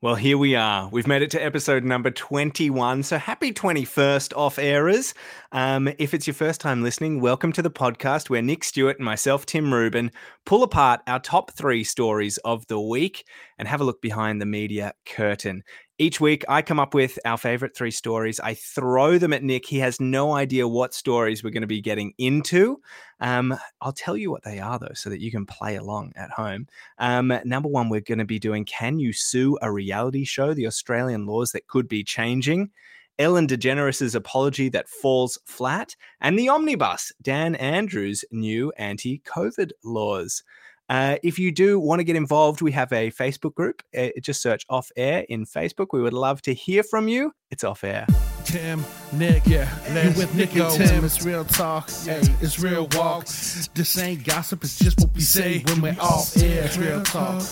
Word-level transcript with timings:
Well, 0.00 0.14
here 0.14 0.38
we 0.38 0.54
are. 0.54 0.88
We've 0.88 1.08
made 1.08 1.22
it 1.22 1.30
to 1.32 1.44
episode 1.44 1.82
number 1.82 2.12
21. 2.12 3.02
So 3.02 3.18
happy 3.18 3.52
21st 3.52 4.32
off 4.36 4.54
airers. 4.54 5.12
Um, 5.50 5.88
if 5.98 6.14
it's 6.14 6.24
your 6.24 6.34
first 6.34 6.60
time 6.60 6.84
listening, 6.84 7.20
welcome 7.20 7.50
to 7.54 7.62
the 7.62 7.70
podcast 7.70 8.30
where 8.30 8.40
Nick 8.40 8.62
Stewart 8.62 8.98
and 8.98 9.04
myself, 9.04 9.44
Tim 9.44 9.74
Rubin, 9.74 10.12
pull 10.46 10.62
apart 10.62 11.00
our 11.08 11.18
top 11.18 11.50
three 11.50 11.82
stories 11.82 12.38
of 12.44 12.64
the 12.68 12.78
week 12.78 13.24
and 13.58 13.66
have 13.66 13.80
a 13.80 13.84
look 13.84 14.00
behind 14.00 14.40
the 14.40 14.46
media 14.46 14.92
curtain. 15.04 15.64
Each 16.00 16.20
week, 16.20 16.44
I 16.48 16.62
come 16.62 16.78
up 16.78 16.94
with 16.94 17.18
our 17.24 17.36
favorite 17.36 17.76
three 17.76 17.90
stories. 17.90 18.38
I 18.38 18.54
throw 18.54 19.18
them 19.18 19.32
at 19.32 19.42
Nick. 19.42 19.66
He 19.66 19.80
has 19.80 20.00
no 20.00 20.32
idea 20.32 20.68
what 20.68 20.94
stories 20.94 21.42
we're 21.42 21.50
going 21.50 21.62
to 21.62 21.66
be 21.66 21.80
getting 21.80 22.14
into. 22.18 22.80
Um, 23.18 23.58
I'll 23.80 23.92
tell 23.92 24.16
you 24.16 24.30
what 24.30 24.44
they 24.44 24.60
are, 24.60 24.78
though, 24.78 24.94
so 24.94 25.10
that 25.10 25.20
you 25.20 25.32
can 25.32 25.44
play 25.44 25.74
along 25.74 26.12
at 26.14 26.30
home. 26.30 26.68
Um, 26.98 27.36
number 27.44 27.68
one, 27.68 27.88
we're 27.88 28.00
going 28.00 28.20
to 28.20 28.24
be 28.24 28.38
doing 28.38 28.64
Can 28.64 29.00
You 29.00 29.12
Sue 29.12 29.58
a 29.60 29.72
Reality 29.72 30.24
Show? 30.24 30.54
The 30.54 30.68
Australian 30.68 31.26
laws 31.26 31.50
that 31.50 31.66
could 31.66 31.88
be 31.88 32.04
changing. 32.04 32.70
Ellen 33.18 33.48
DeGeneres' 33.48 34.14
apology 34.14 34.68
that 34.68 34.88
falls 34.88 35.36
flat, 35.46 35.96
and 36.20 36.38
the 36.38 36.48
omnibus, 36.48 37.12
Dan 37.20 37.56
Andrews' 37.56 38.24
new 38.30 38.70
anti 38.78 39.20
COVID 39.26 39.72
laws. 39.82 40.44
Uh, 40.88 41.16
if 41.22 41.38
you 41.38 41.52
do 41.52 41.78
want 41.78 42.00
to 42.00 42.04
get 42.04 42.16
involved, 42.16 42.62
we 42.62 42.72
have 42.72 42.92
a 42.92 43.10
Facebook 43.10 43.54
group. 43.54 43.82
Uh, 43.96 44.08
just 44.20 44.40
search 44.40 44.64
Off 44.68 44.90
Air 44.96 45.24
in 45.28 45.44
Facebook. 45.44 45.88
We 45.92 46.00
would 46.00 46.14
love 46.14 46.40
to 46.42 46.54
hear 46.54 46.82
from 46.82 47.08
you. 47.08 47.32
It's 47.50 47.64
Off 47.64 47.84
Air. 47.84 48.06
Tim, 48.44 48.82
Nick, 49.12 49.46
yeah, 49.46 49.68
you 49.88 50.18
with 50.18 50.34
Nick 50.34 50.56
and 50.56 50.72
Tim. 50.72 51.04
It's 51.04 51.22
real 51.22 51.44
talk, 51.44 51.90
yeah, 52.06 52.22
it's 52.40 52.58
real 52.58 52.88
walk. 52.92 53.26
This 53.26 53.98
ain't 53.98 54.24
gossip, 54.24 54.64
it's 54.64 54.78
just 54.78 54.98
what 55.00 55.14
we 55.14 55.20
say 55.20 55.58
when 55.66 55.82
we're 55.82 55.96
off 56.00 56.34
air. 56.38 56.64
It's 56.64 56.78
real 56.78 57.02
talk, 57.02 57.42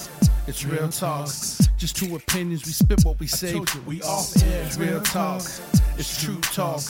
it's 0.46 0.64
real 0.64 0.88
talk. 0.88 1.28
Just 1.76 1.96
two 1.96 2.16
opinions, 2.16 2.64
we 2.64 2.72
spit 2.72 3.04
what 3.04 3.18
we 3.18 3.26
say. 3.26 3.60
We 3.86 4.00
off 4.02 4.42
air. 4.42 4.62
It's 4.64 4.78
real 4.78 5.00
talk, 5.02 5.42
it's 5.98 6.22
true 6.22 6.40
talk. 6.40 6.80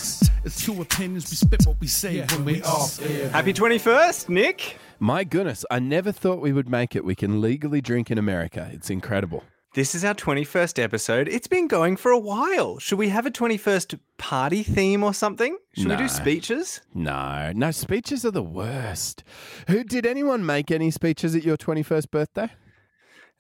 It's 0.45 0.65
two 0.65 0.81
opinions, 0.81 1.31
we 1.31 1.37
spit 1.37 1.67
what 1.67 1.81
we 1.81 1.87
say 1.87 2.25
when 2.27 2.45
we 2.45 2.63
off 2.63 3.01
air. 3.03 3.29
Happy 3.31 3.53
21st, 3.53 4.29
Nick. 4.29 4.79
My 4.99 5.25
goodness, 5.25 5.65
I 5.71 5.79
never 5.79 6.13
thought 6.13 6.41
we 6.41 6.53
would 6.53 6.69
make 6.69 6.95
it. 6.95 7.05
We 7.05 7.15
can 7.15 7.41
legally 7.41 7.81
drink 7.81 8.11
in 8.11 8.19
America. 8.19 8.71
It's 8.73 8.91
incredible. 8.91 9.43
This 9.75 9.95
is 9.95 10.05
our 10.07 10.15
21st 10.15 10.83
episode. 10.83 11.29
It's 11.29 11.49
been 11.49 11.69
going 11.69 11.97
for 11.97 12.11
a 12.11 12.19
while. 12.19 12.79
Should 12.79 12.99
we 12.99 13.11
have 13.11 13.27
a 13.27 13.31
21st 13.31 13.99
party 14.17 14.63
theme 14.63 15.03
or 15.03 15.13
something? 15.13 15.59
Should 15.75 15.89
we 15.89 15.97
do 15.97 16.09
speeches? 16.09 16.81
No, 16.95 17.53
no, 17.55 17.71
speeches 17.73 18.25
are 18.25 18.31
the 18.31 18.43
worst. 18.43 19.23
Who 19.69 19.85
did 19.85 20.07
anyone 20.07 20.47
make 20.47 20.71
any 20.71 20.91
speeches 20.91 21.35
at 21.35 21.45
your 21.45 21.59
21st 21.59 22.11
birthday? 22.11 22.51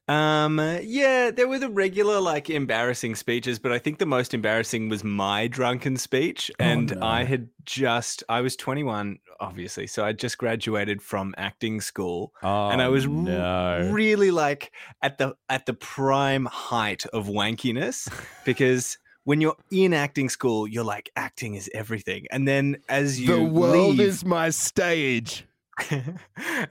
Um, 0.08 0.60
yeah, 0.82 1.30
there 1.30 1.48
were 1.48 1.58
the 1.58 1.68
regular 1.68 2.20
like 2.20 2.48
embarrassing 2.48 3.16
speeches, 3.16 3.58
but 3.58 3.72
I 3.72 3.78
think 3.78 3.98
the 3.98 4.06
most 4.06 4.34
embarrassing 4.34 4.88
was 4.88 5.02
my 5.02 5.48
drunken 5.48 5.96
speech. 5.96 6.50
And 6.58 6.94
no. 6.94 7.04
I 7.04 7.24
had 7.24 7.48
just, 7.64 8.22
I 8.28 8.40
was 8.40 8.54
21, 8.56 9.18
obviously. 9.40 9.86
So 9.86 10.04
I 10.04 10.12
just 10.12 10.38
graduated 10.38 11.02
from 11.02 11.34
acting 11.36 11.80
school. 11.80 12.32
Oh, 12.42 12.68
and 12.68 12.80
I 12.80 12.88
was 12.88 13.06
r- 13.06 13.12
no. 13.12 13.90
really 13.92 14.30
like 14.30 14.72
at 15.02 15.18
the 15.18 15.36
at 15.48 15.66
the 15.66 15.74
prime 15.74 16.46
height 16.46 17.04
of 17.06 17.26
wankiness 17.26 18.08
because 18.44 18.98
when 19.24 19.40
you're 19.40 19.56
in 19.72 19.92
acting 19.92 20.28
school, 20.28 20.68
you're 20.68 20.84
like 20.84 21.10
acting 21.16 21.56
is 21.56 21.68
everything. 21.74 22.26
And 22.30 22.46
then 22.46 22.76
as 22.88 23.20
you 23.20 23.26
the 23.26 23.42
world 23.42 23.96
leave, 23.96 24.08
is 24.08 24.24
my 24.24 24.50
stage. 24.50 25.44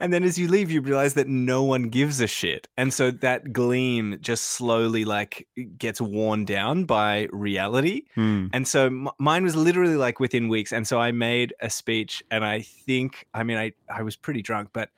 and 0.00 0.12
then 0.12 0.24
as 0.24 0.38
you 0.38 0.48
leave, 0.48 0.70
you 0.70 0.80
realize 0.80 1.14
that 1.14 1.28
no 1.28 1.62
one 1.62 1.84
gives 1.84 2.20
a 2.20 2.26
shit. 2.26 2.68
And 2.76 2.92
so 2.92 3.10
that 3.10 3.52
gleam 3.52 4.18
just 4.20 4.44
slowly 4.44 5.04
like 5.04 5.46
gets 5.78 6.00
worn 6.00 6.44
down 6.44 6.84
by 6.84 7.28
reality. 7.32 8.02
Hmm. 8.14 8.48
And 8.52 8.66
so 8.66 8.86
m- 8.86 9.08
mine 9.18 9.44
was 9.44 9.54
literally 9.54 9.96
like 9.96 10.18
within 10.18 10.48
weeks. 10.48 10.72
And 10.72 10.86
so 10.86 11.00
I 11.00 11.12
made 11.12 11.54
a 11.60 11.70
speech, 11.70 12.22
and 12.30 12.44
I 12.44 12.62
think, 12.62 13.26
I 13.32 13.44
mean, 13.44 13.58
I, 13.58 13.72
I 13.88 14.02
was 14.02 14.16
pretty 14.16 14.42
drunk, 14.42 14.70
but 14.72 14.90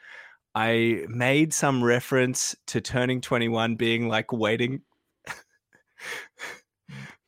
I 0.55 1.05
made 1.09 1.53
some 1.53 1.85
reference 1.85 2.57
to 2.69 2.81
turning 2.81 3.21
21 3.21 3.77
being 3.77 4.09
like 4.09 4.33
waiting, 4.33 4.81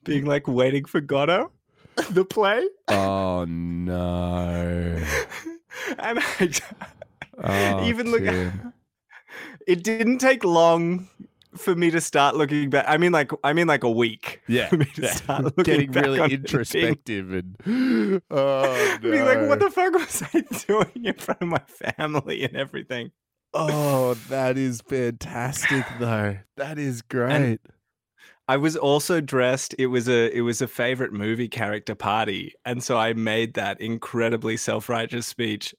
being 0.04 0.25
like 0.25 0.49
waiting 0.49 0.87
for 0.87 1.00
Godot, 1.00 1.53
the 2.10 2.25
play. 2.25 2.66
Oh 2.88 3.44
no. 3.44 4.99
and 5.98 6.18
I 6.18 6.52
Oh, 7.42 7.86
even 7.86 8.10
look, 8.10 8.22
it 9.66 9.82
didn't 9.82 10.18
take 10.18 10.44
long 10.44 11.08
for 11.56 11.74
me 11.74 11.91
to 11.91 12.00
start 12.00 12.36
looking 12.36 12.70
back. 12.70 12.84
I 12.86 12.96
mean, 12.98 13.12
like, 13.12 13.32
I 13.42 13.52
mean, 13.52 13.66
like 13.66 13.82
a 13.84 13.91
week. 13.91 14.41
Yeah, 14.48 14.68
for 14.68 14.76
me 14.76 14.84
to 14.96 15.02
yeah. 15.02 15.12
start 15.12 15.44
looking 15.44 15.64
getting 15.64 15.91
back 15.91 16.04
really 16.04 16.20
on 16.20 16.30
it 16.30 16.34
and 16.34 16.42
being- 16.42 16.54
introspective 16.60 17.32
and 17.32 18.22
oh 18.30 18.98
no. 19.02 19.10
being 19.10 19.24
like, 19.24 19.48
what 19.48 19.58
the 19.60 19.70
fuck 19.70 19.94
was 19.94 20.22
I 20.34 20.41
doing 20.66 21.04
in 21.04 21.14
front 21.14 21.42
of 21.42 21.48
my 21.48 21.62
family 21.97 22.42
and 22.44 22.56
everything? 22.56 23.10
Oh, 23.54 24.14
that 24.28 24.58
is 24.58 24.80
fantastic 24.82 25.84
though. 25.98 26.38
That 26.56 26.78
is 26.78 27.02
great. 27.02 27.60
I 28.50 28.56
was 28.56 28.75
also 28.75 29.21
dressed. 29.21 29.77
It 29.78 29.87
was 29.87 30.09
a 30.09 30.37
it 30.37 30.41
was 30.41 30.61
a 30.61 30.66
favorite 30.66 31.12
movie 31.12 31.47
character 31.47 31.94
party, 31.94 32.55
and 32.65 32.83
so 32.83 32.97
I 32.99 33.12
made 33.12 33.55
that 33.55 33.81
incredibly 33.81 34.56
self 34.56 34.88
righteous 34.88 35.28
speech 35.28 35.72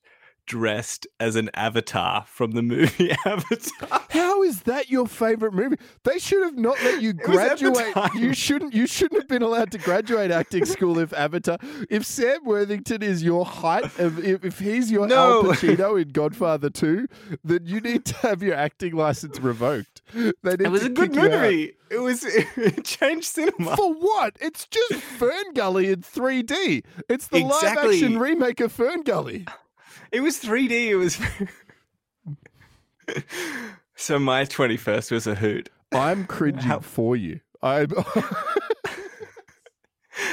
dressed 0.52 1.08
as 1.18 1.38
an 1.38 1.50
avatar 1.54 2.26
from 2.28 2.52
the 2.52 2.62
movie 2.62 3.10
Avatar. 3.26 4.02
How 4.10 4.44
is 4.44 4.64
that 4.64 4.90
your 4.90 5.08
favorite 5.08 5.54
movie? 5.54 5.78
They 6.04 6.20
should 6.20 6.44
have 6.44 6.58
not 6.58 6.76
let 6.84 7.02
you 7.02 7.14
was 7.26 7.38
at 7.38 7.58
the 7.60 7.72
graduate. 7.72 8.14
You 8.16 8.34
shouldn't. 8.34 8.74
You 8.74 8.86
shouldn't 8.86 9.22
have 9.22 9.30
been 9.30 9.44
allowed 9.44 9.72
to 9.72 9.78
graduate 9.78 10.30
acting 10.30 10.66
school 10.66 11.00
if 11.00 11.14
Avatar. 11.14 11.58
If 11.90 12.06
Sam 12.06 12.44
Worthington 12.44 13.02
is 13.02 13.24
your 13.24 13.46
height, 13.46 13.86
if, 13.98 14.44
if 14.44 14.60
he's 14.60 14.92
your 14.92 15.04
Al 15.04 15.08
No. 15.08 15.44
Pacino 15.44 16.02
in 16.02 16.10
Godfather 16.10 16.70
Two, 16.70 17.08
then 17.46 17.62
you 17.64 17.80
need 17.80 18.04
to 18.08 18.16
have 18.18 18.44
your 18.44 18.56
acting 18.56 18.94
license 18.94 19.40
revoked. 19.40 20.02
It 20.14 20.70
was 20.70 20.84
a 20.84 20.90
good 20.90 21.14
kick 21.14 21.16
you 21.24 21.32
out. 21.32 21.42
movie. 21.44 21.74
It 21.90 22.00
was 22.00 22.26
it 22.26 22.84
changed 22.84 23.28
cinema. 23.28 23.78
For 23.78 23.94
what? 23.94 24.36
It's 24.42 24.68
just 24.68 25.02
Fern 25.02 25.54
Gully 25.54 25.92
in 25.92 26.02
3D. 26.02 26.84
It's 27.08 27.28
the 27.28 27.40
live 27.46 27.64
action 27.64 28.20
remake 28.20 28.60
of 28.60 28.74
Fern 28.74 29.04
Gully. 29.04 29.46
It 30.12 30.22
was 30.22 30.38
3D. 30.40 30.72
It 30.90 30.96
was. 30.96 31.18
so 33.96 34.20
my 34.20 34.44
21st 34.46 35.12
was 35.12 35.28
a 35.28 35.36
hoot. 35.36 35.70
I'm 35.92 36.26
cringing 36.26 36.62
How- 36.62 36.80
for 36.80 37.16
you. 37.16 37.40
I'm. 37.62 37.90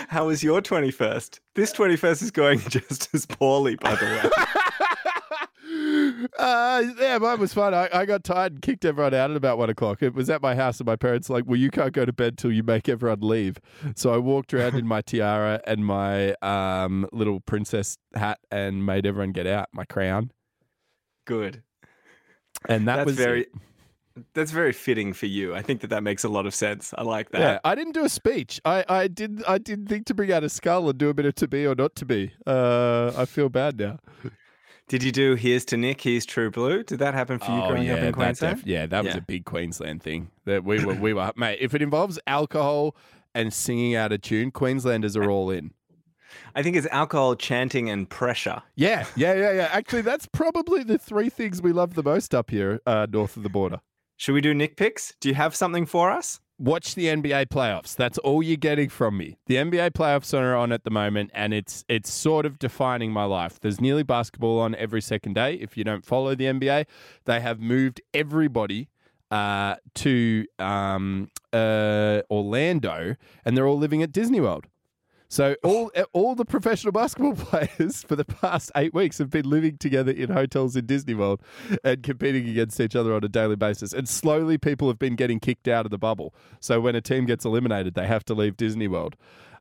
How 0.09 0.27
was 0.27 0.43
your 0.43 0.61
21st? 0.61 1.39
This 1.55 1.72
21st 1.72 2.22
is 2.22 2.31
going 2.31 2.59
just 2.69 3.15
as 3.15 3.27
poorly, 3.27 3.77
by 3.77 3.94
the 3.94 4.05
way. 4.05 4.31
Uh, 6.38 6.84
yeah, 6.98 7.18
mine 7.18 7.40
was 7.40 7.52
fun. 7.54 7.74
I, 7.74 7.88
I 7.92 8.04
got 8.06 8.24
tired 8.24 8.52
and 8.52 8.62
kicked 8.62 8.84
everyone 8.84 9.14
out 9.14 9.30
at 9.30 9.36
about 9.36 9.58
one 9.58 9.70
o'clock. 9.70 10.02
It 10.02 10.14
was 10.14 10.30
at 10.30 10.42
my 10.42 10.54
house, 10.54 10.80
and 10.80 10.86
my 10.86 10.96
parents 10.96 11.28
were 11.28 11.36
like, 11.36 11.44
"Well, 11.46 11.56
you 11.58 11.70
can't 11.70 11.92
go 11.92 12.04
to 12.04 12.12
bed 12.12 12.38
till 12.38 12.52
you 12.52 12.62
make 12.62 12.88
everyone 12.88 13.20
leave." 13.20 13.58
So 13.94 14.12
I 14.12 14.18
walked 14.18 14.52
around 14.54 14.74
in 14.74 14.86
my 14.86 15.00
tiara 15.02 15.60
and 15.66 15.84
my 15.84 16.34
um, 16.42 17.08
little 17.12 17.40
princess 17.40 17.98
hat 18.14 18.38
and 18.50 18.84
made 18.84 19.06
everyone 19.06 19.32
get 19.32 19.46
out. 19.46 19.68
My 19.72 19.84
crown, 19.84 20.32
Good. 21.26 21.62
and 22.68 22.88
that 22.88 22.96
That's 22.96 23.06
was 23.06 23.16
very. 23.16 23.42
it. 23.42 23.52
That's 24.34 24.50
very 24.50 24.72
fitting 24.72 25.12
for 25.12 25.26
you. 25.26 25.54
I 25.54 25.62
think 25.62 25.80
that 25.82 25.90
that 25.90 26.02
makes 26.02 26.24
a 26.24 26.28
lot 26.28 26.44
of 26.44 26.52
sense. 26.52 26.92
I 26.98 27.02
like 27.02 27.30
that. 27.30 27.40
Yeah, 27.40 27.58
I 27.62 27.76
didn't 27.76 27.92
do 27.92 28.04
a 28.04 28.08
speech. 28.08 28.60
I, 28.64 28.84
I 28.88 29.06
did 29.06 29.44
I 29.46 29.58
did 29.58 29.88
think 29.88 30.06
to 30.06 30.14
bring 30.14 30.32
out 30.32 30.42
a 30.42 30.48
skull 30.48 30.88
and 30.88 30.98
do 30.98 31.08
a 31.08 31.14
bit 31.14 31.24
of 31.24 31.36
to 31.36 31.46
be 31.46 31.64
or 31.64 31.76
not 31.76 31.94
to 31.96 32.04
be. 32.04 32.32
Uh, 32.44 33.12
I 33.16 33.26
feel 33.26 33.48
bad 33.48 33.78
now. 33.78 33.98
Did 34.88 35.03
you 35.03 35.12
do 35.12 35.34
"Here's 35.34 35.65
to 35.66 35.76
Nick"? 35.76 36.00
Here's 36.00 36.25
True 36.26 36.50
Blue. 36.50 36.82
Did 36.82 36.99
that 37.00 37.15
happen 37.15 37.38
for 37.38 37.50
you 37.53 37.60
growing 37.69 37.91
up 37.91 37.99
in 38.00 38.12
Queensland? 38.12 38.59
def- 38.59 38.66
yeah, 38.66 38.87
that 38.87 39.04
was 39.04 39.15
Yeah. 39.15 39.19
a 39.19 39.22
big 39.22 39.44
Queensland 39.44 40.03
thing. 40.03 40.31
That 40.47 40.65
we 40.65 40.84
were 40.84 40.94
we 40.94 41.12
were 41.12 41.32
mate. 41.37 41.59
If 41.60 41.75
it 41.75 41.82
involves 41.82 42.19
alcohol 42.26 42.97
and 43.34 43.53
singing 43.53 43.95
out 43.95 44.12
of 44.12 44.22
tune, 44.22 44.51
Queenslanders 44.51 45.16
are 45.16 45.30
all 45.30 45.51
in. 45.51 45.72
I 46.54 46.62
think 46.62 46.77
it's 46.77 46.86
alcohol, 46.89 47.36
chanting, 47.36 47.89
and 47.91 48.09
pressure. 48.09 48.62
Yeah, 48.77 49.07
yeah, 49.16 49.34
yeah, 49.34 49.53
yeah. 49.53 49.68
Actually, 49.72 50.03
that's 50.03 50.27
probably 50.27 50.83
the 50.83 50.98
three 50.98 51.30
things 51.30 51.62
we 51.62 51.72
love 51.72 51.95
the 51.95 52.03
most 52.03 52.34
up 52.34 52.51
here 52.51 52.80
uh, 52.86 53.07
north 53.10 53.36
of 53.36 53.42
the 53.42 53.48
border. 53.48 53.80
Should 54.16 54.33
we 54.33 54.41
do 54.41 54.53
Nick 54.53 54.77
picks? 54.77 55.15
Do 55.21 55.28
you 55.28 55.34
have 55.34 55.54
something 55.54 55.86
for 55.86 56.10
us? 56.10 56.41
Watch 56.60 56.97
the 56.97 57.07
NBA 57.07 57.47
playoffs. 57.47 57.95
That's 57.95 58.19
all 58.19 58.43
you're 58.43 58.57
getting 58.57 58.89
from 58.89 59.16
me. 59.16 59.37
The 59.47 59.55
NBA 59.55 59.93
playoffs 59.93 60.37
are 60.37 60.57
on 60.57 60.72
at 60.72 60.83
the 60.83 60.91
moment, 60.91 61.31
and 61.33 61.55
it's 61.55 61.84
it's 61.89 62.13
sort 62.13 62.45
of 62.45 62.59
defining 62.59 63.13
my 63.13 63.22
life. 63.22 63.60
There's 63.60 63.81
nearly 63.81 64.03
basketball 64.03 64.59
on 64.59 64.75
every 64.75 65.01
second 65.01 65.34
day. 65.34 65.55
If 65.55 65.77
you 65.77 65.84
don't 65.84 66.05
follow 66.05 66.34
the 66.34 66.47
NBA, 66.47 66.87
they 67.27 67.41
have 67.41 67.60
moved 67.60 68.01
everybody 68.13 68.89
uh, 69.31 69.77
to 69.95 70.47
um, 70.59 71.31
uh, 71.53 72.22
Orlando, 72.28 73.15
and 73.45 73.57
they're 73.57 73.66
all 73.69 73.78
living 73.78 74.03
at 74.03 74.10
Disney 74.10 74.41
World. 74.41 74.66
So 75.28 75.57
all 75.63 75.91
all 76.13 76.34
the 76.34 76.47
professional 76.47 76.92
basketball 76.92 77.34
players 77.36 78.03
for 78.03 78.16
the 78.16 78.25
past 78.25 78.72
eight 78.77 78.95
weeks 78.95 79.19
have 79.19 79.30
been 79.30 79.48
living 79.48 79.77
together 79.77 80.10
in 80.10 80.30
hotels 80.30 80.75
in 80.75 80.86
Disney 80.86 81.15
World 81.15 81.42
and 81.84 82.03
competing 82.03 82.48
against 82.48 82.80
each 82.80 82.97
other 82.97 83.13
on 83.15 83.22
a 83.22 83.28
daily 83.28 83.57
basis. 83.57 83.92
And 83.92 84.09
slowly, 84.09 84.57
people 84.57 84.89
have 84.89 84.98
been 84.98 85.16
getting 85.16 85.39
kicked 85.39 85.69
out 85.69 85.84
of 85.84 85.91
the 85.91 85.98
bubble. 85.98 86.34
So 86.60 86.80
when 86.80 86.95
a 86.95 87.03
team 87.03 87.27
gets 87.27 87.45
eliminated, 87.45 87.95
they 87.95 88.07
have 88.07 88.25
to 88.27 88.34
leave 88.34 88.57
Disney 88.57 88.89
World. 88.89 89.16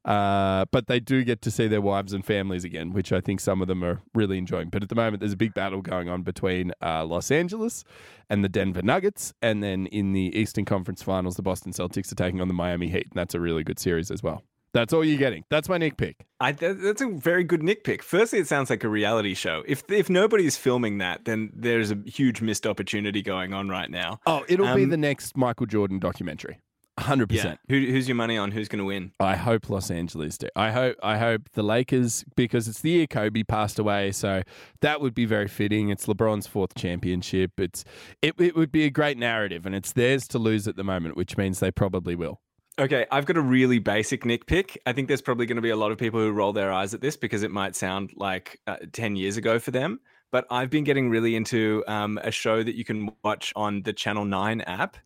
Uh, 0.06 0.64
but 0.72 0.88
they 0.88 1.02
do 1.02 1.22
get 1.26 1.42
to 1.42 1.52
see 1.52 1.68
their 1.68 1.82
wives 1.82 2.14
and 2.14 2.26
families 2.26 2.64
again, 2.64 2.94
which 2.94 3.12
I 3.12 3.20
think 3.20 3.42
some 3.42 3.62
of 3.62 3.68
them 3.68 3.84
are 3.84 4.02
really 4.16 4.38
enjoying. 4.38 4.70
But 4.70 4.82
at 4.82 4.88
the 4.88 4.96
moment, 4.96 5.20
there's 5.20 5.34
a 5.34 5.38
big 5.38 5.54
battle 5.54 5.82
going 5.82 6.08
on 6.08 6.22
between 6.22 6.72
uh, 6.82 7.04
Los 7.04 7.30
Angeles 7.30 7.84
and 8.30 8.42
the 8.42 8.48
Denver 8.48 8.82
Nuggets. 8.82 9.34
And 9.42 9.62
then 9.62 9.88
in 9.88 10.14
the 10.14 10.34
Eastern 10.34 10.64
Conference 10.64 11.04
Finals, 11.04 11.36
the 11.36 11.42
Boston 11.42 11.74
Celtics 11.74 12.10
are 12.10 12.16
taking 12.16 12.40
on 12.40 12.48
the 12.48 12.54
Miami 12.54 12.88
Heat. 12.88 13.08
And 13.08 13.16
that's 13.16 13.36
a 13.36 13.42
really 13.42 13.66
good 13.66 13.80
series 13.80 14.10
as 14.10 14.24
well. 14.24 14.44
That's 14.74 14.94
all 14.94 15.04
you're 15.04 15.18
getting. 15.18 15.44
That's 15.50 15.70
my 15.70 15.78
Nick 15.78 15.98
pick. 15.98 16.26
I, 16.40 16.52
that's 16.52 17.02
a 17.02 17.08
very 17.08 17.44
good 17.44 17.64
Nick 17.64 17.84
pick. 17.84 18.04
Firstly, 18.04 18.40
it 18.40 18.48
sounds 18.48 18.70
like 18.70 18.84
a 18.84 18.90
reality 18.90 19.34
show. 19.34 19.64
If 19.68 19.84
if 19.90 20.10
nobody's 20.10 20.58
filming 20.58 21.00
that, 21.00 21.26
then 21.26 21.52
there's 21.54 21.92
a 21.92 21.98
huge 22.06 22.42
missed 22.42 22.68
opportunity 22.68 23.22
going 23.22 23.54
on 23.54 23.70
right 23.70 23.90
now. 23.90 24.20
Oh, 24.26 24.46
it'll 24.48 24.68
um, 24.68 24.76
be 24.76 24.86
the 24.86 24.98
next 24.98 25.36
Michael 25.36 25.66
Jordan 25.66 26.00
documentary. 26.00 26.60
Hundred 27.00 27.32
yeah. 27.32 27.42
percent. 27.44 27.60
Who, 27.70 27.76
who's 27.80 28.08
your 28.08 28.16
money 28.16 28.40
on? 28.40 28.52
Who's 28.52 28.68
going 28.68 28.80
to 28.80 28.86
win? 28.86 29.12
I 29.20 29.36
hope 29.36 29.70
Los 29.70 29.92
Angeles 29.92 30.38
do. 30.40 30.48
I 30.56 30.72
hope. 30.72 30.96
I 31.04 31.18
hope 31.18 31.44
the 31.54 31.62
Lakers 31.62 32.26
because 32.36 32.68
it's 32.68 32.82
the 32.82 32.90
year 32.90 33.08
Kobe 33.08 33.44
passed 33.44 33.78
away, 33.78 34.12
so 34.12 34.42
that 34.82 35.00
would 35.00 35.14
be 35.14 35.26
very 35.26 35.48
fitting. 35.48 35.90
It's 35.90 36.08
LeBron's 36.08 36.48
fourth 36.48 36.74
championship. 36.74 37.52
It's 37.60 37.86
it. 38.24 38.34
It 38.40 38.56
would 38.56 38.72
be 38.72 38.86
a 38.86 38.90
great 38.90 39.18
narrative, 39.18 39.68
and 39.68 39.76
it's 39.76 39.94
theirs 39.94 40.28
to 40.30 40.40
lose 40.40 40.68
at 40.68 40.76
the 40.76 40.84
moment, 40.84 41.16
which 41.16 41.38
means 41.38 41.60
they 41.60 41.72
probably 41.72 42.16
will. 42.16 42.42
Okay, 42.80 43.08
I've 43.10 43.26
got 43.26 43.38
a 43.38 43.42
really 43.42 43.80
basic 43.80 44.24
Nick 44.24 44.46
pick. 44.46 44.80
I 44.86 44.94
think 44.94 45.08
there's 45.08 45.22
probably 45.22 45.48
going 45.48 45.56
to 45.56 45.64
be 45.64 45.72
a 45.72 45.76
lot 45.76 45.92
of 45.92 45.98
people 45.98 46.20
who 46.20 46.32
roll 46.32 46.54
their 46.54 46.72
eyes 46.72 46.94
at 46.94 47.02
this 47.02 47.18
because 47.18 47.42
it 47.42 47.50
might 47.50 47.76
sound 47.76 48.14
like 48.16 48.60
uh, 48.68 48.78
ten 48.92 49.16
years 49.16 49.36
ago 49.36 49.58
for 49.58 49.72
them. 49.72 50.00
But 50.32 50.46
I've 50.52 50.70
been 50.70 50.84
getting 50.84 51.10
really 51.10 51.36
into 51.36 51.84
um, 51.88 52.20
a 52.22 52.30
show 52.30 52.62
that 52.62 52.76
you 52.76 52.86
can 52.86 53.10
watch 53.24 53.52
on 53.56 53.82
the 53.82 53.94
Channel 53.94 54.26
Nine 54.26 54.62
app 54.62 54.98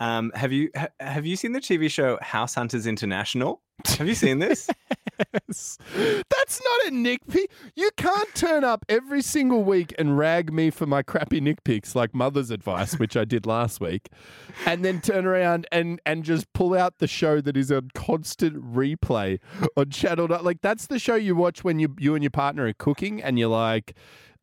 um, 0.00 0.30
have 0.34 0.52
you 0.52 0.70
ha- 0.76 0.88
have 1.00 1.26
you 1.26 1.36
seen 1.36 1.52
the 1.52 1.60
TV 1.60 1.90
show 1.90 2.18
House 2.22 2.54
Hunters 2.54 2.86
International? 2.86 3.62
Have 3.98 4.08
you 4.08 4.14
seen 4.14 4.40
this? 4.40 4.68
yes. 5.48 5.78
That's 5.94 6.60
not 6.62 6.86
a 6.86 6.90
Nick. 6.90 7.20
You 7.76 7.90
can't 7.96 8.34
turn 8.34 8.64
up 8.64 8.84
every 8.88 9.22
single 9.22 9.62
week 9.62 9.94
and 9.98 10.18
rag 10.18 10.52
me 10.52 10.70
for 10.70 10.86
my 10.86 11.02
crappy 11.02 11.40
Nick 11.40 11.62
picks 11.62 11.94
like 11.94 12.12
mother's 12.12 12.50
advice, 12.50 12.98
which 12.98 13.16
I 13.16 13.24
did 13.24 13.46
last 13.46 13.80
week, 13.80 14.08
and 14.66 14.84
then 14.84 15.00
turn 15.00 15.26
around 15.26 15.66
and 15.70 16.00
and 16.06 16.24
just 16.24 16.52
pull 16.52 16.74
out 16.74 16.98
the 16.98 17.06
show 17.06 17.40
that 17.40 17.56
is 17.56 17.70
on 17.70 17.90
constant 17.94 18.56
replay 18.56 19.38
on 19.76 19.90
Channel. 19.90 20.26
Like 20.42 20.60
that's 20.60 20.86
the 20.86 20.98
show 20.98 21.14
you 21.14 21.36
watch 21.36 21.62
when 21.62 21.78
you 21.78 21.94
you 21.98 22.14
and 22.14 22.22
your 22.22 22.30
partner 22.30 22.66
are 22.66 22.72
cooking, 22.72 23.22
and 23.22 23.38
you're 23.38 23.48
like 23.48 23.94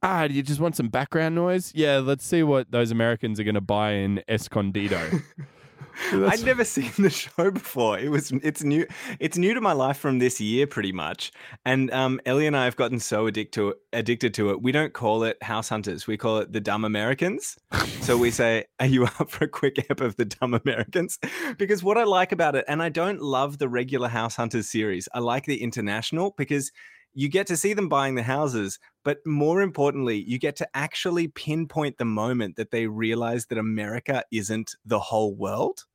ah, 0.05 0.23
you 0.23 0.43
just 0.43 0.59
want 0.59 0.75
some 0.75 0.87
background 0.87 1.35
noise? 1.35 1.71
Yeah, 1.75 1.97
let's 1.97 2.25
see 2.25 2.43
what 2.43 2.71
those 2.71 2.91
Americans 2.91 3.39
are 3.39 3.43
going 3.43 3.55
to 3.55 3.61
buy 3.61 3.91
in 3.93 4.23
Escondido. 4.27 5.01
I'd 6.11 6.43
never 6.43 6.65
seen 6.65 6.91
the 6.97 7.09
show 7.09 7.51
before. 7.51 7.97
It 7.97 8.09
was 8.09 8.31
it's 8.43 8.63
new 8.63 8.85
it's 9.19 9.37
new 9.37 9.53
to 9.53 9.61
my 9.61 9.71
life 9.71 9.97
from 9.97 10.19
this 10.19 10.41
year 10.41 10.67
pretty 10.67 10.91
much. 10.91 11.31
And 11.63 11.89
um, 11.91 12.19
Ellie 12.25 12.47
and 12.47 12.55
I 12.55 12.65
have 12.65 12.75
gotten 12.75 12.99
so 12.99 13.27
addicted 13.27 13.53
to 13.53 13.69
it, 13.69 13.77
addicted 13.93 14.33
to 14.35 14.49
it. 14.49 14.61
We 14.61 14.73
don't 14.73 14.93
call 14.93 15.23
it 15.23 15.41
House 15.41 15.69
Hunters. 15.69 16.05
We 16.05 16.17
call 16.17 16.39
it 16.39 16.51
the 16.51 16.59
Dumb 16.59 16.83
Americans. 16.83 17.57
so 18.01 18.17
we 18.17 18.29
say, 18.29 18.65
"Are 18.79 18.85
you 18.85 19.05
up 19.05 19.31
for 19.31 19.45
a 19.45 19.49
quick 19.49 19.85
ep 19.89 20.01
of 20.01 20.17
the 20.17 20.25
Dumb 20.25 20.53
Americans?" 20.53 21.17
Because 21.57 21.81
what 21.81 21.97
I 21.97 22.03
like 22.03 22.33
about 22.33 22.55
it, 22.55 22.65
and 22.67 22.83
I 22.83 22.89
don't 22.89 23.21
love 23.21 23.57
the 23.57 23.69
regular 23.69 24.09
House 24.09 24.35
Hunters 24.35 24.69
series. 24.69 25.07
I 25.13 25.19
like 25.19 25.45
the 25.45 25.61
international 25.63 26.35
because 26.37 26.71
you 27.15 27.29
get 27.29 27.47
to 27.47 27.57
see 27.57 27.73
them 27.73 27.89
buying 27.89 28.13
the 28.15 28.23
houses, 28.23 28.77
but 29.03 29.25
more 29.25 29.61
importantly, 29.61 30.23
you 30.27 30.37
get 30.37 30.57
to 30.57 30.67
actually 30.75 31.29
pinpoint 31.29 31.97
the 31.97 32.05
moment 32.05 32.57
that 32.57 32.71
they 32.71 32.87
realize 32.87 33.45
that 33.47 33.57
America 33.57 34.23
isn't 34.31 34.75
the 34.85 34.99
whole 34.99 35.33
world. 35.33 35.85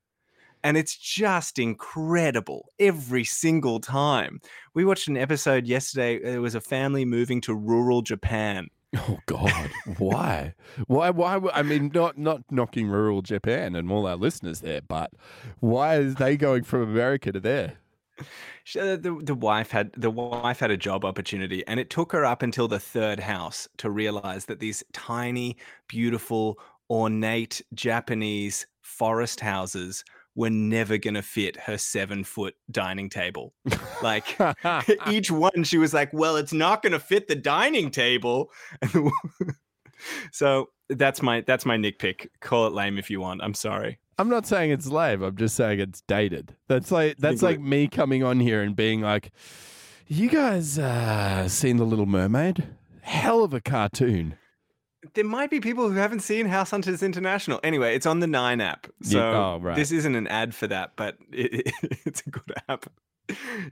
And 0.65 0.77
it's 0.77 0.97
just 0.97 1.59
incredible 1.59 2.69
every 2.79 3.25
single 3.25 3.81
time. 3.81 4.41
We 4.75 4.85
watched 4.85 5.09
an 5.09 5.17
episode 5.17 5.67
yesterday. 5.67 6.19
There 6.19 6.43
was 6.43 6.55
a 6.55 6.61
family 6.61 7.05
moving 7.05 7.41
to 7.43 7.55
rural 7.55 8.03
Japan. 8.03 8.69
Oh 8.97 9.19
God! 9.27 9.71
Why? 9.99 10.55
why? 10.89 11.11
Why? 11.11 11.41
I 11.55 11.63
mean, 11.63 11.93
not 11.95 12.19
not 12.19 12.43
knocking 12.51 12.89
rural 12.89 13.23
Japan 13.23 13.77
and 13.77 13.91
all 13.91 14.05
our 14.05 14.17
listeners 14.17 14.61
there, 14.61 14.81
but 14.81 15.13
why 15.61 15.99
is 15.99 16.17
they 16.17 16.37
going 16.37 16.65
from 16.65 16.83
America 16.83 17.31
to 17.31 17.39
there? 17.39 17.75
Uh, 18.79 18.97
the, 18.97 19.19
the 19.23 19.35
wife 19.35 19.71
had 19.71 19.91
the 19.97 20.11
wife 20.11 20.61
had 20.61 20.71
a 20.71 20.77
job 20.77 21.05
opportunity 21.05 21.67
and 21.67 21.81
it 21.81 21.91
took 21.91 22.13
her 22.13 22.25
up 22.25 22.43
until 22.43 22.69
the 22.69 22.79
third 22.79 23.19
house 23.19 23.69
to 23.79 23.91
realize 23.91 24.45
that 24.45 24.61
these 24.61 24.85
tiny 24.93 25.57
beautiful 25.89 26.59
ornate 26.89 27.63
japanese 27.75 28.67
forest 28.83 29.41
houses 29.41 30.05
were 30.35 30.51
never 30.51 30.97
going 30.99 31.15
to 31.15 31.23
fit 31.23 31.57
her 31.57 31.77
seven 31.77 32.25
foot 32.25 32.55
dining 32.71 33.09
table. 33.09 33.53
Like 34.03 34.39
each 35.09 35.31
one, 35.31 35.65
she 35.65 35.79
was 35.79 35.93
like, 35.93 36.13
well, 36.13 36.37
it's 36.37 36.53
not 36.53 36.83
going 36.83 36.93
to 36.93 37.01
fit 37.01 37.29
the 37.29 37.35
dining 37.35 37.91
table. 37.91 38.51
so 40.33 40.71
that's 40.89 41.23
my 41.23 41.43
that's 41.43 41.67
my 41.67 41.77
Nick 41.77 41.99
pick. 41.99 42.31
Call 42.41 42.67
it 42.67 42.73
lame 42.73 42.99
if 42.99 43.11
you 43.11 43.21
want. 43.21 43.43
I'm 43.43 43.55
sorry. 43.55 43.99
I'm 44.21 44.29
not 44.29 44.47
saying 44.47 44.71
it's 44.71 44.87
lame. 44.87 45.23
I'm 45.23 45.35
just 45.35 45.57
saying 45.57 45.81
it's 45.81 46.03
dated. 46.03 46.55
That's 46.69 46.93
like 46.93 47.17
that's 47.17 47.41
like 47.41 47.59
me 47.59 47.89
coming 47.89 48.23
on 48.23 48.39
here 48.39 48.61
and 48.61 48.77
being 48.77 49.01
like, 49.01 49.33
"You 50.09 50.29
guys 50.29 50.79
uh, 50.79 51.49
seen 51.49 51.79
the 51.79 51.87
Little 51.87 52.05
Mermaid? 52.05 52.69
Hell 53.01 53.43
of 53.43 53.55
a 53.55 53.63
cartoon." 53.63 54.37
There 55.15 55.25
might 55.25 55.49
be 55.49 55.59
people 55.59 55.89
who 55.89 55.97
haven't 55.97 56.21
seen 56.21 56.45
House 56.45 56.71
Hunters 56.71 57.03
International. 57.03 57.61
Anyway, 57.65 57.95
it's 57.95 58.05
on 58.05 58.21
the 58.21 58.27
Nine 58.27 58.61
app, 58.61 58.89
so 59.01 59.17
yeah. 59.17 59.39
oh, 59.39 59.59
right. 59.59 59.75
this 59.75 59.91
isn't 59.91 60.15
an 60.15 60.27
ad 60.27 60.55
for 60.55 60.67
that, 60.67 60.93
but 60.97 61.17
it, 61.33 61.73
it, 61.83 61.99
it's 62.05 62.23
a 62.27 62.29
good 62.29 62.53
app. 62.69 62.93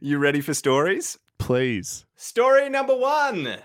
You 0.00 0.16
ready 0.16 0.40
for 0.40 0.54
stories? 0.54 1.18
Please. 1.38 2.06
Story 2.16 2.70
number 2.70 2.96
one: 2.96 3.58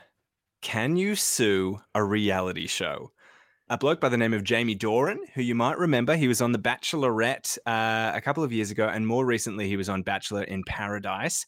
Can 0.60 0.98
you 0.98 1.16
sue 1.16 1.80
a 1.96 2.04
reality 2.04 2.68
show? 2.68 3.14
A 3.70 3.78
bloke 3.78 4.02
by 4.02 4.10
the 4.10 4.18
name 4.18 4.34
of 4.34 4.44
Jamie 4.44 4.76
Doran, 4.76 5.20
who 5.34 5.42
you 5.42 5.56
might 5.56 5.78
remember. 5.78 6.16
He 6.16 6.28
was 6.28 6.42
on 6.42 6.52
The 6.52 6.60
Bachelorette 6.60 7.58
uh, 7.66 8.12
a 8.14 8.22
couple 8.22 8.44
of 8.44 8.52
years 8.52 8.72
ago, 8.72 8.88
and 8.88 9.08
more 9.08 9.26
recently, 9.26 9.68
he 9.68 9.78
was 9.78 9.90
on 9.90 10.04
Bachelor 10.04 10.44
in 10.44 10.64
Paradise. 10.66 11.46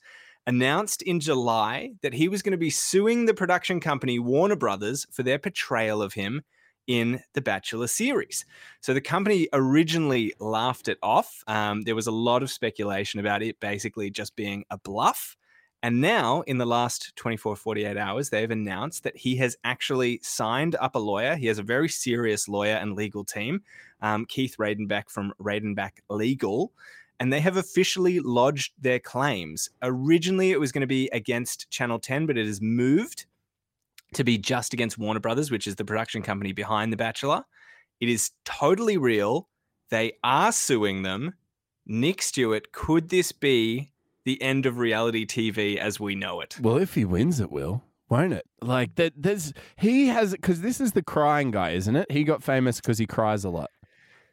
Announced 0.47 1.01
in 1.01 1.19
July 1.19 1.91
that 2.03 2.13
he 2.13 2.29
was 2.29 2.41
going 2.41 2.51
to 2.51 2.57
be 2.57 2.69
suing 2.69 3.25
the 3.25 3.33
production 3.33 3.79
company 3.79 4.19
Warner 4.19 4.55
Brothers 4.55 5.05
for 5.11 5.23
their 5.23 5.39
portrayal 5.39 6.01
of 6.01 6.13
him 6.13 6.43
in 6.87 7.19
the 7.33 7.41
Bachelor 7.41 7.87
series. 7.87 8.45
So 8.79 8.93
the 8.93 9.01
company 9.01 9.47
originally 9.53 10.33
laughed 10.39 10.87
it 10.87 10.99
off. 11.01 11.43
Um, 11.47 11.81
there 11.81 11.95
was 11.95 12.07
a 12.07 12.11
lot 12.11 12.43
of 12.43 12.51
speculation 12.51 13.19
about 13.19 13.41
it 13.41 13.59
basically 13.59 14.11
just 14.11 14.35
being 14.35 14.65
a 14.69 14.77
bluff. 14.77 15.35
And 15.85 16.01
now, 16.01 16.41
in 16.47 16.57
the 16.57 16.65
last 16.65 17.15
24, 17.15 17.55
48 17.55 17.95
hours, 17.95 18.31
they've 18.31 18.49
announced 18.49 19.03
that 19.03 19.15
he 19.15 19.35
has 19.35 19.55
actually 19.63 20.19
signed 20.23 20.75
up 20.77 20.95
a 20.95 20.99
lawyer. 20.99 21.35
He 21.35 21.45
has 21.45 21.59
a 21.59 21.63
very 21.63 21.89
serious 21.89 22.47
lawyer 22.47 22.73
and 22.73 22.95
legal 22.95 23.23
team, 23.23 23.61
um, 24.01 24.25
Keith 24.25 24.55
Radenbeck 24.57 25.11
from 25.11 25.31
Radenbeck 25.39 25.91
Legal, 26.09 26.73
and 27.19 27.31
they 27.31 27.39
have 27.39 27.57
officially 27.57 28.19
lodged 28.19 28.73
their 28.81 28.97
claims. 28.97 29.69
Originally, 29.83 30.49
it 30.49 30.59
was 30.59 30.71
going 30.71 30.81
to 30.81 30.87
be 30.87 31.07
against 31.13 31.69
Channel 31.69 31.99
10, 31.99 32.25
but 32.25 32.35
it 32.35 32.47
has 32.47 32.59
moved 32.61 33.27
to 34.15 34.23
be 34.23 34.39
just 34.39 34.73
against 34.73 34.97
Warner 34.97 35.19
Brothers, 35.19 35.51
which 35.51 35.67
is 35.67 35.75
the 35.75 35.85
production 35.85 36.23
company 36.23 36.51
behind 36.51 36.91
The 36.91 36.97
Bachelor. 36.97 37.43
It 37.99 38.09
is 38.09 38.31
totally 38.43 38.97
real. 38.97 39.49
They 39.91 40.13
are 40.23 40.51
suing 40.51 41.03
them. 41.03 41.35
Nick 41.85 42.23
Stewart, 42.23 42.71
could 42.71 43.09
this 43.09 43.31
be 43.31 43.91
the 44.25 44.41
end 44.41 44.65
of 44.65 44.77
reality 44.77 45.25
TV 45.25 45.77
as 45.77 45.99
we 45.99 46.15
know 46.15 46.41
it. 46.41 46.57
Well, 46.59 46.77
if 46.77 46.95
he 46.95 47.05
wins, 47.05 47.39
it 47.39 47.51
will, 47.51 47.83
won't 48.09 48.33
it? 48.33 48.45
Like 48.61 48.95
that. 48.95 49.13
There's 49.15 49.53
he 49.77 50.07
has 50.07 50.31
because 50.31 50.61
this 50.61 50.81
is 50.81 50.91
the 50.91 51.03
crying 51.03 51.51
guy, 51.51 51.71
isn't 51.71 51.95
it? 51.95 52.11
He 52.11 52.23
got 52.23 52.43
famous 52.43 52.81
because 52.81 52.97
he 52.97 53.05
cries 53.05 53.45
a 53.45 53.49
lot. 53.49 53.69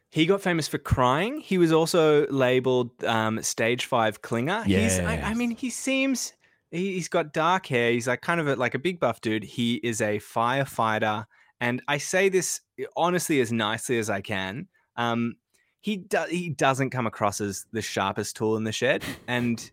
He 0.09 0.27
got 0.27 0.41
famous 0.41 0.67
for 0.67 0.77
crying. 0.77 1.39
He 1.39 1.57
was 1.57 1.71
also 1.71 2.27
labeled 2.27 2.91
um, 3.03 3.41
stage 3.41 3.85
five 3.85 4.21
clinger. 4.21 4.63
Yeah. 4.67 5.05
I, 5.07 5.31
I, 5.31 5.33
mean, 5.33 5.49
he 5.49 5.71
seems 5.71 6.33
he's 6.69 7.07
got 7.07 7.33
dark 7.33 7.65
hair. 7.65 7.91
He's 7.91 8.07
like 8.07 8.21
kind 8.21 8.39
of 8.39 8.47
a, 8.47 8.55
like 8.55 8.75
a 8.75 8.79
big 8.79 8.99
buff 8.99 9.21
dude. 9.21 9.43
He 9.43 9.75
is 9.75 10.01
a 10.01 10.19
firefighter, 10.19 11.25
and 11.59 11.81
I 11.87 11.97
say 11.97 12.29
this 12.29 12.61
honestly 12.95 13.41
as 13.41 13.51
nicely 13.51 13.97
as 13.97 14.11
I 14.11 14.21
can. 14.21 14.67
Um, 14.97 15.37
he 15.81 15.97
do- 15.97 16.27
he 16.29 16.49
doesn't 16.49 16.91
come 16.91 17.07
across 17.07 17.41
as 17.41 17.65
the 17.71 17.81
sharpest 17.81 18.35
tool 18.35 18.55
in 18.55 18.65
the 18.65 18.71
shed, 18.71 19.03
and 19.27 19.71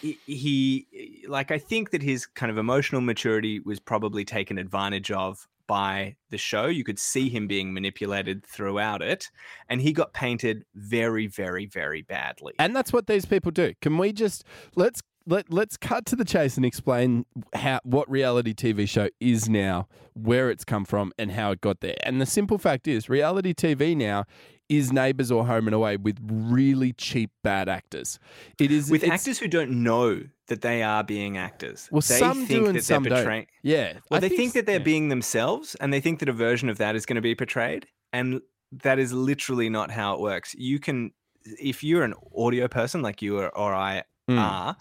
he, 0.00 0.86
like 1.28 1.50
I 1.50 1.58
think 1.58 1.90
that 1.90 2.02
his 2.02 2.26
kind 2.26 2.50
of 2.50 2.58
emotional 2.58 3.00
maturity 3.00 3.60
was 3.60 3.80
probably 3.80 4.24
taken 4.24 4.58
advantage 4.58 5.10
of 5.10 5.46
by 5.66 6.16
the 6.30 6.38
show. 6.38 6.66
You 6.66 6.82
could 6.82 6.98
see 6.98 7.28
him 7.28 7.46
being 7.46 7.72
manipulated 7.72 8.44
throughout 8.44 9.02
it, 9.02 9.30
and 9.68 9.80
he 9.80 9.92
got 9.92 10.12
painted 10.12 10.64
very, 10.74 11.28
very, 11.28 11.66
very 11.66 12.02
badly. 12.02 12.54
And 12.58 12.74
that's 12.74 12.92
what 12.92 13.06
these 13.06 13.26
people 13.26 13.52
do. 13.52 13.74
Can 13.80 13.98
we 13.98 14.12
just 14.12 14.44
let's 14.74 15.00
let 15.26 15.52
let's 15.52 15.76
cut 15.76 16.06
to 16.06 16.16
the 16.16 16.24
chase 16.24 16.56
and 16.56 16.64
explain 16.64 17.26
how 17.54 17.80
what 17.84 18.10
reality 18.10 18.54
TV 18.54 18.88
show 18.88 19.08
is 19.20 19.48
now, 19.48 19.86
where 20.14 20.50
it's 20.50 20.64
come 20.64 20.84
from, 20.84 21.12
and 21.18 21.32
how 21.32 21.52
it 21.52 21.60
got 21.60 21.80
there. 21.80 21.96
And 22.02 22.20
the 22.20 22.26
simple 22.26 22.58
fact 22.58 22.88
is, 22.88 23.08
reality 23.08 23.52
TV 23.54 23.96
now 23.96 24.24
is 24.68 24.92
Neighbours 24.92 25.30
or 25.30 25.46
Home 25.46 25.66
and 25.66 25.74
Away 25.74 25.96
with 25.96 26.18
really 26.22 26.92
cheap 26.92 27.30
bad 27.42 27.68
actors. 27.68 28.18
It 28.58 28.70
is 28.70 28.90
with 28.90 29.04
actors 29.04 29.38
who 29.38 29.48
don't 29.48 29.82
know 29.82 30.22
that 30.48 30.60
they 30.62 30.82
are 30.82 31.02
being 31.04 31.36
actors. 31.36 31.88
Well, 31.90 32.00
they 32.00 32.18
some 32.18 32.38
think 32.46 32.48
do 32.48 32.66
and 32.66 32.76
that 32.76 32.84
some 32.84 33.02
they're 33.04 33.24
don't. 33.24 33.46
Yeah, 33.62 33.94
Well, 34.10 34.18
I 34.18 34.20
they 34.20 34.28
think 34.28 34.54
that 34.54 34.66
they're 34.66 34.78
yeah. 34.78 34.84
being 34.84 35.08
themselves, 35.08 35.74
and 35.76 35.92
they 35.92 36.00
think 36.00 36.20
that 36.20 36.28
a 36.28 36.32
version 36.32 36.68
of 36.68 36.78
that 36.78 36.96
is 36.96 37.06
going 37.06 37.16
to 37.16 37.22
be 37.22 37.34
portrayed, 37.34 37.86
and 38.12 38.40
that 38.72 38.98
is 38.98 39.12
literally 39.12 39.68
not 39.70 39.90
how 39.90 40.14
it 40.14 40.20
works. 40.20 40.54
You 40.58 40.78
can, 40.78 41.12
if 41.44 41.82
you're 41.82 42.02
an 42.04 42.14
audio 42.36 42.68
person 42.68 43.00
like 43.02 43.22
you 43.22 43.38
or, 43.38 43.48
or 43.56 43.74
I 43.74 44.04
Mm. 44.28 44.38
are, 44.38 44.76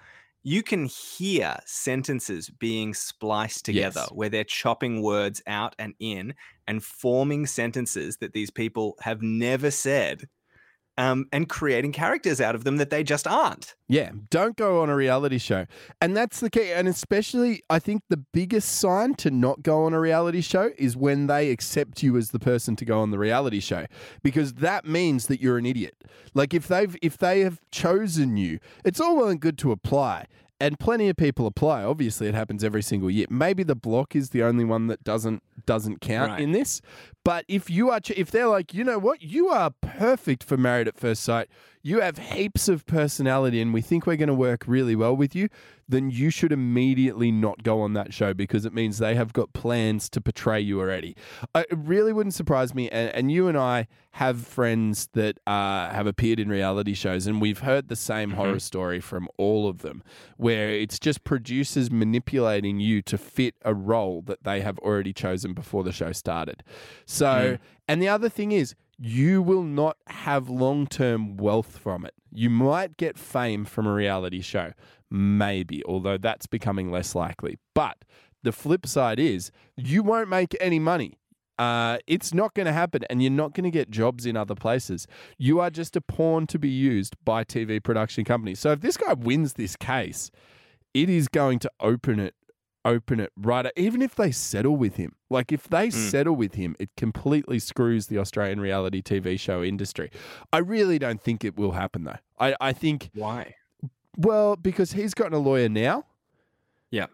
you 0.48 0.64
can 0.64 0.86
hear 0.86 1.58
sentences 1.66 2.50
being 2.50 2.94
spliced 2.94 3.66
together 3.66 4.06
Yes. 4.06 4.12
where 4.12 4.30
they're 4.30 4.44
chopping 4.46 5.02
words 5.02 5.42
out 5.48 5.76
and 5.78 5.94
in 6.00 6.34
and 6.68 6.84
forming 6.84 7.46
sentences 7.46 8.18
that 8.18 8.34
these 8.34 8.50
people 8.50 8.96
have 9.02 9.22
never 9.22 9.70
said. 9.72 10.30
Um, 11.00 11.28
and 11.32 11.48
creating 11.48 11.92
characters 11.92 12.42
out 12.42 12.56
of 12.56 12.64
them 12.64 12.78
that 12.78 12.90
they 12.90 13.04
just 13.04 13.28
aren't. 13.28 13.76
Yeah, 13.88 14.10
don't 14.32 14.56
go 14.58 14.82
on 14.82 14.90
a 14.90 14.96
reality 14.96 15.38
show. 15.38 15.68
And 16.02 16.18
that's 16.18 16.40
the 16.40 16.50
key. 16.50 16.72
And 16.72 16.88
especially, 16.88 17.62
I 17.70 17.78
think 17.78 18.02
the 18.10 18.18
biggest 18.18 18.80
sign 18.80 19.14
to 19.18 19.30
not 19.30 19.62
go 19.62 19.84
on 19.86 19.94
a 19.94 20.00
reality 20.00 20.42
show 20.42 20.72
is 20.76 20.98
when 20.98 21.28
they 21.28 21.52
accept 21.52 22.02
you 22.02 22.18
as 22.18 22.32
the 22.32 22.40
person 22.40 22.76
to 22.78 22.86
go 22.86 23.00
on 23.00 23.12
the 23.12 23.20
reality 23.20 23.60
show, 23.60 23.86
because 24.24 24.54
that 24.56 24.86
means 24.88 25.28
that 25.28 25.40
you're 25.40 25.60
an 25.60 25.68
idiot. 25.68 25.94
Like 26.34 26.56
if 26.56 26.68
they've 26.68 26.96
if 27.04 27.16
they 27.20 27.42
have 27.42 27.60
chosen 27.72 28.36
you, 28.36 28.58
it's 28.84 29.00
all 29.00 29.16
well 29.18 29.28
and 29.28 29.40
good 29.40 29.60
to 29.60 29.72
apply. 29.72 30.26
And 30.60 30.80
plenty 30.80 31.08
of 31.08 31.16
people 31.16 31.46
apply. 31.46 31.84
Obviously, 31.84 32.26
it 32.28 32.34
happens 32.34 32.64
every 32.64 32.82
single 32.82 33.12
year. 33.12 33.28
Maybe 33.30 33.62
the 33.62 33.76
block 33.76 34.16
is 34.16 34.32
the 34.32 34.42
only 34.42 34.66
one 34.66 34.88
that 34.88 35.04
doesn't 35.04 35.44
doesn't 35.68 36.02
count 36.02 36.32
Right. 36.32 36.42
in 36.42 36.52
this. 36.52 36.82
But 37.28 37.44
if 37.50 37.70
you 37.70 37.90
are, 37.90 38.00
ch- 38.00 38.12
if 38.12 38.32
they're 38.32 38.48
like, 38.48 38.74
you 38.74 38.86
know 38.86 39.00
what, 39.00 39.22
you 39.22 39.50
are 39.50 39.72
perfect 39.82 40.46
for 40.46 40.56
Married 40.56 40.88
at 40.88 40.98
First 40.98 41.24
Sight. 41.24 41.50
You 41.84 42.00
have 42.00 42.18
heaps 42.18 42.70
of 42.70 42.86
personality, 42.86 43.62
and 43.62 43.74
we 43.74 43.82
think 43.82 44.06
we're 44.08 44.16
going 44.16 44.28
to 44.28 44.34
work 44.34 44.64
really 44.66 44.96
well 44.96 45.16
with 45.16 45.36
you. 45.36 45.50
Then 45.90 46.10
you 46.10 46.30
should 46.30 46.52
immediately 46.52 47.32
not 47.32 47.64
go 47.64 47.80
on 47.82 47.94
that 47.94 48.14
show 48.14 48.34
because 48.34 48.66
it 48.66 48.74
means 48.74 48.98
they 48.98 49.16
have 49.16 49.32
got 49.32 49.54
plans 49.54 50.10
to 50.10 50.20
portray 50.20 50.60
you 50.60 50.82
already. 50.82 51.16
Uh, 51.56 51.64
It 51.70 51.78
really 51.78 52.12
wouldn't 52.12 52.34
surprise 52.34 52.74
me. 52.76 52.90
And, 52.90 53.14
and 53.16 53.32
you 53.32 53.48
and 53.48 53.58
I 53.58 53.88
have 54.12 54.46
friends 54.46 55.08
that 55.14 55.40
uh, 55.48 55.90
have 55.92 56.08
appeared 56.08 56.40
in 56.42 56.50
reality 56.50 56.94
shows, 56.94 57.26
and 57.26 57.40
we've 57.40 57.60
heard 57.60 57.88
the 57.88 57.96
same 57.96 58.32
horror 58.32 58.60
story 58.60 59.00
from 59.00 59.30
all 59.38 59.70
of 59.70 59.78
them, 59.82 60.04
where 60.36 60.70
it's 60.70 61.00
just 61.00 61.24
producers 61.24 61.90
manipulating 61.90 62.82
you 62.82 63.02
to 63.04 63.18
fit 63.18 63.56
a 63.64 63.74
role 63.74 64.22
that 64.24 64.44
they 64.44 64.60
have 64.62 64.80
already 64.80 65.14
chosen 65.14 65.54
before 65.54 65.84
the 65.86 65.94
show 65.94 66.12
started. 66.12 66.64
So, 67.06 67.17
and 67.88 68.02
the 68.02 68.08
other 68.08 68.30
thing 68.30 68.52
is, 68.52 68.76
you 68.98 69.42
will 69.42 69.64
not 69.64 69.98
have 70.08 70.50
long 70.50 70.88
term 70.88 71.38
wealth 71.38 71.78
from 71.78 72.06
it. 72.06 72.14
You 72.32 72.50
might 72.50 72.98
get 72.98 73.18
fame 73.18 73.66
from 73.66 73.88
a 73.88 73.94
reality 73.94 74.42
show, 74.42 74.74
maybe, 75.10 75.84
although 75.86 76.18
that's 76.18 76.48
becoming 76.48 76.92
less 76.92 77.16
likely. 77.16 77.58
But 77.74 78.04
the 78.44 78.52
flip 78.52 78.86
side 78.86 79.20
is, 79.20 79.52
you 79.76 80.04
won't 80.04 80.30
make 80.30 80.56
any 80.60 80.80
money. 80.80 81.18
Uh, 81.60 81.98
it's 82.06 82.34
not 82.34 82.54
going 82.54 82.68
to 82.68 82.74
happen, 82.74 83.04
and 83.10 83.22
you're 83.22 83.32
not 83.32 83.54
going 83.54 83.64
to 83.64 83.72
get 83.72 83.90
jobs 83.90 84.26
in 84.26 84.38
other 84.38 84.54
places. 84.54 85.08
You 85.40 85.60
are 85.60 85.72
just 85.72 85.96
a 85.96 86.02
pawn 86.02 86.46
to 86.48 86.60
be 86.60 86.70
used 86.70 87.16
by 87.26 87.44
TV 87.44 87.84
production 87.84 88.24
companies. 88.26 88.60
So 88.60 88.72
if 88.72 88.82
this 88.82 88.96
guy 88.96 89.14
wins 89.14 89.54
this 89.54 89.76
case, 89.76 90.30
it 90.94 91.10
is 91.10 91.28
going 91.28 91.60
to 91.60 91.72
open 91.80 92.20
it, 92.20 92.36
open 92.88 93.20
it 93.20 93.32
right. 93.36 93.66
Even 93.76 94.02
if 94.02 94.16
they 94.16 94.32
settle 94.32 94.76
with 94.76 94.96
him, 94.96 95.14
like 95.30 95.52
if 95.52 95.68
they 95.68 95.90
settle 95.90 96.36
with 96.36 96.56
him, 96.56 96.76
it 96.80 96.90
completely 96.96 97.60
screws 97.60 98.08
the 98.08 98.18
Australian 98.18 98.60
reality 98.60 99.02
TV 99.02 99.40
show 99.40 99.62
industry. 99.62 100.10
I 100.54 100.60
really 100.60 100.98
don't 100.98 101.22
think 101.22 101.44
it 101.44 101.58
will 101.58 101.74
happen 101.74 102.06
though. 102.06 102.18
I, 102.40 102.56
I 102.62 102.74
think 102.74 103.10
Why? 103.14 103.56
well 104.16 104.56
because 104.56 104.94
he's 104.94 105.14
gotten 105.14 105.34
a 105.34 105.40
lawyer 105.40 105.70
now. 105.70 106.06
Yeah. 106.90 107.08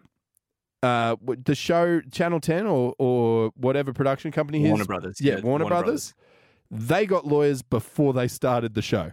Uh, 0.82 1.16
the 1.44 1.54
show 1.54 2.00
Channel 2.12 2.40
Ten 2.40 2.66
or 2.66 2.94
or 2.98 3.50
whatever 3.56 3.92
production 3.92 4.30
company 4.30 4.60
he 4.60 4.66
is, 4.66 4.70
Warner 4.70 4.84
Brothers. 4.84 5.20
yeah, 5.20 5.40
Warner, 5.40 5.64
Brothers, 5.64 6.14
they 6.70 7.06
got 7.06 7.26
lawyers 7.26 7.62
before 7.62 8.12
they 8.12 8.28
started 8.28 8.74
the 8.74 8.82
show. 8.82 9.12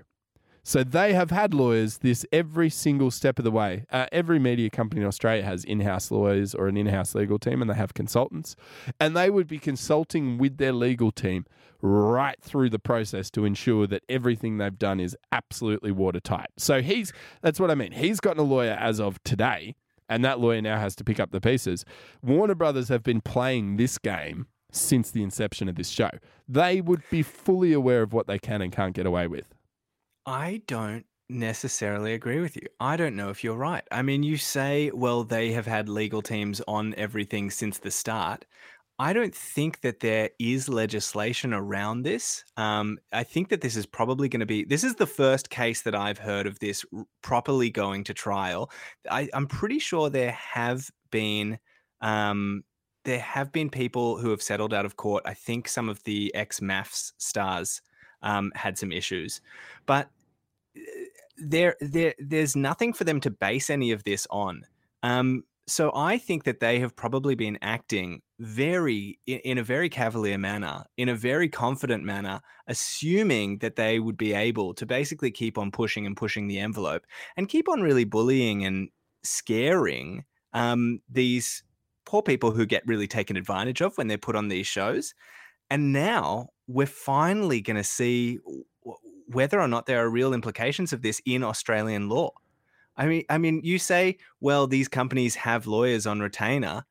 So 0.64 0.84
they 0.84 1.14
have 1.14 1.32
had 1.32 1.54
lawyers 1.54 2.00
this 2.00 2.26
every 2.32 2.70
single 2.70 3.10
step 3.10 3.40
of 3.40 3.46
the 3.46 3.52
way. 3.52 3.86
Uh, 3.92 4.06
every 4.12 4.38
media 4.38 4.70
company 4.70 5.02
in 5.02 5.08
Australia 5.08 5.44
has 5.44 5.64
in-house 5.64 6.12
lawyers 6.12 6.54
or 6.54 6.68
an 6.68 6.78
in-house 6.78 7.16
legal 7.16 7.40
team, 7.40 7.62
and 7.62 7.70
they 7.70 7.76
have 7.76 7.94
consultants, 7.94 8.56
and 9.00 9.18
they 9.18 9.30
would 9.30 9.48
be 9.48 9.58
consulting 9.58 10.38
with 10.38 10.58
their 10.58 10.72
legal 10.72 11.12
team 11.12 11.46
right 11.82 12.40
through 12.42 12.70
the 12.70 12.78
process 12.78 13.32
to 13.32 13.44
ensure 13.44 13.88
that 13.88 14.04
everything 14.08 14.58
they've 14.58 14.78
done 14.78 15.00
is 15.00 15.18
absolutely 15.32 15.92
watertight. 15.92 16.50
So 16.58 16.82
he's 16.82 17.12
that's 17.42 17.60
what 17.60 17.72
I 17.72 17.76
mean. 17.76 17.94
He's 17.94 18.20
gotten 18.20 18.40
a 18.40 18.44
lawyer 18.44 18.78
as 18.80 19.00
of 19.00 19.22
today, 19.24 19.76
and 20.08 20.24
that 20.24 20.40
lawyer 20.40 20.62
now 20.62 20.78
has 20.78 20.96
to 20.98 21.04
pick 21.04 21.20
up 21.20 21.32
the 21.32 21.42
pieces. 21.42 21.86
Warner 22.22 22.56
Brothers 22.56 22.90
have 22.90 23.02
been 23.02 23.22
playing 23.22 23.78
this 23.78 23.98
game 23.98 24.46
since 24.72 25.10
the 25.10 25.24
inception 25.24 25.68
of 25.68 25.76
this 25.76 25.90
show. 25.90 26.12
They 26.48 26.82
would 26.82 27.02
be 27.10 27.24
fully 27.24 27.74
aware 27.74 28.04
of 28.04 28.14
what 28.14 28.28
they 28.28 28.38
can 28.38 28.62
and 28.62 28.72
can't 28.72 28.94
get 28.94 29.08
away 29.08 29.26
with. 29.26 29.54
I 30.26 30.62
don't 30.68 31.06
necessarily 31.30 32.14
agree 32.14 32.40
with 32.40 32.56
you. 32.56 32.68
I 32.80 32.98
don't 32.98 33.16
know 33.16 33.30
if 33.30 33.44
you're 33.44 33.56
right. 33.56 33.84
I 33.92 34.02
mean, 34.02 34.24
you 34.24 34.38
say, 34.38 34.92
well, 34.94 35.24
they 35.24 35.52
have 35.54 35.66
had 35.66 35.90
legal 35.90 36.22
teams 36.22 36.62
on 36.68 36.94
everything 36.98 37.50
since 37.50 37.78
the 37.80 37.92
start. 37.92 38.46
I 39.00 39.14
don't 39.14 39.34
think 39.34 39.82
that 39.82 40.00
there 40.00 40.30
is 40.38 40.70
legislation 40.70 41.56
around 41.56 42.04
this. 42.04 42.44
Um, 42.58 43.00
I 43.12 43.24
think 43.24 43.50
that 43.50 43.62
this 43.62 43.76
is 43.76 43.88
probably 43.88 44.30
going 44.30 44.42
to 44.42 44.46
be. 44.46 44.64
This 44.64 44.84
is 44.84 44.94
the 44.94 45.08
first 45.08 45.50
case 45.50 45.82
that 45.84 45.96
I've 45.96 46.20
heard 46.20 46.46
of 46.46 46.60
this 46.60 46.86
properly 47.24 47.72
going 47.72 48.04
to 48.04 48.14
trial. 48.14 48.70
I, 49.10 49.28
I'm 49.34 49.48
pretty 49.48 49.80
sure 49.80 50.10
there 50.12 50.34
have 50.34 50.88
been 51.10 51.58
um, 52.02 52.64
there 53.04 53.20
have 53.20 53.52
been 53.52 53.72
people 53.72 54.18
who 54.18 54.30
have 54.30 54.42
settled 54.44 54.74
out 54.74 54.86
of 54.86 54.98
court. 54.98 55.24
I 55.26 55.34
think 55.34 55.68
some 55.68 55.90
of 55.90 56.04
the 56.04 56.34
ex 56.36 56.60
MAFS 56.60 57.14
stars 57.18 57.82
um, 58.22 58.52
had 58.56 58.78
some 58.78 58.92
issues, 58.92 59.42
but 59.86 60.10
uh, 60.78 60.82
there, 61.38 61.76
there, 61.82 62.14
there's 62.20 62.56
nothing 62.56 62.94
for 62.94 63.04
them 63.04 63.20
to 63.22 63.32
base 63.32 63.70
any 63.70 63.92
of 63.92 64.04
this 64.04 64.28
on. 64.30 64.64
Um, 65.04 65.44
so 65.68 65.92
I 65.96 66.18
think 66.18 66.44
that 66.44 66.60
they 66.60 66.80
have 66.80 66.96
probably 66.96 67.36
been 67.36 67.58
acting 67.62 68.22
very 68.40 69.20
in, 69.26 69.58
a 69.58 69.64
very 69.64 69.90
cavalier 69.90 70.38
manner, 70.38 70.84
in 70.98 71.10
a 71.10 71.16
very 71.16 71.48
confident 71.48 72.04
manner, 72.04 72.42
assuming 72.68 73.60
that 73.60 73.76
they 73.76 74.00
would 74.00 74.18
be 74.18 74.34
able 74.34 74.74
to 74.74 74.86
basically 74.86 75.32
keep 75.32 75.58
on 75.58 75.72
pushing 75.72 76.06
and 76.06 76.18
pushing 76.18 76.48
the 76.48 76.60
envelope 76.60 77.06
and 77.38 77.48
keep 77.48 77.70
on 77.70 77.82
really 77.82 78.04
bullying 78.04 78.66
and 78.66 78.90
scaring 79.24 80.26
um, 80.54 81.00
these 81.10 81.64
poor 82.06 82.22
people 82.22 82.52
who 82.52 82.66
get 82.66 82.86
really 82.88 83.08
taken 83.08 83.38
advantage 83.38 83.82
of 83.82 83.98
when 83.98 84.08
they're 84.08 84.18
put 84.18 84.36
on 84.36 84.48
these 84.48 84.68
shows. 84.68 85.14
And 85.70 85.94
now 85.94 86.50
we're 86.68 86.86
finally 86.86 87.62
going 87.62 87.78
to 87.78 87.84
see 87.84 88.40
whether 89.28 89.60
or 89.60 89.68
not 89.68 89.86
there 89.86 90.04
are 90.04 90.10
real 90.10 90.34
implications 90.34 90.94
of 90.94 91.02
this 91.02 91.22
in 91.26 91.44
Australian 91.44 92.10
law. 92.10 92.32
I 92.98 93.06
mean, 93.08 93.24
I 93.30 93.38
mean, 93.38 93.62
you 93.64 93.80
say, 93.80 94.18
well, 94.42 94.68
these 94.68 94.88
companies 94.88 95.36
have 95.36 95.68
lawyers 95.68 96.06
on 96.06 96.20
retainer. 96.20 96.86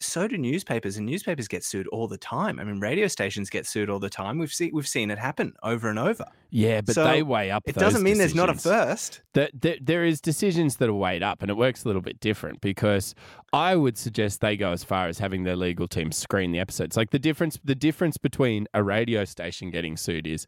So 0.00 0.28
do 0.28 0.36
newspapers, 0.36 0.96
and 0.96 1.06
newspapers 1.06 1.48
get 1.48 1.64
sued 1.64 1.86
all 1.88 2.06
the 2.06 2.18
time. 2.18 2.58
I 2.60 2.64
mean, 2.64 2.80
radio 2.80 3.06
stations 3.06 3.48
get 3.48 3.66
sued 3.66 3.88
all 3.88 3.98
the 3.98 4.10
time. 4.10 4.38
We've 4.38 4.52
seen 4.52 4.70
we've 4.74 4.88
seen 4.88 5.10
it 5.10 5.18
happen 5.18 5.54
over 5.62 5.88
and 5.88 5.98
over. 5.98 6.26
Yeah, 6.50 6.82
but 6.82 6.94
So 6.94 7.04
they 7.04 7.22
weigh 7.22 7.50
up. 7.50 7.62
It 7.66 7.76
doesn't 7.76 8.02
mean 8.02 8.18
there's 8.18 8.34
not 8.34 8.50
a 8.50 8.54
first. 8.54 9.22
There, 9.32 9.48
there, 9.52 9.76
there 9.80 10.04
is 10.04 10.20
decisions 10.20 10.76
that 10.76 10.88
are 10.88 10.94
weighed 10.94 11.22
up, 11.22 11.42
and 11.42 11.50
it 11.50 11.56
works 11.56 11.84
a 11.84 11.88
little 11.88 12.02
bit 12.02 12.20
different 12.20 12.60
because 12.60 13.14
I 13.52 13.76
would 13.76 13.96
suggest 13.96 14.40
they 14.40 14.56
go 14.56 14.72
as 14.72 14.84
far 14.84 15.08
as 15.08 15.18
having 15.18 15.44
their 15.44 15.56
legal 15.56 15.88
team 15.88 16.12
screen 16.12 16.52
the 16.52 16.60
episodes. 16.60 16.96
Like 16.96 17.10
the 17.10 17.18
difference, 17.18 17.58
the 17.64 17.74
difference 17.74 18.18
between 18.18 18.66
a 18.74 18.82
radio 18.82 19.24
station 19.24 19.70
getting 19.70 19.96
sued 19.96 20.26
is 20.26 20.46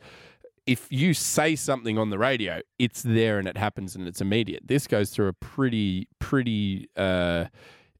if 0.66 0.88
you 0.90 1.14
say 1.14 1.56
something 1.56 1.96
on 1.96 2.10
the 2.10 2.18
radio, 2.18 2.60
it's 2.78 3.02
there 3.02 3.38
and 3.38 3.46
it 3.46 3.56
happens 3.56 3.94
and 3.94 4.06
it's 4.06 4.20
immediate. 4.20 4.64
This 4.66 4.86
goes 4.86 5.10
through 5.10 5.28
a 5.28 5.32
pretty, 5.32 6.08
pretty 6.18 6.88
uh, 6.96 7.46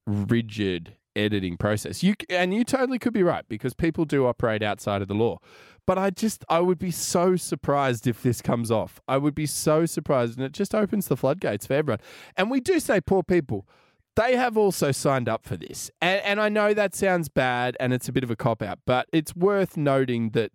rigid 0.07 0.95
editing 1.17 1.57
process. 1.57 2.03
You 2.03 2.15
and 2.31 2.55
you 2.55 2.65
totally 2.65 2.99
could 2.99 3.13
be 3.13 3.23
right 3.23 3.45
because 3.49 3.75
people 3.75 4.05
do 4.05 4.27
operate 4.27 4.63
outside 4.63 5.03
of 5.03 5.09
the 5.09 5.15
law. 5.15 5.39
But 5.87 5.99
I 5.99 6.11
just 6.11 6.45
I 6.49 6.61
would 6.61 6.79
be 6.79 6.91
so 6.91 7.37
surprised 7.37 8.07
if 8.07 8.23
this 8.23 8.43
comes 8.43 8.71
off. 8.71 9.01
I 9.09 9.19
would 9.19 9.35
be 9.35 9.47
so 9.47 9.87
surprised 9.87 10.37
and 10.37 10.45
it 10.45 10.53
just 10.53 10.75
opens 10.75 11.09
the 11.09 11.17
floodgates 11.17 11.67
for 11.67 11.75
everyone. 11.75 12.01
And 12.37 12.51
we 12.51 12.61
do 12.61 12.81
say 12.81 13.01
poor 13.01 13.23
people. 13.23 13.67
They 14.17 14.37
have 14.37 14.57
also 14.57 14.93
signed 14.93 15.29
up 15.29 15.45
for 15.45 15.57
this. 15.57 15.91
And 16.01 16.21
and 16.23 16.41
I 16.41 16.49
know 16.49 16.75
that 16.75 16.95
sounds 16.95 17.29
bad 17.29 17.77
and 17.81 17.93
it's 17.93 18.09
a 18.09 18.13
bit 18.13 18.25
of 18.25 18.31
a 18.31 18.37
cop 18.37 18.63
out, 18.63 18.81
but 18.85 19.09
it's 19.13 19.35
worth 19.35 19.77
noting 19.77 20.31
that 20.31 20.53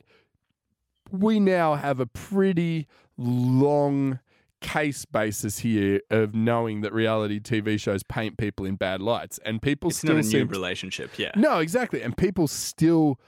we 1.12 1.40
now 1.40 1.76
have 1.76 2.00
a 2.00 2.06
pretty 2.06 2.88
long 3.18 4.20
case 4.62 5.06
basis 5.06 5.60
here 5.60 6.02
of 6.10 6.34
knowing 6.34 6.82
that 6.82 6.94
reality 6.94 7.40
TV 7.40 7.80
shows 7.80 8.04
paint 8.04 8.38
people 8.38 8.66
in 8.66 8.76
bad 8.76 9.02
lights, 9.02 9.40
and 9.44 9.62
people 9.62 9.90
It's 9.90 10.00
still 10.00 10.16
not 10.16 10.24
a 10.26 10.28
new 10.28 10.30
seem 10.30 10.48
relationship. 10.48 11.18
Yeah. 11.18 11.32
no, 11.36 11.60
exactly, 11.60 12.02
and 12.02 12.16
people 12.16 12.48
still 12.48 13.20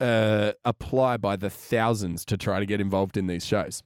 uh, 0.00 0.52
apply 0.64 1.16
by 1.16 1.36
the 1.36 1.50
thousands 1.50 2.24
to 2.26 2.36
try 2.36 2.60
to 2.60 2.66
get 2.66 2.80
involved 2.80 3.16
in 3.16 3.26
these 3.26 3.44
shows. 3.44 3.82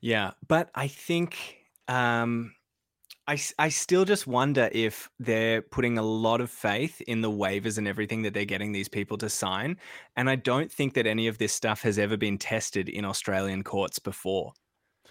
Yeah, 0.00 0.32
but 0.46 0.70
I 0.74 0.88
think 0.88 1.64
um, 1.88 2.54
I, 3.26 3.38
I 3.58 3.70
still 3.70 4.04
just 4.04 4.26
wonder 4.26 4.68
if 4.72 5.08
they're 5.18 5.62
putting 5.62 5.96
a 5.96 6.02
lot 6.02 6.42
of 6.42 6.50
faith 6.50 7.00
in 7.02 7.22
the 7.22 7.30
waivers 7.30 7.78
and 7.78 7.88
everything 7.88 8.22
that 8.22 8.34
they're 8.34 8.44
getting 8.44 8.72
these 8.72 8.88
people 8.88 9.16
to 9.18 9.30
sign. 9.30 9.78
And 10.16 10.28
I 10.28 10.36
don't 10.36 10.70
think 10.70 10.92
that 10.94 11.06
any 11.06 11.26
of 11.26 11.38
this 11.38 11.54
stuff 11.54 11.80
has 11.82 11.98
ever 11.98 12.18
been 12.18 12.36
tested 12.36 12.90
in 12.90 13.04
Australian 13.04 13.64
courts 13.64 13.98
before. 13.98 14.52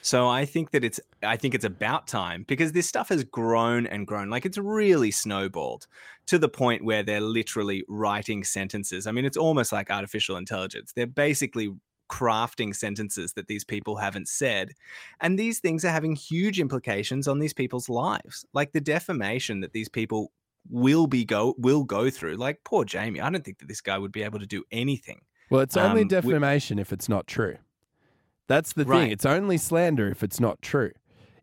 So 0.03 0.27
I 0.27 0.43
think 0.45 0.71
that 0.71 0.83
it's 0.83 0.99
I 1.23 1.37
think 1.37 1.55
it's 1.55 1.63
about 1.63 2.07
time 2.07 2.43
because 2.45 2.73
this 2.73 2.87
stuff 2.89 3.07
has 3.09 3.23
grown 3.23 3.87
and 3.87 4.05
grown. 4.05 4.29
Like 4.29 4.45
it's 4.45 4.57
really 4.57 5.11
snowballed 5.11 5.87
to 6.27 6.37
the 6.37 6.49
point 6.49 6.83
where 6.83 7.03
they're 7.03 7.21
literally 7.21 7.85
writing 7.87 8.43
sentences. 8.43 9.07
I 9.07 9.13
mean, 9.13 9.23
it's 9.23 9.37
almost 9.37 9.71
like 9.71 9.89
artificial 9.89 10.35
intelligence. 10.35 10.91
They're 10.93 11.07
basically 11.07 11.73
crafting 12.11 12.75
sentences 12.75 13.31
that 13.33 13.47
these 13.47 13.63
people 13.63 13.95
haven't 13.95 14.27
said. 14.27 14.73
And 15.21 15.39
these 15.39 15.59
things 15.59 15.85
are 15.85 15.89
having 15.89 16.15
huge 16.15 16.59
implications 16.59 17.27
on 17.27 17.39
these 17.39 17.53
people's 17.53 17.87
lives. 17.87 18.45
Like 18.53 18.73
the 18.73 18.81
defamation 18.81 19.61
that 19.61 19.71
these 19.71 19.89
people 19.89 20.33
will 20.69 21.07
be 21.07 21.23
go 21.23 21.55
will 21.57 21.85
go 21.85 22.09
through. 22.09 22.35
Like 22.35 22.59
poor 22.65 22.83
Jamie. 22.83 23.21
I 23.21 23.29
don't 23.29 23.43
think 23.45 23.59
that 23.59 23.69
this 23.69 23.81
guy 23.81 23.97
would 23.97 24.11
be 24.11 24.23
able 24.23 24.39
to 24.39 24.45
do 24.45 24.65
anything. 24.69 25.21
Well, 25.49 25.61
it's 25.61 25.77
only 25.77 26.01
Um, 26.01 26.07
we- 26.07 26.09
defamation 26.09 26.77
if 26.77 26.91
it's 26.91 27.07
not 27.07 27.25
true. 27.25 27.55
That's 28.47 28.73
the 28.73 28.85
thing. 28.85 29.11
It's 29.11 29.25
only 29.25 29.57
slander 29.57 30.09
if 30.09 30.23
it's 30.23 30.39
not 30.39 30.61
true. 30.61 30.91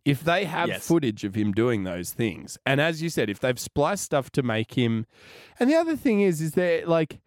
If 0.05 0.25
they 0.25 0.45
have 0.47 0.69
Yes. 0.69 0.87
footage 0.87 1.25
of 1.25 1.35
him 1.35 1.53
doing 1.53 1.85
those 1.85 2.13
things, 2.13 2.57
and 2.65 2.81
as 2.81 3.03
you 3.03 3.11
said, 3.11 3.29
if 3.29 3.39
they've 3.39 3.59
spliced 3.59 4.05
stuff 4.05 4.31
to 4.33 4.43
make 4.43 4.75
him, 4.75 5.07
and 5.59 5.69
the 5.69 5.75
other 5.77 5.95
thing 5.97 6.21
is, 6.21 6.41
is 6.41 6.53
there 6.53 6.87
like 6.87 7.21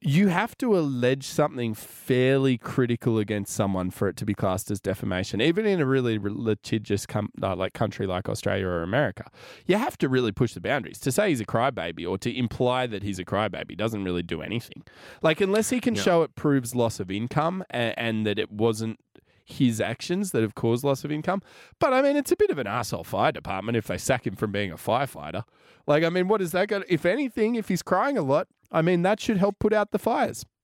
you 0.00 0.28
have 0.28 0.56
to 0.58 0.76
allege 0.78 1.24
something 1.24 1.74
fairly 1.74 2.56
critical 2.58 3.18
against 3.18 3.52
someone 3.54 3.90
for 3.90 4.08
it 4.08 4.16
to 4.16 4.24
be 4.24 4.34
classed 4.34 4.70
as 4.70 4.80
defamation, 4.80 5.40
even 5.40 5.66
in 5.66 5.80
a 5.80 5.86
really 5.86 6.18
litigious 6.18 7.06
com- 7.06 7.30
uh, 7.42 7.56
like 7.56 7.72
country 7.72 8.06
like 8.06 8.28
Australia 8.28 8.66
or 8.66 8.82
America. 8.82 9.30
You 9.66 9.76
have 9.76 9.98
to 9.98 10.08
really 10.08 10.32
push 10.32 10.54
the 10.54 10.60
boundaries. 10.60 10.98
To 11.00 11.12
say 11.12 11.30
he's 11.30 11.40
a 11.40 11.44
crybaby 11.46 12.08
or 12.08 12.18
to 12.18 12.36
imply 12.36 12.86
that 12.86 13.02
he's 13.02 13.18
a 13.18 13.24
crybaby 13.24 13.76
doesn't 13.76 14.04
really 14.04 14.22
do 14.22 14.42
anything. 14.42 14.84
Like 15.22 15.40
unless 15.40 15.70
he 15.70 15.80
can 15.80 15.94
No. 15.94 16.00
show 16.00 16.22
it 16.22 16.34
proves 16.34 16.74
loss 16.74 17.00
of 17.00 17.10
income 17.10 17.64
and, 17.70 17.94
and 17.98 18.26
that 18.26 18.38
it 18.38 18.50
wasn't 18.52 18.98
his 19.44 19.80
actions 19.80 20.32
that 20.32 20.42
have 20.42 20.54
caused 20.54 20.84
loss 20.84 21.04
of 21.04 21.10
income. 21.10 21.40
But 21.78 21.92
I 21.94 22.02
mean, 22.02 22.16
it's 22.16 22.30
a 22.30 22.36
bit 22.36 22.50
of 22.50 22.58
an 22.58 22.66
asshole 22.66 23.04
fire 23.04 23.32
department 23.32 23.76
if 23.76 23.86
they 23.86 23.96
sack 23.98 24.26
him 24.26 24.36
from 24.36 24.52
being 24.52 24.70
a 24.70 24.76
firefighter. 24.76 25.44
Like, 25.86 26.04
I 26.04 26.10
mean, 26.10 26.28
what 26.28 26.42
is 26.42 26.52
that 26.52 26.68
going 26.68 26.82
to, 26.82 26.92
if 26.92 27.06
anything, 27.06 27.54
if 27.54 27.68
he's 27.68 27.82
crying 27.82 28.18
a 28.18 28.22
lot, 28.22 28.46
I 28.70 28.82
mean, 28.82 29.02
that 29.02 29.20
should 29.20 29.36
help 29.38 29.58
put 29.58 29.72
out 29.72 29.90
the 29.92 29.98
fires. 29.98 30.44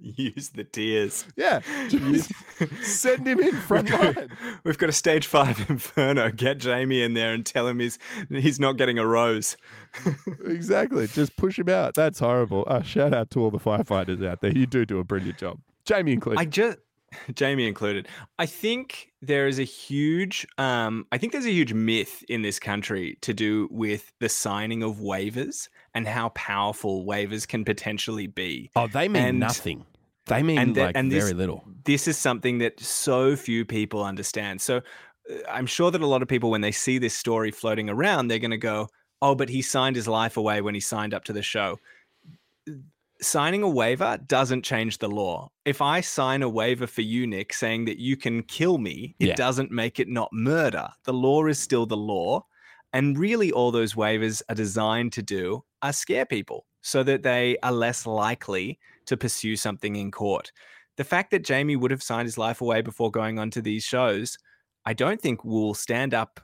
Use 0.00 0.50
the 0.50 0.62
tears. 0.62 1.24
Yeah. 1.34 1.60
Send 2.82 3.26
him 3.26 3.40
in 3.40 3.56
front 3.56 3.90
We've 3.90 3.98
got- 4.00 4.16
line. 4.16 4.28
We've 4.62 4.78
got 4.78 4.88
a 4.88 4.92
stage 4.92 5.26
five 5.26 5.58
inferno. 5.68 6.30
Get 6.30 6.58
Jamie 6.58 7.02
in 7.02 7.14
there 7.14 7.32
and 7.34 7.44
tell 7.44 7.66
him 7.66 7.80
he's 7.80 7.98
he's 8.28 8.60
not 8.60 8.76
getting 8.76 8.98
a 8.98 9.06
rose. 9.06 9.56
Exactly. 10.44 11.08
Just 11.08 11.36
push 11.36 11.58
him 11.58 11.68
out. 11.68 11.94
That's 11.94 12.20
horrible. 12.20 12.64
Uh, 12.68 12.82
shout 12.82 13.12
out 13.12 13.30
to 13.32 13.40
all 13.40 13.50
the 13.50 13.58
firefighters 13.58 14.24
out 14.24 14.40
there. 14.42 14.52
You 14.56 14.66
do 14.66 14.86
do 14.86 15.00
a 15.00 15.04
brilliant 15.04 15.38
job. 15.38 15.58
Jamie 15.84 16.12
included. 16.12 16.38
I 16.40 16.44
just 16.44 16.78
Jamie 17.34 17.66
included. 17.66 18.06
I 18.38 18.46
think 18.46 19.10
there 19.20 19.48
is 19.48 19.58
a 19.58 19.64
huge 19.64 20.46
um 20.56 21.04
I 21.10 21.18
think 21.18 21.32
there's 21.32 21.46
a 21.46 21.50
huge 21.52 21.72
myth 21.72 22.22
in 22.28 22.42
this 22.42 22.60
country 22.60 23.18
to 23.22 23.34
do 23.34 23.66
with 23.72 24.12
the 24.20 24.28
signing 24.28 24.84
of 24.84 24.98
waivers 24.98 25.68
and 26.00 26.08
how 26.08 26.30
powerful 26.30 27.04
waivers 27.04 27.46
can 27.46 27.64
potentially 27.64 28.26
be. 28.26 28.70
oh, 28.76 28.86
they 28.86 29.08
mean 29.08 29.22
and- 29.24 29.40
nothing. 29.40 29.84
They 30.26 30.42
mean 30.42 30.58
and 30.58 30.74
the- 30.76 30.82
like 30.82 30.96
and 30.96 31.10
this- 31.10 31.24
very 31.24 31.34
little. 31.34 31.64
This 31.84 32.06
is 32.06 32.16
something 32.18 32.58
that 32.58 32.78
so 32.80 33.34
few 33.36 33.64
people 33.64 34.04
understand. 34.04 34.60
So 34.60 34.76
uh, 34.78 35.34
I'm 35.48 35.66
sure 35.66 35.90
that 35.90 36.00
a 36.02 36.06
lot 36.06 36.22
of 36.22 36.28
people 36.28 36.50
when 36.50 36.60
they 36.60 36.72
see 36.72 36.98
this 36.98 37.14
story 37.16 37.50
floating 37.50 37.88
around 37.90 38.28
they're 38.28 38.38
going 38.38 38.50
to 38.52 38.56
go, 38.74 38.88
"Oh, 39.22 39.34
but 39.34 39.48
he 39.48 39.62
signed 39.62 39.96
his 39.96 40.06
life 40.06 40.36
away 40.36 40.60
when 40.60 40.74
he 40.74 40.80
signed 40.80 41.14
up 41.14 41.24
to 41.24 41.32
the 41.32 41.42
show." 41.42 41.78
signing 43.22 43.62
a 43.62 43.68
waiver 43.68 44.18
doesn't 44.26 44.62
change 44.62 44.96
the 44.98 45.08
law. 45.08 45.50
If 45.66 45.82
I 45.82 46.00
sign 46.00 46.42
a 46.42 46.48
waiver 46.48 46.86
for 46.86 47.02
you, 47.02 47.26
Nick, 47.26 47.52
saying 47.52 47.84
that 47.84 47.98
you 47.98 48.16
can 48.16 48.42
kill 48.44 48.78
me, 48.78 49.14
it 49.18 49.28
Yeah. 49.28 49.34
doesn't 49.34 49.70
make 49.70 50.00
it 50.00 50.08
not 50.08 50.30
murder. 50.32 50.88
The 51.04 51.12
law 51.12 51.44
is 51.46 51.58
still 51.58 51.84
the 51.84 51.96
law. 51.98 52.46
And 52.94 53.18
really, 53.18 53.52
all 53.52 53.70
those 53.72 53.92
waivers 53.94 54.40
are 54.48 54.54
designed 54.54 55.12
to 55.14 55.22
do 55.22 55.62
are 55.82 55.92
scare 55.92 56.26
people 56.26 56.66
so 56.82 57.02
that 57.02 57.22
they 57.22 57.56
are 57.62 57.72
less 57.72 58.06
likely 58.06 58.78
to 59.06 59.16
pursue 59.16 59.56
something 59.56 59.96
in 59.96 60.10
court. 60.10 60.52
The 60.96 61.04
fact 61.04 61.30
that 61.30 61.44
Jamie 61.44 61.76
would 61.76 61.90
have 61.90 62.02
signed 62.02 62.26
his 62.26 62.38
life 62.38 62.60
away 62.60 62.82
before 62.82 63.10
going 63.10 63.38
on 63.38 63.50
to 63.52 63.62
these 63.62 63.84
shows, 63.84 64.36
I 64.84 64.92
don't 64.92 65.20
think 65.20 65.44
will 65.44 65.74
stand 65.74 66.14
up, 66.14 66.40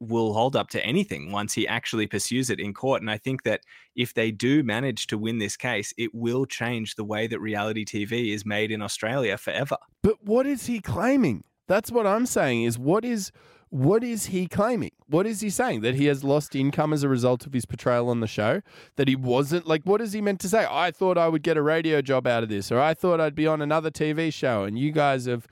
will 0.00 0.32
hold 0.32 0.56
up 0.56 0.70
to 0.70 0.84
anything 0.84 1.30
once 1.30 1.52
he 1.52 1.68
actually 1.68 2.06
pursues 2.06 2.50
it 2.50 2.60
in 2.60 2.72
court. 2.72 3.02
And 3.02 3.10
I 3.10 3.18
think 3.18 3.42
that 3.44 3.60
if 3.96 4.14
they 4.14 4.30
do 4.30 4.62
manage 4.62 5.06
to 5.08 5.18
win 5.18 5.38
this 5.38 5.56
case, 5.56 5.92
it 5.98 6.14
will 6.14 6.46
change 6.46 6.94
the 6.94 7.04
way 7.04 7.26
that 7.26 7.40
reality 7.40 7.84
TV 7.84 8.32
is 8.32 8.46
made 8.46 8.70
in 8.70 8.80
Australia 8.80 9.36
forever. 9.36 9.76
But 10.02 10.22
what 10.22 10.46
is 10.46 10.66
he 10.66 10.80
claiming? 10.80 11.44
That's 11.68 11.92
what 11.92 12.06
I'm 12.06 12.26
saying 12.26 12.64
is 12.64 12.78
what 12.78 13.04
is 13.04 13.30
what 13.70 14.04
is 14.04 14.26
he 14.26 14.46
claiming? 14.46 14.90
What 15.06 15.26
is 15.26 15.40
he 15.40 15.48
saying? 15.48 15.80
That 15.80 15.94
he 15.94 16.06
has 16.06 16.22
lost 16.22 16.54
income 16.54 16.92
as 16.92 17.02
a 17.02 17.08
result 17.08 17.46
of 17.46 17.52
his 17.52 17.64
portrayal 17.64 18.08
on 18.08 18.20
the 18.20 18.26
show? 18.26 18.62
That 18.96 19.08
he 19.08 19.16
wasn't 19.16 19.66
like 19.66 19.84
what 19.84 20.00
is 20.00 20.12
he 20.12 20.20
meant 20.20 20.40
to 20.40 20.48
say? 20.48 20.66
I 20.68 20.90
thought 20.90 21.16
I 21.16 21.28
would 21.28 21.42
get 21.42 21.56
a 21.56 21.62
radio 21.62 22.02
job 22.02 22.26
out 22.26 22.42
of 22.42 22.48
this, 22.48 22.70
or 22.70 22.80
I 22.80 22.94
thought 22.94 23.20
I'd 23.20 23.34
be 23.34 23.46
on 23.46 23.62
another 23.62 23.90
TV 23.90 24.32
show 24.32 24.64
and 24.64 24.78
you 24.78 24.92
guys 24.92 25.26
have 25.26 25.46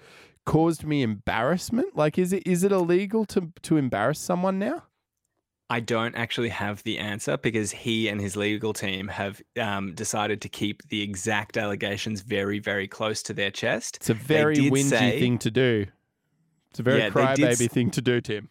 caused 0.44 0.85
me 0.85 1.02
embarrassment? 1.02 1.96
Like 1.96 2.18
is 2.18 2.33
it 2.33 2.46
is 2.46 2.64
it 2.64 2.72
illegal 2.72 3.24
to 3.26 3.52
to 3.62 3.76
embarrass 3.76 4.18
someone 4.18 4.59
now? 4.59 4.85
I 5.70 5.81
don't 5.81 6.14
actually 6.14 6.48
have 6.48 6.83
the 6.83 6.98
answer 6.98 7.37
because 7.37 7.70
he 7.70 8.09
and 8.09 8.20
his 8.20 8.37
legal 8.37 8.72
team 8.72 9.09
have 9.09 9.42
um, 9.61 9.94
decided 9.94 10.40
to 10.40 10.48
keep 10.48 10.83
the 10.88 11.02
exact 11.02 11.59
allegations 11.59 12.22
very, 12.22 12.59
very 12.59 12.88
close 12.88 13.22
to 13.24 13.35
their 13.35 13.50
chest. 13.50 13.96
It's 13.96 14.09
a 14.09 14.14
very 14.14 14.57
whingy 14.57 14.88
say- 14.88 15.20
thing 15.20 15.38
to 15.40 15.50
do. 15.50 15.87
It's 16.70 16.81
a 16.81 16.83
very 16.83 16.98
Yeah, 16.98 17.11
did 17.11 17.14
crybaby 17.14 17.70
thing 17.70 17.90
to 17.92 18.02
do, 18.02 18.20
Tim. 18.20 18.48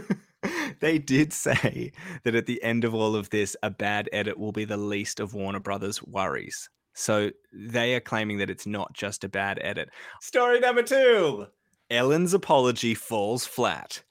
they 0.80 0.98
did 0.98 1.32
say 1.32 1.92
that 2.24 2.34
at 2.34 2.46
the 2.46 2.62
end 2.62 2.84
of 2.84 2.94
all 2.94 3.16
of 3.16 3.30
this, 3.30 3.56
a 3.62 3.70
bad 3.70 4.08
edit 4.12 4.38
will 4.38 4.52
be 4.52 4.64
the 4.64 4.76
least 4.76 5.20
of 5.20 5.34
Warner 5.34 5.60
Brothers' 5.60 6.02
worries. 6.02 6.68
So 6.94 7.30
they 7.52 7.94
are 7.94 8.00
claiming 8.00 8.38
that 8.38 8.50
it's 8.50 8.66
not 8.66 8.92
just 8.92 9.22
a 9.22 9.28
bad 9.28 9.58
edit. 9.62 9.88
Story 10.20 10.58
number 10.60 10.82
two 10.82 11.46
Ellen's 11.90 12.34
apology 12.34 12.94
falls 12.94 13.46
flat. 13.46 14.02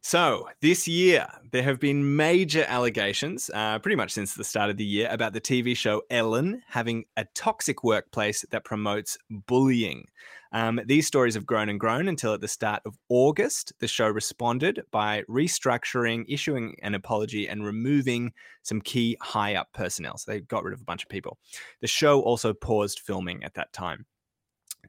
So, 0.00 0.48
this 0.62 0.86
year, 0.86 1.26
there 1.50 1.64
have 1.64 1.80
been 1.80 2.16
major 2.16 2.64
allegations, 2.68 3.50
uh, 3.52 3.78
pretty 3.80 3.96
much 3.96 4.12
since 4.12 4.34
the 4.34 4.44
start 4.44 4.70
of 4.70 4.76
the 4.76 4.84
year, 4.84 5.08
about 5.10 5.32
the 5.32 5.40
TV 5.40 5.76
show 5.76 6.02
Ellen 6.08 6.62
having 6.68 7.04
a 7.16 7.26
toxic 7.34 7.82
workplace 7.82 8.44
that 8.50 8.64
promotes 8.64 9.18
bullying. 9.28 10.06
Um, 10.52 10.80
these 10.86 11.06
stories 11.06 11.34
have 11.34 11.46
grown 11.46 11.68
and 11.68 11.78
grown 11.78 12.08
until 12.08 12.34
at 12.34 12.40
the 12.40 12.48
start 12.48 12.82
of 12.86 12.96
August, 13.08 13.72
the 13.80 13.88
show 13.88 14.08
responded 14.08 14.82
by 14.90 15.22
restructuring, 15.28 16.24
issuing 16.28 16.76
an 16.82 16.94
apology, 16.94 17.48
and 17.48 17.64
removing 17.64 18.32
some 18.62 18.80
key 18.80 19.16
high 19.20 19.54
up 19.54 19.72
personnel. 19.72 20.16
So 20.16 20.30
they 20.30 20.40
got 20.40 20.64
rid 20.64 20.74
of 20.74 20.80
a 20.80 20.84
bunch 20.84 21.02
of 21.02 21.08
people. 21.08 21.38
The 21.80 21.86
show 21.86 22.20
also 22.20 22.52
paused 22.52 23.00
filming 23.00 23.44
at 23.44 23.54
that 23.54 23.72
time. 23.72 24.06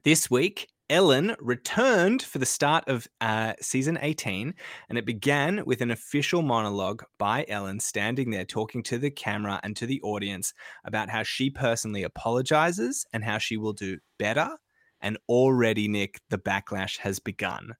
This 0.02 0.30
week, 0.30 0.68
Ellen 0.90 1.36
returned 1.38 2.20
for 2.20 2.38
the 2.38 2.46
start 2.46 2.88
of 2.88 3.06
uh, 3.20 3.52
season 3.60 3.96
18, 4.02 4.52
and 4.88 4.98
it 4.98 5.06
began 5.06 5.64
with 5.64 5.82
an 5.82 5.92
official 5.92 6.42
monologue 6.42 7.04
by 7.16 7.44
Ellen 7.48 7.78
standing 7.78 8.30
there 8.30 8.44
talking 8.44 8.82
to 8.84 8.98
the 8.98 9.10
camera 9.10 9.60
and 9.62 9.76
to 9.76 9.86
the 9.86 10.02
audience 10.02 10.52
about 10.84 11.08
how 11.08 11.22
she 11.22 11.48
personally 11.48 12.02
apologizes 12.02 13.06
and 13.12 13.22
how 13.22 13.38
she 13.38 13.56
will 13.56 13.72
do 13.72 13.98
better. 14.18 14.50
And 15.02 15.18
already, 15.28 15.88
Nick, 15.88 16.20
the 16.28 16.38
backlash 16.38 16.98
has 16.98 17.18
begun. 17.18 17.74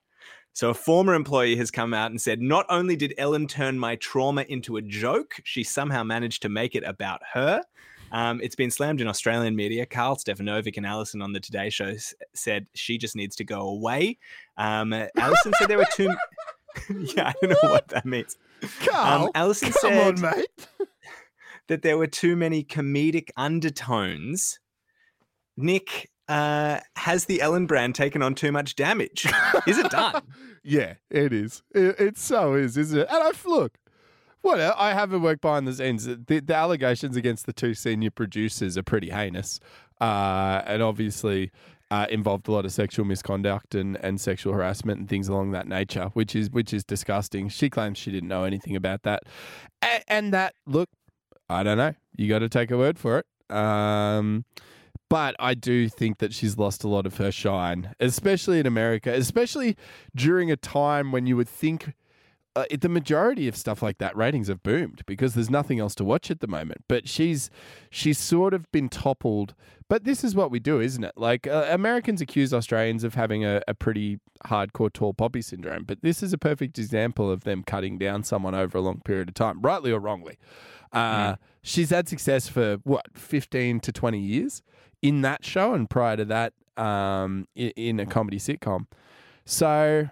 So, 0.53 0.71
a 0.71 0.75
former 0.75 1.15
employee 1.15 1.57
has 1.57 1.71
come 1.71 1.95
out 1.95 2.11
and 2.11 2.21
said, 2.21 2.41
Not 2.41 2.67
only 2.69 2.97
did 2.97 3.15
Ellen 3.19 3.47
turn 3.47 3.79
my 3.79 3.97
trauma 3.97 4.43
into 4.49 4.77
a 4.77 4.83
joke, 4.83 5.35
she 5.45 5.63
somehow 5.63 6.03
managed 6.03 6.43
to 6.43 6.49
make 6.49 6.75
it 6.75 6.83
about 6.85 7.21
her. 7.35 7.63
Um, 8.13 8.41
it's 8.43 8.57
been 8.57 8.73
slammed 8.73 9.01
in 9.01 9.07
Australian 9.07 9.55
media. 9.55 9.87
Karl 9.87 10.17
Stefanovic 10.17 10.77
and 10.77 10.85
Allison 10.85 11.23
on 11.23 11.33
the 11.33 11.39
Today 11.39 11.71
Show 11.71 11.87
s- 11.87 12.13
said 12.35 12.67
she 12.75 12.99
just 12.99 13.15
needs 13.15 13.37
to 13.37 13.45
go 13.45 13.61
away. 13.61 14.19
Um, 14.57 14.93
Allison 15.17 15.53
said 15.59 15.69
there 15.69 15.79
were 15.79 15.87
two. 15.95 16.13
yeah, 16.99 17.29
I 17.29 17.35
don't 17.41 17.51
know 17.51 17.71
what 17.71 17.87
that 17.89 18.05
means. 18.05 18.37
Karl, 18.85 19.27
Um, 19.27 19.31
Allison 19.37 19.71
come 19.71 19.81
said 19.93 20.15
on, 20.15 20.21
mate. 20.21 20.69
that 21.69 21.83
there 21.83 21.97
were 21.97 22.09
too 22.09 22.35
many 22.35 22.65
comedic 22.65 23.31
undertones. 23.37 24.59
Nick, 25.57 26.10
uh, 26.31 26.79
has 26.95 27.25
the 27.25 27.43
Ellen 27.43 27.67
brand 27.67 27.97
taken 27.97 28.23
on 28.23 28.37
too 28.37 28.53
much 28.53 28.77
damage? 28.77 29.27
Is 29.67 29.79
it 29.79 29.91
done? 29.91 30.23
Yeah, 30.63 30.97
it 31.09 31.33
is. 31.33 31.63
It, 31.75 31.99
it 31.99 32.19
so 32.19 32.53
is, 32.53 32.77
isn't 32.77 32.99
it? 32.99 33.09
And 33.11 33.23
I 33.23 33.33
look, 33.47 33.79
what 34.43 34.61
I 34.61 34.93
haven't 34.93 35.23
worked 35.23 35.41
behind 35.41 35.67
the 35.67 35.73
scenes. 35.73 36.05
The, 36.05 36.41
the 36.41 36.55
allegations 36.55 37.17
against 37.17 37.47
the 37.47 37.55
two 37.55 37.73
senior 37.73 38.11
producers 38.11 38.77
are 38.77 38.83
pretty 38.83 39.09
heinous, 39.09 39.59
uh, 40.03 40.61
and 40.67 40.83
obviously 40.83 41.51
uh, 41.91 42.07
involved 42.11 42.47
a 42.47 42.53
lot 42.53 42.67
of 42.67 42.73
sexual 42.73 43.07
misconduct 43.07 43.75
and, 43.75 43.97
and 44.05 44.21
sexual 44.21 44.53
harassment 44.53 45.01
and 45.01 45.09
things 45.09 45.29
along 45.29 45.53
that 45.53 45.67
nature, 45.67 46.11
which 46.13 46.37
is 46.37 46.51
which 46.51 46.75
is 46.75 46.85
disgusting. 46.85 47.49
She 47.49 47.71
claims 47.71 47.97
she 47.97 48.11
didn't 48.11 48.29
know 48.29 48.45
anything 48.45 48.77
about 48.77 49.03
that, 49.05 49.23
and, 49.81 50.05
and 50.09 50.33
that 50.35 50.55
look, 50.67 50.91
I 51.49 51.63
don't 51.63 51.79
know. 51.79 51.95
You 52.17 52.29
got 52.29 52.41
to 52.41 52.51
take 52.51 52.71
a 52.71 52.77
word 52.77 52.99
for 52.99 53.19
it. 53.19 53.57
Um, 53.57 54.45
but 55.11 55.35
I 55.41 55.55
do 55.55 55.89
think 55.89 56.19
that 56.19 56.33
she's 56.33 56.57
lost 56.57 56.85
a 56.85 56.89
lot 56.89 57.05
of 57.05 57.19
her 57.19 57.33
shine, 57.33 57.95
especially 57.99 58.61
in 58.61 58.67
America, 58.67 59.13
especially 59.13 59.77
during 60.15 60.51
a 60.51 60.57
time 60.57 61.13
when 61.13 61.27
you 61.27 61.37
would 61.37 61.49
think 61.49 61.93
uh, 62.57 62.65
the 62.81 62.89
majority 62.89 63.49
of 63.49 63.57
stuff 63.57 63.83
like 63.83 63.99
that 63.99 64.17
ratings 64.17 64.49
have 64.49 64.63
boomed 64.63 65.03
because 65.07 65.35
there's 65.35 65.51
nothing 65.51 65.81
else 65.81 65.97
to 65.97 66.05
watch 66.05 66.31
at 66.31 66.41
the 66.41 66.47
moment. 66.47 66.85
But 66.89 67.09
she's 67.09 67.51
she's 67.91 68.19
sort 68.19 68.55
of 68.55 68.71
been 68.71 68.89
toppled. 68.89 69.55
But 69.89 70.05
this 70.05 70.23
is 70.23 70.37
what 70.37 70.53
we 70.53 70.61
do, 70.61 70.81
isn't 70.81 71.03
it? 71.03 71.15
Like 71.17 71.49
uh, 71.49 71.67
Americans 71.69 72.21
accuse 72.21 72.55
Australians 72.55 73.03
of 73.03 73.15
having 73.15 73.45
a, 73.45 73.61
a 73.67 73.75
pretty 73.75 74.21
hardcore 74.47 74.93
tall 74.93 75.13
poppy 75.13 75.43
syndrome, 75.43 75.83
but 75.83 76.03
this 76.03 76.23
is 76.23 76.33
a 76.33 76.39
perfect 76.39 76.79
example 76.79 77.29
of 77.29 77.43
them 77.43 77.65
cutting 77.65 77.99
down 77.99 78.23
someone 78.23 78.55
over 78.55 78.79
a 78.79 78.81
long 78.81 79.01
period 79.01 79.29
of 79.29 79.35
time, 79.35 79.61
rightly 79.61 79.91
or 79.91 79.99
wrongly. 79.99 80.39
Uh, 80.93 81.33
mm. 81.33 81.39
She's 81.63 81.91
had 81.91 82.09
success 82.09 82.49
for 82.49 82.77
what, 82.85 83.07
15 83.15 83.81
to 83.81 83.93
20 83.93 84.19
years 84.19 84.63
in 85.03 85.23
that 85.23 85.45
show 85.45 85.75
and 85.75 85.89
prior 85.89 86.17
to 86.17 86.25
that 86.27 86.53
um, 86.77 87.47
in, 87.55 87.71
in 87.77 88.01
a 88.01 88.07
comedy 88.07 88.39
sitcom. 88.39 88.87
So 89.45 90.09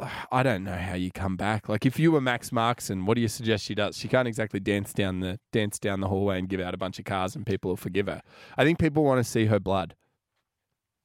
I 0.32 0.42
don't 0.42 0.64
know 0.64 0.76
how 0.76 0.94
you 0.94 1.10
come 1.10 1.36
back. 1.36 1.68
Like 1.68 1.86
if 1.86 1.98
you 1.98 2.12
were 2.12 2.20
Max 2.20 2.50
Markson, 2.50 3.06
what 3.06 3.14
do 3.14 3.20
you 3.20 3.28
suggest 3.28 3.64
she 3.64 3.74
does? 3.74 3.96
She 3.96 4.08
can't 4.08 4.28
exactly 4.28 4.60
dance 4.60 4.92
down 4.92 5.20
the 5.20 5.38
dance 5.52 5.78
down 5.78 6.00
the 6.00 6.08
hallway 6.08 6.38
and 6.38 6.48
give 6.48 6.60
out 6.60 6.74
a 6.74 6.78
bunch 6.78 6.98
of 6.98 7.04
cars 7.04 7.36
and 7.36 7.44
people 7.46 7.70
will 7.70 7.76
forgive 7.76 8.06
her. 8.06 8.22
I 8.56 8.64
think 8.64 8.78
people 8.78 9.04
want 9.04 9.18
to 9.18 9.24
see 9.24 9.46
her 9.46 9.60
blood. 9.60 9.94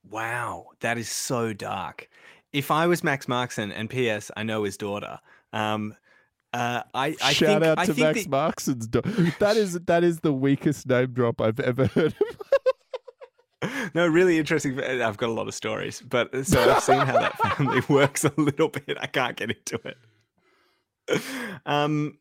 Wow, 0.08 0.66
that 0.80 0.98
is 0.98 1.08
so 1.08 1.52
dark. 1.52 2.08
If 2.52 2.70
I 2.70 2.86
was 2.86 3.02
Max 3.02 3.26
Markson, 3.26 3.72
and 3.74 3.88
P.S. 3.88 4.30
I 4.36 4.42
know 4.42 4.62
his 4.62 4.76
daughter, 4.76 5.18
um, 5.52 5.96
uh, 6.52 6.82
I, 6.92 7.16
I 7.22 7.32
shout 7.32 7.62
think, 7.62 7.64
out 7.64 7.78
I 7.78 7.86
to 7.86 7.94
Max 7.94 8.24
that... 8.24 8.30
Markson's 8.30 8.86
daughter. 8.86 9.10
That 9.40 9.56
is 9.56 9.72
that 9.86 10.04
is 10.04 10.20
the 10.20 10.32
weakest 10.32 10.86
name 10.86 11.12
drop 11.12 11.40
I've 11.40 11.58
ever 11.58 11.86
heard. 11.86 12.14
No, 13.94 14.06
really 14.06 14.38
interesting. 14.38 14.80
I've 14.80 15.16
got 15.16 15.28
a 15.28 15.32
lot 15.32 15.48
of 15.48 15.54
stories, 15.54 16.00
but 16.00 16.34
uh, 16.34 16.44
so 16.44 16.60
I've 16.60 16.82
seen 16.82 16.98
how 16.98 17.18
that 17.18 17.38
family 17.38 17.82
works 17.88 18.24
a 18.24 18.32
little 18.36 18.68
bit. 18.68 18.96
I 19.00 19.06
can't 19.06 19.36
get 19.36 19.50
into 19.50 19.80
it. 19.84 21.22
Um, 21.66 22.18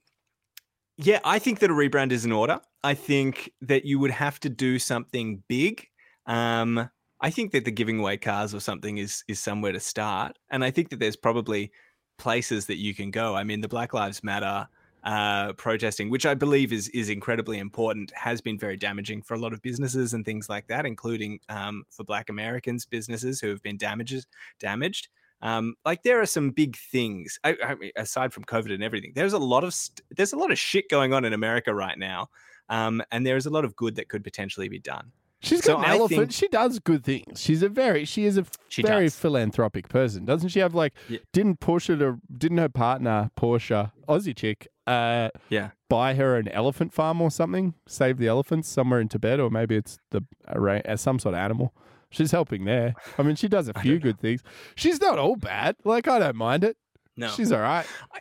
yeah, 0.97 1.19
I 1.23 1.39
think 1.39 1.59
that 1.59 1.69
a 1.71 1.73
rebrand 1.73 2.11
is 2.11 2.25
in 2.25 2.31
order. 2.31 2.59
I 2.83 2.93
think 2.93 3.51
that 3.61 3.85
you 3.85 3.99
would 3.99 4.11
have 4.11 4.39
to 4.41 4.49
do 4.49 4.77
something 4.77 5.43
big. 5.47 5.87
Um, 6.25 6.89
I 7.21 7.29
think 7.29 7.51
that 7.53 7.65
the 7.65 7.71
giving 7.71 7.99
away 7.99 8.17
cars 8.17 8.53
or 8.53 8.59
something 8.59 8.97
is 8.97 9.23
is 9.27 9.39
somewhere 9.39 9.71
to 9.71 9.79
start, 9.79 10.37
and 10.49 10.63
I 10.63 10.71
think 10.71 10.89
that 10.89 10.99
there's 10.99 11.15
probably 11.15 11.71
places 12.17 12.67
that 12.67 12.77
you 12.77 12.93
can 12.93 13.11
go. 13.11 13.35
I 13.35 13.43
mean, 13.43 13.61
the 13.61 13.67
Black 13.67 13.93
Lives 13.93 14.23
Matter 14.23 14.67
uh, 15.03 15.53
protesting, 15.53 16.09
which 16.09 16.25
I 16.25 16.33
believe 16.33 16.71
is 16.71 16.87
is 16.89 17.09
incredibly 17.09 17.59
important, 17.59 18.11
has 18.15 18.41
been 18.41 18.57
very 18.57 18.77
damaging 18.77 19.21
for 19.21 19.33
a 19.33 19.37
lot 19.37 19.53
of 19.53 19.61
businesses 19.61 20.13
and 20.13 20.25
things 20.25 20.49
like 20.49 20.67
that, 20.67 20.85
including 20.85 21.39
um, 21.49 21.83
for 21.89 22.03
Black 22.03 22.29
Americans 22.29 22.85
businesses 22.85 23.39
who 23.41 23.49
have 23.49 23.61
been 23.61 23.77
damages 23.77 24.25
damaged. 24.59 25.09
Um, 25.41 25.75
like 25.83 26.03
there 26.03 26.21
are 26.21 26.25
some 26.25 26.51
big 26.51 26.77
things 26.77 27.37
I, 27.43 27.57
I 27.61 27.75
mean, 27.75 27.91
aside 27.97 28.31
from 28.31 28.45
COVID 28.45 28.73
and 28.73 28.81
everything. 28.81 29.11
There's 29.13 29.33
a 29.33 29.39
lot 29.39 29.65
of 29.65 29.73
st- 29.73 30.01
there's 30.11 30.31
a 30.31 30.37
lot 30.37 30.51
of 30.51 30.57
shit 30.57 30.89
going 30.89 31.11
on 31.11 31.25
in 31.25 31.33
America 31.33 31.73
right 31.73 31.97
now, 31.99 32.29
um, 32.69 33.03
and 33.11 33.27
there 33.27 33.35
is 33.35 33.45
a 33.45 33.49
lot 33.49 33.65
of 33.65 33.75
good 33.75 33.95
that 33.95 34.07
could 34.07 34.23
potentially 34.23 34.69
be 34.69 34.79
done. 34.79 35.11
She's 35.41 35.59
got 35.59 35.65
so 35.65 35.77
an 35.79 35.85
I 35.85 35.89
elephant. 35.89 36.19
Think, 36.19 36.31
she 36.31 36.47
does 36.47 36.79
good 36.79 37.03
things. 37.03 37.41
She's 37.41 37.61
a 37.61 37.67
very 37.67 38.05
she 38.05 38.23
is 38.23 38.37
a 38.37 38.45
very 38.77 39.07
does. 39.07 39.17
philanthropic 39.17 39.89
person, 39.89 40.23
doesn't 40.23 40.47
she? 40.49 40.59
Have 40.59 40.73
like 40.73 40.93
yeah. 41.09 41.19
didn't 41.33 41.59
Portia 41.59 41.97
to 41.97 42.21
didn't 42.37 42.59
her 42.59 42.69
partner 42.69 43.29
Portia 43.35 43.91
Aussie 44.07 44.33
chick 44.33 44.69
uh 44.87 45.29
yeah 45.49 45.71
buy 45.93 46.15
her 46.15 46.37
an 46.37 46.47
elephant 46.47 46.91
farm 46.91 47.21
or 47.21 47.29
something, 47.29 47.75
save 47.85 48.17
the 48.17 48.27
elephants 48.27 48.67
somewhere 48.67 48.99
in 48.99 49.07
Tibet, 49.07 49.39
or 49.39 49.51
maybe 49.51 49.75
it's 49.75 49.99
the 50.09 50.23
uh, 50.47 50.95
some 50.95 51.19
sort 51.19 51.35
of 51.35 51.39
animal. 51.39 51.71
She's 52.09 52.31
helping 52.31 52.65
there. 52.65 52.95
I 53.19 53.21
mean, 53.21 53.35
she 53.35 53.47
does 53.47 53.67
a 53.67 53.73
few 53.79 53.99
good 53.99 54.19
things. 54.19 54.41
She's 54.73 54.99
not 54.99 55.19
all 55.19 55.35
bad. 55.35 55.75
Like 55.83 56.07
I 56.07 56.17
don't 56.17 56.35
mind 56.35 56.63
it. 56.63 56.77
No, 57.15 57.27
she's 57.27 57.51
all 57.51 57.61
right. 57.61 57.85
I, 58.11 58.19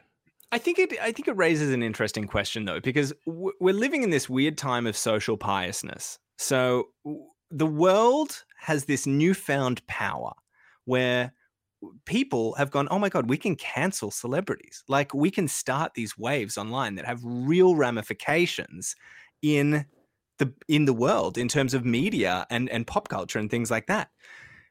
I 0.53 0.59
think 0.59 0.79
it. 0.79 0.93
I 1.01 1.13
think 1.13 1.29
it 1.29 1.37
raises 1.37 1.73
an 1.73 1.83
interesting 1.83 2.27
question 2.27 2.67
though, 2.67 2.81
because 2.81 3.15
we're 3.25 3.75
living 3.75 4.03
in 4.03 4.11
this 4.11 4.29
weird 4.29 4.59
time 4.59 4.87
of 4.87 4.95
social 4.95 5.39
piousness. 5.39 6.19
So 6.37 6.89
the 7.51 7.67
world 7.67 8.45
has 8.61 8.85
this 8.85 9.07
newfound 9.07 9.87
power 9.87 10.33
where 10.85 11.33
people 12.05 12.55
have 12.55 12.71
gone, 12.71 12.89
oh 12.91 12.99
my 12.99 13.09
God, 13.09 13.29
we 13.29 13.37
can 13.37 13.57
cancel 13.57 14.11
celebrities. 14.11 14.85
Like 14.89 15.15
we 15.15 15.31
can 15.31 15.49
start 15.49 15.95
these 15.95 16.17
waves 16.17 16.57
online 16.59 16.95
that 16.97 17.05
have 17.05 17.21
real 17.23 17.75
ramifications 17.75 18.95
in 19.43 19.87
the 20.39 20.53
in 20.69 20.87
the 20.87 20.93
world 20.93 21.39
in 21.39 21.49
terms 21.49 21.75
of 21.75 21.85
media 21.85 22.47
and, 22.51 22.69
and 22.71 22.87
pop 22.87 23.09
culture 23.09 23.39
and 23.39 23.51
things 23.51 23.71
like 23.71 23.87
that. 23.87 24.11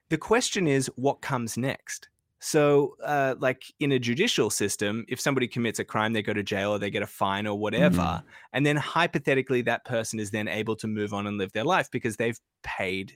The 0.10 0.18
question 0.18 0.68
is 0.68 0.92
what 0.96 1.22
comes 1.22 1.58
next? 1.58 2.10
So, 2.44 2.96
uh, 3.04 3.36
like 3.40 3.64
in 3.80 3.92
a 3.92 4.00
judicial 4.00 4.50
system, 4.50 5.06
if 5.08 5.22
somebody 5.22 5.48
commits 5.48 5.78
a 5.78 5.86
crime, 5.86 6.12
they 6.14 6.24
go 6.24 6.34
to 6.34 6.42
jail 6.42 6.72
or 6.72 6.80
they 6.80 6.90
get 6.90 7.04
a 7.04 7.08
fine 7.08 7.46
or 7.46 7.58
whatever. 7.58 7.98
Mm. 7.98 8.24
And 8.52 8.66
then 8.66 8.78
hypothetically, 8.78 9.62
that 9.62 9.86
person 9.86 10.20
is 10.20 10.32
then 10.32 10.48
able 10.48 10.76
to 10.78 10.88
move 10.88 11.14
on 11.14 11.28
and 11.28 11.38
live 11.38 11.52
their 11.52 11.64
life 11.64 11.90
because 11.92 12.18
they've 12.18 12.40
paid 12.64 13.16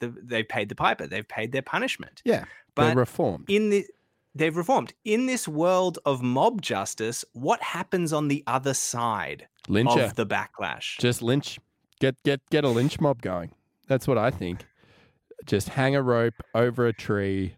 the 0.00 0.14
they've 0.22 0.48
paid 0.48 0.68
the 0.68 0.74
piper, 0.74 1.06
they've 1.06 1.26
paid 1.26 1.52
their 1.52 1.62
punishment. 1.62 2.22
Yeah, 2.24 2.44
but 2.74 2.86
they're 2.86 2.96
reformed. 2.96 3.44
In 3.48 3.70
the 3.70 3.86
they've 4.34 4.56
reformed 4.56 4.92
in 5.04 5.26
this 5.26 5.46
world 5.46 5.98
of 6.04 6.22
mob 6.22 6.62
justice. 6.62 7.24
What 7.32 7.62
happens 7.62 8.12
on 8.12 8.28
the 8.28 8.42
other 8.46 8.74
side 8.74 9.48
Lyncher. 9.68 10.04
of 10.04 10.14
the 10.16 10.26
backlash? 10.26 10.98
Just 10.98 11.22
lynch. 11.22 11.58
Get 12.00 12.16
get 12.24 12.40
get 12.50 12.64
a 12.64 12.68
lynch 12.68 13.00
mob 13.00 13.22
going. 13.22 13.52
That's 13.86 14.08
what 14.08 14.18
I 14.18 14.30
think. 14.30 14.66
Just 15.46 15.70
hang 15.70 15.96
a 15.96 16.02
rope 16.02 16.42
over 16.54 16.86
a 16.86 16.92
tree 16.92 17.56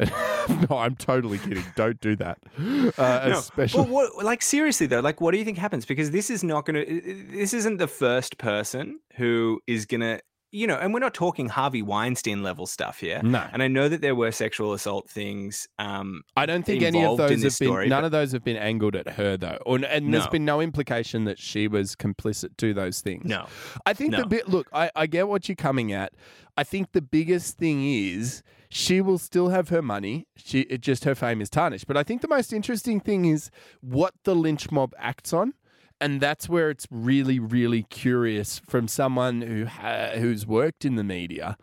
no, 0.70 0.78
I'm 0.78 0.96
totally 0.96 1.38
kidding. 1.38 1.64
Don't 1.76 2.00
do 2.00 2.16
that. 2.16 2.38
Uh, 2.98 3.28
no, 3.28 3.38
especially, 3.38 3.84
but 3.84 3.90
what, 3.90 4.24
like 4.24 4.42
seriously 4.42 4.86
though, 4.86 5.00
like 5.00 5.20
what 5.20 5.32
do 5.32 5.38
you 5.38 5.44
think 5.44 5.58
happens? 5.58 5.84
Because 5.86 6.10
this 6.10 6.28
is 6.28 6.42
not 6.42 6.66
going 6.66 6.84
to. 6.84 7.26
This 7.30 7.54
isn't 7.54 7.76
the 7.78 7.86
first 7.86 8.36
person 8.36 9.00
who 9.16 9.60
is 9.66 9.86
going 9.86 10.00
to 10.00 10.20
you 10.52 10.66
know, 10.66 10.76
and 10.76 10.92
we're 10.92 11.00
not 11.00 11.14
talking 11.14 11.48
Harvey 11.48 11.82
Weinstein 11.82 12.42
level 12.42 12.66
stuff 12.66 13.00
here. 13.00 13.20
No. 13.22 13.46
And 13.52 13.62
I 13.62 13.68
know 13.68 13.88
that 13.88 14.00
there 14.00 14.14
were 14.14 14.32
sexual 14.32 14.72
assault 14.72 15.08
things. 15.08 15.68
Um, 15.78 16.22
I 16.36 16.46
don't 16.46 16.64
think 16.64 16.82
any 16.82 17.04
of 17.04 17.16
those 17.16 17.30
have 17.30 17.40
been. 17.40 17.50
Story, 17.50 17.88
none 17.88 18.02
but... 18.02 18.06
of 18.06 18.12
those 18.12 18.32
have 18.32 18.44
been 18.44 18.56
angled 18.56 18.96
at 18.96 19.10
her 19.10 19.36
though, 19.36 19.58
or, 19.64 19.78
and 19.88 20.06
no. 20.06 20.18
there's 20.18 20.30
been 20.30 20.44
no 20.44 20.60
implication 20.60 21.24
that 21.24 21.38
she 21.38 21.68
was 21.68 21.94
complicit 21.94 22.56
to 22.58 22.74
those 22.74 23.00
things. 23.00 23.24
No. 23.24 23.46
I 23.86 23.94
think 23.94 24.12
no. 24.12 24.18
the 24.18 24.26
bit. 24.26 24.48
Look, 24.48 24.68
I, 24.72 24.90
I 24.96 25.06
get 25.06 25.28
what 25.28 25.48
you're 25.48 25.56
coming 25.56 25.92
at. 25.92 26.12
I 26.56 26.64
think 26.64 26.92
the 26.92 27.02
biggest 27.02 27.56
thing 27.56 27.84
is 27.84 28.42
she 28.70 29.00
will 29.00 29.18
still 29.18 29.48
have 29.48 29.68
her 29.68 29.82
money. 29.82 30.26
She 30.36 30.60
it 30.62 30.80
just 30.80 31.04
her 31.04 31.14
fame 31.14 31.40
is 31.40 31.50
tarnished. 31.50 31.86
But 31.86 31.96
I 31.96 32.02
think 32.02 32.22
the 32.22 32.28
most 32.28 32.52
interesting 32.52 33.00
thing 33.00 33.24
is 33.24 33.50
what 33.80 34.14
the 34.24 34.34
lynch 34.34 34.70
mob 34.70 34.94
acts 34.98 35.32
on 35.32 35.54
and 36.00 36.20
that's 36.20 36.48
where 36.48 36.70
it's 36.70 36.86
really, 36.90 37.38
really 37.38 37.82
curious 37.84 38.60
from 38.66 38.88
someone 38.88 39.42
who 39.42 39.66
ha- 39.66 40.12
who's 40.14 40.46
worked 40.46 40.84
in 40.84 40.96
the 40.96 41.04
media. 41.04 41.56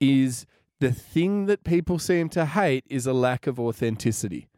Is 0.00 0.46
the 0.80 0.92
thing 0.92 1.46
that 1.46 1.64
people 1.64 1.98
seem 1.98 2.28
to 2.30 2.46
hate 2.46 2.84
is 2.88 3.06
a 3.06 3.12
lack 3.12 3.46
of 3.46 3.58
authenticity. 3.58 4.48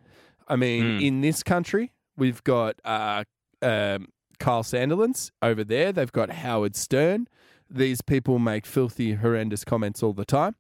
I 0.49 0.57
mean, 0.57 0.85
mm. 0.85 1.07
in 1.07 1.21
this 1.21 1.43
country, 1.43 1.93
we've 2.17 2.43
got 2.43 2.77
uh, 2.85 3.25
um, 3.63 4.09
Kyle 4.39 4.63
Sandilands 4.63 5.31
over 5.43 5.63
there. 5.63 5.93
They've 5.93 6.11
got 6.11 6.31
Howard 6.31 6.75
Stern. 6.75 7.29
These 7.71 8.01
people 8.01 8.39
make 8.39 8.67
filthy, 8.67 9.15
horrendous 9.15 9.65
comments 9.65 10.03
all 10.03 10.13
the 10.13 10.25
time. 10.25 10.57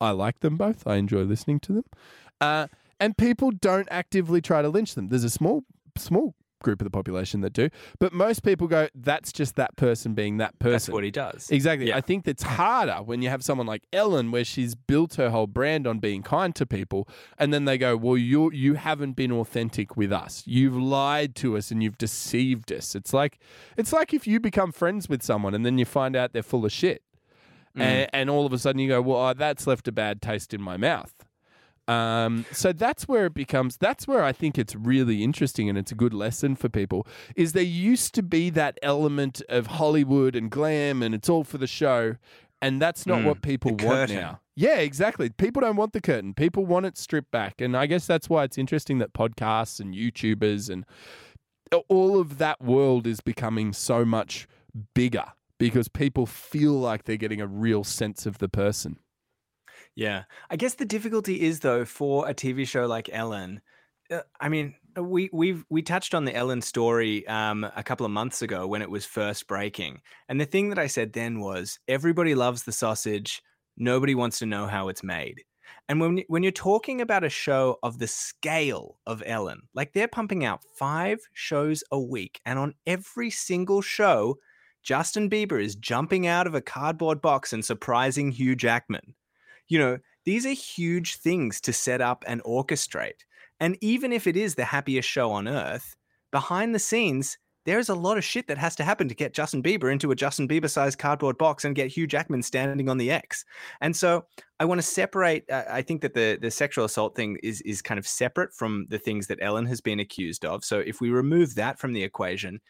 I 0.00 0.10
like 0.10 0.40
them 0.40 0.56
both. 0.56 0.86
I 0.86 0.96
enjoy 0.96 1.22
listening 1.22 1.60
to 1.60 1.72
them. 1.72 1.84
Uh, 2.40 2.66
and 3.00 3.16
people 3.16 3.50
don't 3.50 3.88
actively 3.90 4.40
try 4.40 4.62
to 4.62 4.68
lynch 4.68 4.94
them. 4.94 5.08
There's 5.08 5.24
a 5.24 5.30
small, 5.30 5.64
small 5.96 6.34
group 6.60 6.80
of 6.80 6.84
the 6.84 6.90
population 6.90 7.40
that 7.42 7.52
do. 7.52 7.68
But 7.98 8.12
most 8.12 8.42
people 8.42 8.66
go, 8.66 8.88
that's 8.94 9.32
just 9.32 9.56
that 9.56 9.76
person 9.76 10.14
being 10.14 10.38
that 10.38 10.58
person. 10.58 10.72
That's 10.72 10.88
what 10.90 11.04
he 11.04 11.10
does. 11.10 11.50
Exactly. 11.50 11.88
Yeah. 11.88 11.96
I 11.96 12.00
think 12.00 12.24
that's 12.24 12.42
harder 12.42 13.02
when 13.02 13.22
you 13.22 13.28
have 13.28 13.42
someone 13.44 13.66
like 13.66 13.84
Ellen, 13.92 14.30
where 14.30 14.44
she's 14.44 14.74
built 14.74 15.14
her 15.14 15.30
whole 15.30 15.46
brand 15.46 15.86
on 15.86 15.98
being 15.98 16.22
kind 16.22 16.54
to 16.56 16.66
people, 16.66 17.08
and 17.38 17.52
then 17.52 17.64
they 17.64 17.78
go, 17.78 17.96
well, 17.96 18.16
you 18.16 18.50
you 18.52 18.74
haven't 18.74 19.12
been 19.12 19.32
authentic 19.32 19.96
with 19.96 20.12
us. 20.12 20.42
You've 20.46 20.76
lied 20.76 21.34
to 21.36 21.56
us 21.56 21.70
and 21.70 21.82
you've 21.82 21.98
deceived 21.98 22.72
us. 22.72 22.94
It's 22.94 23.12
like 23.12 23.38
it's 23.76 23.92
like 23.92 24.14
if 24.14 24.26
you 24.26 24.40
become 24.40 24.72
friends 24.72 25.08
with 25.08 25.22
someone 25.22 25.54
and 25.54 25.64
then 25.64 25.78
you 25.78 25.84
find 25.84 26.16
out 26.16 26.32
they're 26.32 26.42
full 26.42 26.64
of 26.64 26.72
shit. 26.72 27.02
Mm. 27.76 27.82
and, 27.82 28.10
and 28.12 28.30
all 28.30 28.46
of 28.46 28.52
a 28.52 28.58
sudden 28.58 28.80
you 28.80 28.88
go, 28.88 29.00
well, 29.02 29.28
oh, 29.28 29.34
that's 29.34 29.66
left 29.66 29.86
a 29.88 29.92
bad 29.92 30.22
taste 30.22 30.54
in 30.54 30.60
my 30.60 30.76
mouth. 30.76 31.17
Um, 31.88 32.44
so 32.52 32.72
that's 32.72 33.08
where 33.08 33.26
it 33.26 33.34
becomes. 33.34 33.78
That's 33.78 34.06
where 34.06 34.22
I 34.22 34.32
think 34.32 34.58
it's 34.58 34.74
really 34.76 35.24
interesting, 35.24 35.68
and 35.68 35.78
it's 35.78 35.90
a 35.90 35.94
good 35.94 36.12
lesson 36.14 36.54
for 36.54 36.68
people. 36.68 37.06
Is 37.34 37.52
there 37.54 37.62
used 37.62 38.14
to 38.14 38.22
be 38.22 38.50
that 38.50 38.78
element 38.82 39.40
of 39.48 39.66
Hollywood 39.68 40.36
and 40.36 40.50
glam, 40.50 41.02
and 41.02 41.14
it's 41.14 41.28
all 41.28 41.44
for 41.44 41.56
the 41.58 41.66
show, 41.66 42.16
and 42.60 42.80
that's 42.82 43.06
not 43.06 43.20
Mm, 43.20 43.24
what 43.24 43.42
people 43.42 43.74
want 43.74 44.10
now. 44.10 44.40
Yeah, 44.54 44.78
exactly. 44.78 45.30
People 45.30 45.60
don't 45.60 45.76
want 45.76 45.92
the 45.92 46.00
curtain. 46.00 46.34
People 46.34 46.66
want 46.66 46.84
it 46.84 46.98
stripped 46.98 47.30
back, 47.30 47.60
and 47.60 47.76
I 47.76 47.86
guess 47.86 48.06
that's 48.06 48.28
why 48.28 48.44
it's 48.44 48.58
interesting 48.58 48.98
that 48.98 49.12
podcasts 49.14 49.80
and 49.80 49.94
YouTubers 49.94 50.68
and 50.68 50.84
all 51.88 52.18
of 52.18 52.38
that 52.38 52.60
world 52.62 53.06
is 53.06 53.20
becoming 53.20 53.72
so 53.72 54.04
much 54.04 54.46
bigger 54.94 55.24
because 55.58 55.88
people 55.88 56.26
feel 56.26 56.72
like 56.72 57.04
they're 57.04 57.16
getting 57.16 57.40
a 57.40 57.46
real 57.46 57.84
sense 57.84 58.26
of 58.26 58.38
the 58.38 58.48
person. 58.48 58.98
Yeah. 59.98 60.24
I 60.48 60.54
guess 60.54 60.74
the 60.74 60.84
difficulty 60.84 61.40
is 61.40 61.58
though 61.58 61.84
for 61.84 62.28
a 62.28 62.32
TV 62.32 62.68
show 62.68 62.86
like 62.86 63.10
Ellen. 63.12 63.60
Uh, 64.08 64.20
I 64.40 64.48
mean, 64.48 64.76
we 64.96 65.28
we've 65.32 65.64
we 65.70 65.82
touched 65.82 66.14
on 66.14 66.24
the 66.24 66.36
Ellen 66.36 66.62
story 66.62 67.26
um, 67.26 67.64
a 67.74 67.82
couple 67.82 68.06
of 68.06 68.12
months 68.12 68.40
ago 68.40 68.64
when 68.68 68.80
it 68.80 68.90
was 68.90 69.04
first 69.04 69.48
breaking, 69.48 70.00
and 70.28 70.40
the 70.40 70.46
thing 70.46 70.68
that 70.68 70.78
I 70.78 70.86
said 70.86 71.14
then 71.14 71.40
was 71.40 71.80
everybody 71.88 72.36
loves 72.36 72.62
the 72.62 72.70
sausage, 72.70 73.42
nobody 73.76 74.14
wants 74.14 74.38
to 74.38 74.46
know 74.46 74.68
how 74.68 74.86
it's 74.86 75.02
made. 75.02 75.42
And 75.88 76.00
when 76.00 76.22
when 76.28 76.44
you're 76.44 76.52
talking 76.52 77.00
about 77.00 77.24
a 77.24 77.28
show 77.28 77.78
of 77.82 77.98
the 77.98 78.06
scale 78.06 79.00
of 79.04 79.20
Ellen, 79.26 79.62
like 79.74 79.94
they're 79.94 80.06
pumping 80.06 80.44
out 80.44 80.62
five 80.76 81.18
shows 81.32 81.82
a 81.90 81.98
week, 81.98 82.40
and 82.46 82.56
on 82.56 82.74
every 82.86 83.30
single 83.30 83.82
show, 83.82 84.36
Justin 84.84 85.28
Bieber 85.28 85.60
is 85.60 85.74
jumping 85.74 86.28
out 86.28 86.46
of 86.46 86.54
a 86.54 86.60
cardboard 86.60 87.20
box 87.20 87.52
and 87.52 87.64
surprising 87.64 88.30
Hugh 88.30 88.54
Jackman 88.54 89.16
you 89.68 89.78
know, 89.78 89.98
these 90.24 90.44
are 90.46 90.50
huge 90.50 91.16
things 91.16 91.60
to 91.62 91.72
set 91.72 92.00
up 92.00 92.24
and 92.26 92.42
orchestrate. 92.44 93.24
And 93.60 93.76
even 93.80 94.12
if 94.12 94.26
it 94.26 94.36
is 94.36 94.54
the 94.54 94.64
happiest 94.64 95.08
show 95.08 95.30
on 95.30 95.48
earth, 95.48 95.96
behind 96.30 96.74
the 96.74 96.78
scenes, 96.78 97.38
there's 97.64 97.88
a 97.90 97.94
lot 97.94 98.16
of 98.16 98.24
shit 98.24 98.46
that 98.48 98.56
has 98.56 98.74
to 98.76 98.84
happen 98.84 99.08
to 99.08 99.14
get 99.14 99.34
Justin 99.34 99.62
Bieber 99.62 99.92
into 99.92 100.10
a 100.10 100.16
Justin 100.16 100.48
Bieber 100.48 100.70
sized 100.70 100.98
cardboard 100.98 101.36
box 101.36 101.64
and 101.64 101.74
get 101.74 101.88
Hugh 101.88 102.06
Jackman 102.06 102.42
standing 102.42 102.88
on 102.88 102.96
the 102.96 103.10
X. 103.10 103.44
And 103.82 103.94
so 103.94 104.24
I 104.58 104.64
want 104.64 104.78
to 104.78 104.86
separate. 104.86 105.50
Uh, 105.50 105.64
I 105.68 105.82
think 105.82 106.00
that 106.00 106.14
the 106.14 106.38
the 106.40 106.50
sexual 106.50 106.86
assault 106.86 107.14
thing 107.14 107.38
is 107.42 107.60
is 107.62 107.82
kind 107.82 107.98
of 107.98 108.06
separate 108.06 108.54
from 108.54 108.86
the 108.88 108.98
things 108.98 109.26
that 109.26 109.38
Ellen 109.42 109.66
has 109.66 109.82
been 109.82 110.00
accused 110.00 110.46
of. 110.46 110.64
So 110.64 110.78
if 110.78 111.02
we 111.02 111.10
remove 111.10 111.56
that 111.56 111.78
from 111.78 111.92
the 111.92 112.02
equation, 112.02 112.60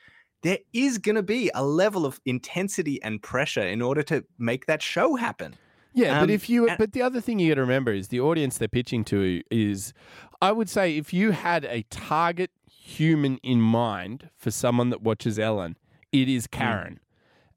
there 0.42 0.58
is 0.72 0.98
going 0.98 1.16
to 1.16 1.22
be 1.22 1.48
a 1.54 1.64
level 1.64 2.04
of 2.04 2.20
intensity 2.26 3.00
and 3.02 3.22
pressure 3.22 3.66
in 3.66 3.80
order 3.82 4.02
to 4.04 4.24
make 4.38 4.66
that 4.66 4.82
show 4.82 5.14
happen. 5.14 5.54
Yeah, 5.94 6.20
but 6.20 6.24
Um, 6.24 6.30
if 6.30 6.48
you, 6.48 6.68
but 6.78 6.92
the 6.92 7.02
other 7.02 7.20
thing 7.20 7.38
you 7.38 7.48
got 7.50 7.56
to 7.56 7.62
remember 7.62 7.92
is 7.92 8.08
the 8.08 8.20
audience 8.20 8.58
they're 8.58 8.68
pitching 8.68 9.04
to 9.06 9.42
is, 9.50 9.92
I 10.40 10.52
would 10.52 10.68
say, 10.68 10.96
if 10.96 11.12
you 11.12 11.32
had 11.32 11.64
a 11.64 11.82
target 11.90 12.50
human 12.70 13.38
in 13.42 13.60
mind 13.60 14.30
for 14.36 14.50
someone 14.50 14.90
that 14.90 15.02
watches 15.02 15.38
Ellen, 15.38 15.76
it 16.12 16.28
is 16.28 16.46
Karen, 16.46 17.00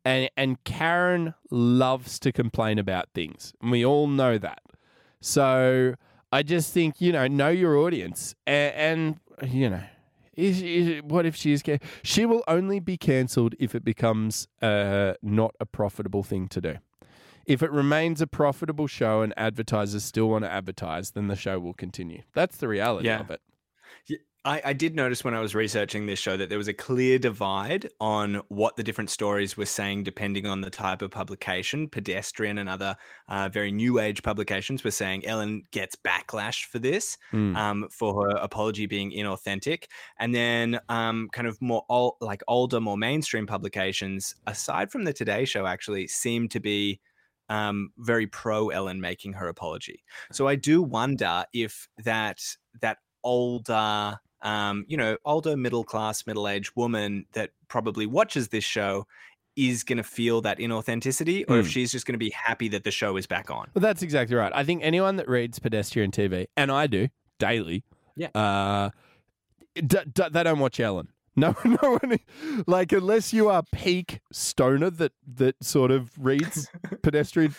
and 0.03 0.29
and 0.35 0.63
Karen 0.63 1.33
loves 1.51 2.19
to 2.19 2.31
complain 2.31 2.79
about 2.79 3.09
things, 3.13 3.53
and 3.61 3.71
we 3.71 3.85
all 3.85 4.07
know 4.07 4.37
that. 4.37 4.61
So 5.19 5.95
I 6.31 6.43
just 6.43 6.73
think 6.73 6.99
you 6.99 7.11
know 7.11 7.27
know 7.27 7.49
your 7.49 7.77
audience, 7.77 8.35
and, 8.47 9.19
and 9.41 9.51
you 9.53 9.69
know. 9.69 9.83
Is, 10.33 10.61
is 10.61 11.03
what 11.03 11.25
if 11.25 11.35
she 11.35 11.51
is? 11.51 11.61
Can- 11.61 11.81
she 12.03 12.25
will 12.25 12.41
only 12.47 12.79
be 12.79 12.95
cancelled 12.97 13.53
if 13.59 13.75
it 13.75 13.83
becomes 13.83 14.47
uh, 14.61 15.13
not 15.21 15.53
a 15.59 15.65
profitable 15.65 16.23
thing 16.23 16.47
to 16.47 16.61
do. 16.61 16.75
If 17.51 17.61
it 17.61 17.71
remains 17.71 18.21
a 18.21 18.27
profitable 18.27 18.87
show 18.87 19.21
and 19.23 19.33
advertisers 19.35 20.05
still 20.05 20.29
want 20.29 20.45
to 20.45 20.49
advertise, 20.49 21.11
then 21.11 21.27
the 21.27 21.35
show 21.35 21.59
will 21.59 21.73
continue. 21.73 22.21
That's 22.33 22.55
the 22.55 22.69
reality 22.69 23.07
Yeah. 23.07 23.19
of 23.19 23.29
it. 23.29 23.41
I, 24.43 24.59
I 24.65 24.73
did 24.73 24.95
notice 24.95 25.23
when 25.23 25.35
I 25.35 25.39
was 25.39 25.53
researching 25.53 26.07
this 26.07 26.17
show 26.17 26.35
that 26.37 26.49
there 26.49 26.57
was 26.57 26.67
a 26.69 26.73
clear 26.73 27.19
divide 27.19 27.89
on 27.99 28.41
what 28.47 28.75
the 28.75 28.81
different 28.83 29.11
stories 29.11 29.55
were 29.55 29.67
saying, 29.67 30.03
depending 30.03 30.47
on 30.47 30.61
the 30.61 30.71
type 30.71 31.03
of 31.03 31.11
publication. 31.11 31.87
Pedestrian 31.87 32.57
and 32.57 32.67
other 32.67 32.95
uh, 33.27 33.49
very 33.49 33.71
new 33.71 33.99
age 33.99 34.23
publications 34.23 34.83
were 34.83 34.89
saying 34.89 35.25
Ellen 35.27 35.61
gets 35.71 35.95
backlash 35.95 36.63
for 36.65 36.79
this, 36.79 37.17
Mm. 37.33 37.55
um, 37.55 37.87
for 37.91 38.23
her 38.25 38.37
apology 38.37 38.87
being 38.87 39.11
inauthentic. 39.11 39.83
And 40.19 40.33
then, 40.33 40.79
um, 40.89 41.29
kind 41.33 41.47
of 41.47 41.61
more 41.61 41.83
ol- 41.89 42.17
like 42.21 42.41
older, 42.47 42.79
more 42.79 42.97
mainstream 42.97 43.45
publications, 43.45 44.33
aside 44.47 44.89
from 44.91 45.03
the 45.03 45.13
Today 45.13 45.45
Show, 45.45 45.67
actually 45.67 46.07
seem 46.07 46.47
to 46.49 46.59
be 46.59 46.99
um, 47.51 47.91
very 47.97 48.27
pro 48.27 48.69
Ellen 48.69 49.01
making 49.01 49.33
her 49.33 49.47
apology. 49.47 50.03
So 50.31 50.47
I 50.47 50.55
do 50.55 50.81
wonder 50.81 51.43
if 51.53 51.87
that 52.03 52.39
that 52.81 52.97
older, 53.23 54.19
um, 54.41 54.85
you 54.87 54.95
know, 54.97 55.17
older 55.25 55.57
middle 55.57 55.83
class, 55.83 56.25
middle 56.25 56.47
aged 56.47 56.71
woman 56.75 57.25
that 57.33 57.49
probably 57.67 58.05
watches 58.05 58.47
this 58.49 58.63
show 58.63 59.05
is 59.57 59.83
going 59.83 59.97
to 59.97 60.03
feel 60.03 60.39
that 60.41 60.59
inauthenticity, 60.59 61.43
or 61.49 61.59
if 61.59 61.65
Hmm. 61.65 61.71
she's 61.71 61.91
just 61.91 62.05
going 62.05 62.13
to 62.13 62.17
be 62.17 62.29
happy 62.29 62.69
that 62.69 62.85
the 62.85 62.91
show 62.91 63.17
is 63.17 63.27
back 63.27 63.51
on. 63.51 63.67
Well, 63.73 63.81
that's 63.81 64.01
exactly 64.01 64.35
right. 64.37 64.51
I 64.55 64.63
think 64.63 64.81
anyone 64.81 65.17
that 65.17 65.27
reads 65.27 65.59
pedestrian 65.59 66.09
TV, 66.11 66.47
and 66.55 66.71
I 66.71 66.87
do 66.87 67.09
daily, 67.37 67.83
Yeah. 68.15 68.29
uh, 68.33 68.91
d- 69.75 70.05
d- 70.13 70.29
they 70.31 70.43
don't 70.43 70.59
watch 70.59 70.79
Ellen. 70.79 71.09
No, 71.35 71.55
no 71.65 71.97
one. 72.01 72.19
Like 72.67 72.91
unless 72.91 73.31
you 73.31 73.49
are 73.49 73.63
peak 73.71 74.19
stoner 74.33 74.89
that 74.89 75.13
that 75.35 75.63
sort 75.63 75.89
of 75.89 76.11
reads 76.17 76.67
pedestrian 77.03 77.55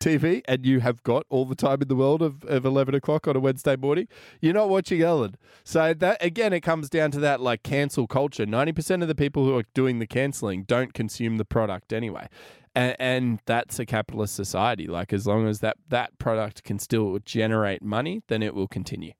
TV, 0.00 0.40
and 0.46 0.64
you 0.64 0.80
have 0.80 1.02
got 1.02 1.26
all 1.28 1.44
the 1.44 1.54
time 1.54 1.82
in 1.82 1.88
the 1.88 1.96
world 1.96 2.22
of, 2.22 2.42
of 2.44 2.64
eleven 2.64 2.94
o'clock 2.94 3.28
on 3.28 3.36
a 3.36 3.40
Wednesday 3.40 3.76
morning, 3.76 4.08
you're 4.40 4.54
not 4.54 4.70
watching 4.70 5.02
Ellen. 5.02 5.36
So 5.64 5.92
that 5.92 6.24
again, 6.24 6.54
it 6.54 6.62
comes 6.62 6.88
down 6.88 7.10
to 7.10 7.20
that 7.20 7.42
like 7.42 7.62
cancel 7.62 8.06
culture. 8.06 8.46
Ninety 8.46 8.72
percent 8.72 9.02
of 9.02 9.08
the 9.08 9.14
people 9.14 9.44
who 9.44 9.54
are 9.58 9.64
doing 9.74 9.98
the 9.98 10.06
canceling 10.06 10.62
don't 10.62 10.94
consume 10.94 11.36
the 11.36 11.44
product 11.44 11.92
anyway. 11.92 12.26
And, 12.74 12.96
and 12.98 13.40
that's 13.46 13.78
a 13.78 13.84
capitalist 13.84 14.34
society. 14.34 14.86
Like 14.86 15.12
as 15.12 15.26
long 15.26 15.46
as 15.46 15.60
that 15.60 15.76
that 15.88 16.18
product 16.18 16.64
can 16.64 16.78
still 16.78 17.18
generate 17.22 17.82
money, 17.82 18.22
then 18.28 18.42
it 18.42 18.54
will 18.54 18.68
continue. 18.68 19.12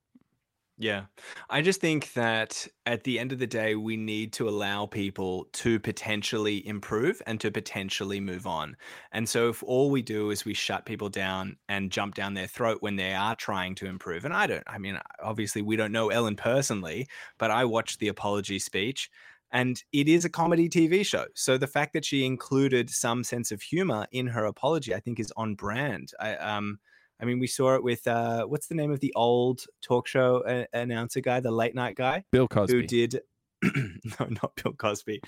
Yeah. 0.82 1.06
I 1.50 1.60
just 1.60 1.78
think 1.82 2.14
that 2.14 2.66
at 2.86 3.04
the 3.04 3.18
end 3.18 3.32
of 3.32 3.38
the 3.38 3.46
day, 3.46 3.74
we 3.74 3.98
need 3.98 4.32
to 4.34 4.48
allow 4.48 4.86
people 4.86 5.44
to 5.52 5.78
potentially 5.78 6.66
improve 6.66 7.20
and 7.26 7.38
to 7.42 7.50
potentially 7.50 8.18
move 8.18 8.46
on. 8.46 8.78
And 9.12 9.28
so, 9.28 9.50
if 9.50 9.62
all 9.62 9.90
we 9.90 10.00
do 10.00 10.30
is 10.30 10.46
we 10.46 10.54
shut 10.54 10.86
people 10.86 11.10
down 11.10 11.58
and 11.68 11.92
jump 11.92 12.14
down 12.14 12.32
their 12.32 12.46
throat 12.46 12.78
when 12.80 12.96
they 12.96 13.12
are 13.12 13.36
trying 13.36 13.74
to 13.76 13.86
improve, 13.86 14.24
and 14.24 14.32
I 14.32 14.46
don't, 14.46 14.64
I 14.66 14.78
mean, 14.78 14.98
obviously, 15.22 15.60
we 15.60 15.76
don't 15.76 15.92
know 15.92 16.08
Ellen 16.08 16.34
personally, 16.36 17.06
but 17.38 17.50
I 17.50 17.66
watched 17.66 17.98
the 17.98 18.08
apology 18.08 18.58
speech. 18.58 19.10
And 19.52 19.82
it 19.92 20.08
is 20.08 20.24
a 20.24 20.30
comedy 20.30 20.68
TV 20.68 21.02
show. 21.02 21.26
So 21.34 21.58
the 21.58 21.66
fact 21.66 21.92
that 21.94 22.04
she 22.04 22.24
included 22.24 22.88
some 22.88 23.24
sense 23.24 23.50
of 23.50 23.60
humor 23.62 24.06
in 24.12 24.28
her 24.28 24.44
apology, 24.44 24.94
I 24.94 25.00
think, 25.00 25.18
is 25.18 25.32
on 25.36 25.56
brand. 25.56 26.12
I, 26.20 26.36
um, 26.36 26.78
I 27.20 27.24
mean, 27.24 27.38
we 27.38 27.46
saw 27.46 27.74
it 27.74 27.82
with 27.82 28.06
uh, 28.06 28.44
what's 28.46 28.66
the 28.66 28.74
name 28.74 28.90
of 28.90 29.00
the 29.00 29.12
old 29.14 29.64
talk 29.82 30.06
show 30.06 30.40
uh, 30.42 30.64
announcer 30.72 31.20
guy, 31.20 31.40
the 31.40 31.50
late 31.50 31.74
night 31.74 31.96
guy 31.96 32.24
Bill 32.30 32.48
Cosby. 32.48 32.72
who 32.74 32.82
did 32.82 33.20
no, 33.62 34.26
not 34.42 34.54
Bill 34.62 34.72
Cosby. 34.72 35.20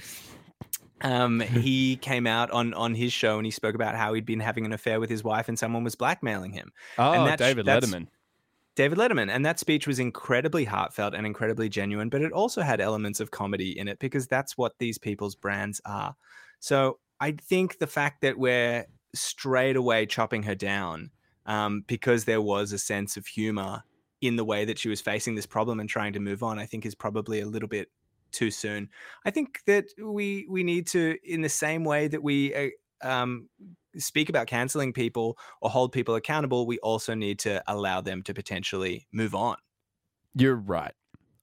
Um, 1.02 1.40
he 1.40 1.96
came 1.96 2.26
out 2.26 2.50
on 2.50 2.74
on 2.74 2.94
his 2.94 3.12
show 3.12 3.36
and 3.36 3.44
he 3.46 3.50
spoke 3.50 3.74
about 3.74 3.94
how 3.94 4.14
he'd 4.14 4.26
been 4.26 4.40
having 4.40 4.64
an 4.64 4.72
affair 4.72 5.00
with 5.00 5.10
his 5.10 5.22
wife 5.22 5.48
and 5.48 5.58
someone 5.58 5.84
was 5.84 5.94
blackmailing 5.94 6.52
him. 6.52 6.72
oh, 6.98 7.12
and 7.12 7.26
that's- 7.26 7.38
David 7.38 7.66
that's- 7.66 7.90
Letterman. 7.90 8.08
David 8.74 8.96
Letterman, 8.96 9.30
and 9.30 9.44
that 9.44 9.58
speech 9.58 9.86
was 9.86 9.98
incredibly 9.98 10.64
heartfelt 10.64 11.12
and 11.12 11.26
incredibly 11.26 11.68
genuine, 11.68 12.08
but 12.08 12.22
it 12.22 12.32
also 12.32 12.62
had 12.62 12.80
elements 12.80 13.20
of 13.20 13.30
comedy 13.30 13.78
in 13.78 13.86
it 13.86 13.98
because 13.98 14.26
that's 14.26 14.56
what 14.56 14.78
these 14.78 14.96
people's 14.96 15.34
brands 15.34 15.78
are. 15.84 16.16
So 16.58 16.98
I 17.20 17.32
think 17.32 17.78
the 17.80 17.86
fact 17.86 18.22
that 18.22 18.38
we're 18.38 18.86
straight 19.14 19.76
away 19.76 20.06
chopping 20.06 20.42
her 20.44 20.54
down 20.54 21.10
um, 21.46 21.84
because 21.86 22.24
there 22.24 22.42
was 22.42 22.72
a 22.72 22.78
sense 22.78 23.16
of 23.16 23.26
humor 23.26 23.82
in 24.20 24.36
the 24.36 24.44
way 24.44 24.64
that 24.64 24.78
she 24.78 24.88
was 24.88 25.00
facing 25.00 25.34
this 25.34 25.46
problem 25.46 25.80
and 25.80 25.88
trying 25.88 26.12
to 26.12 26.20
move 26.20 26.42
on, 26.42 26.58
I 26.58 26.66
think 26.66 26.86
is 26.86 26.94
probably 26.94 27.40
a 27.40 27.46
little 27.46 27.68
bit 27.68 27.88
too 28.30 28.50
soon. 28.50 28.88
I 29.24 29.30
think 29.30 29.60
that 29.66 29.86
we 30.02 30.46
we 30.48 30.62
need 30.62 30.86
to, 30.88 31.16
in 31.24 31.42
the 31.42 31.48
same 31.48 31.84
way 31.84 32.08
that 32.08 32.22
we 32.22 32.54
uh, 32.54 32.68
um, 33.02 33.48
speak 33.96 34.28
about 34.28 34.46
canceling 34.46 34.92
people 34.92 35.36
or 35.60 35.70
hold 35.70 35.92
people 35.92 36.14
accountable, 36.14 36.66
we 36.66 36.78
also 36.78 37.14
need 37.14 37.38
to 37.40 37.62
allow 37.66 38.00
them 38.00 38.22
to 38.22 38.34
potentially 38.34 39.06
move 39.12 39.34
on. 39.34 39.56
You're 40.34 40.56
right. 40.56 40.94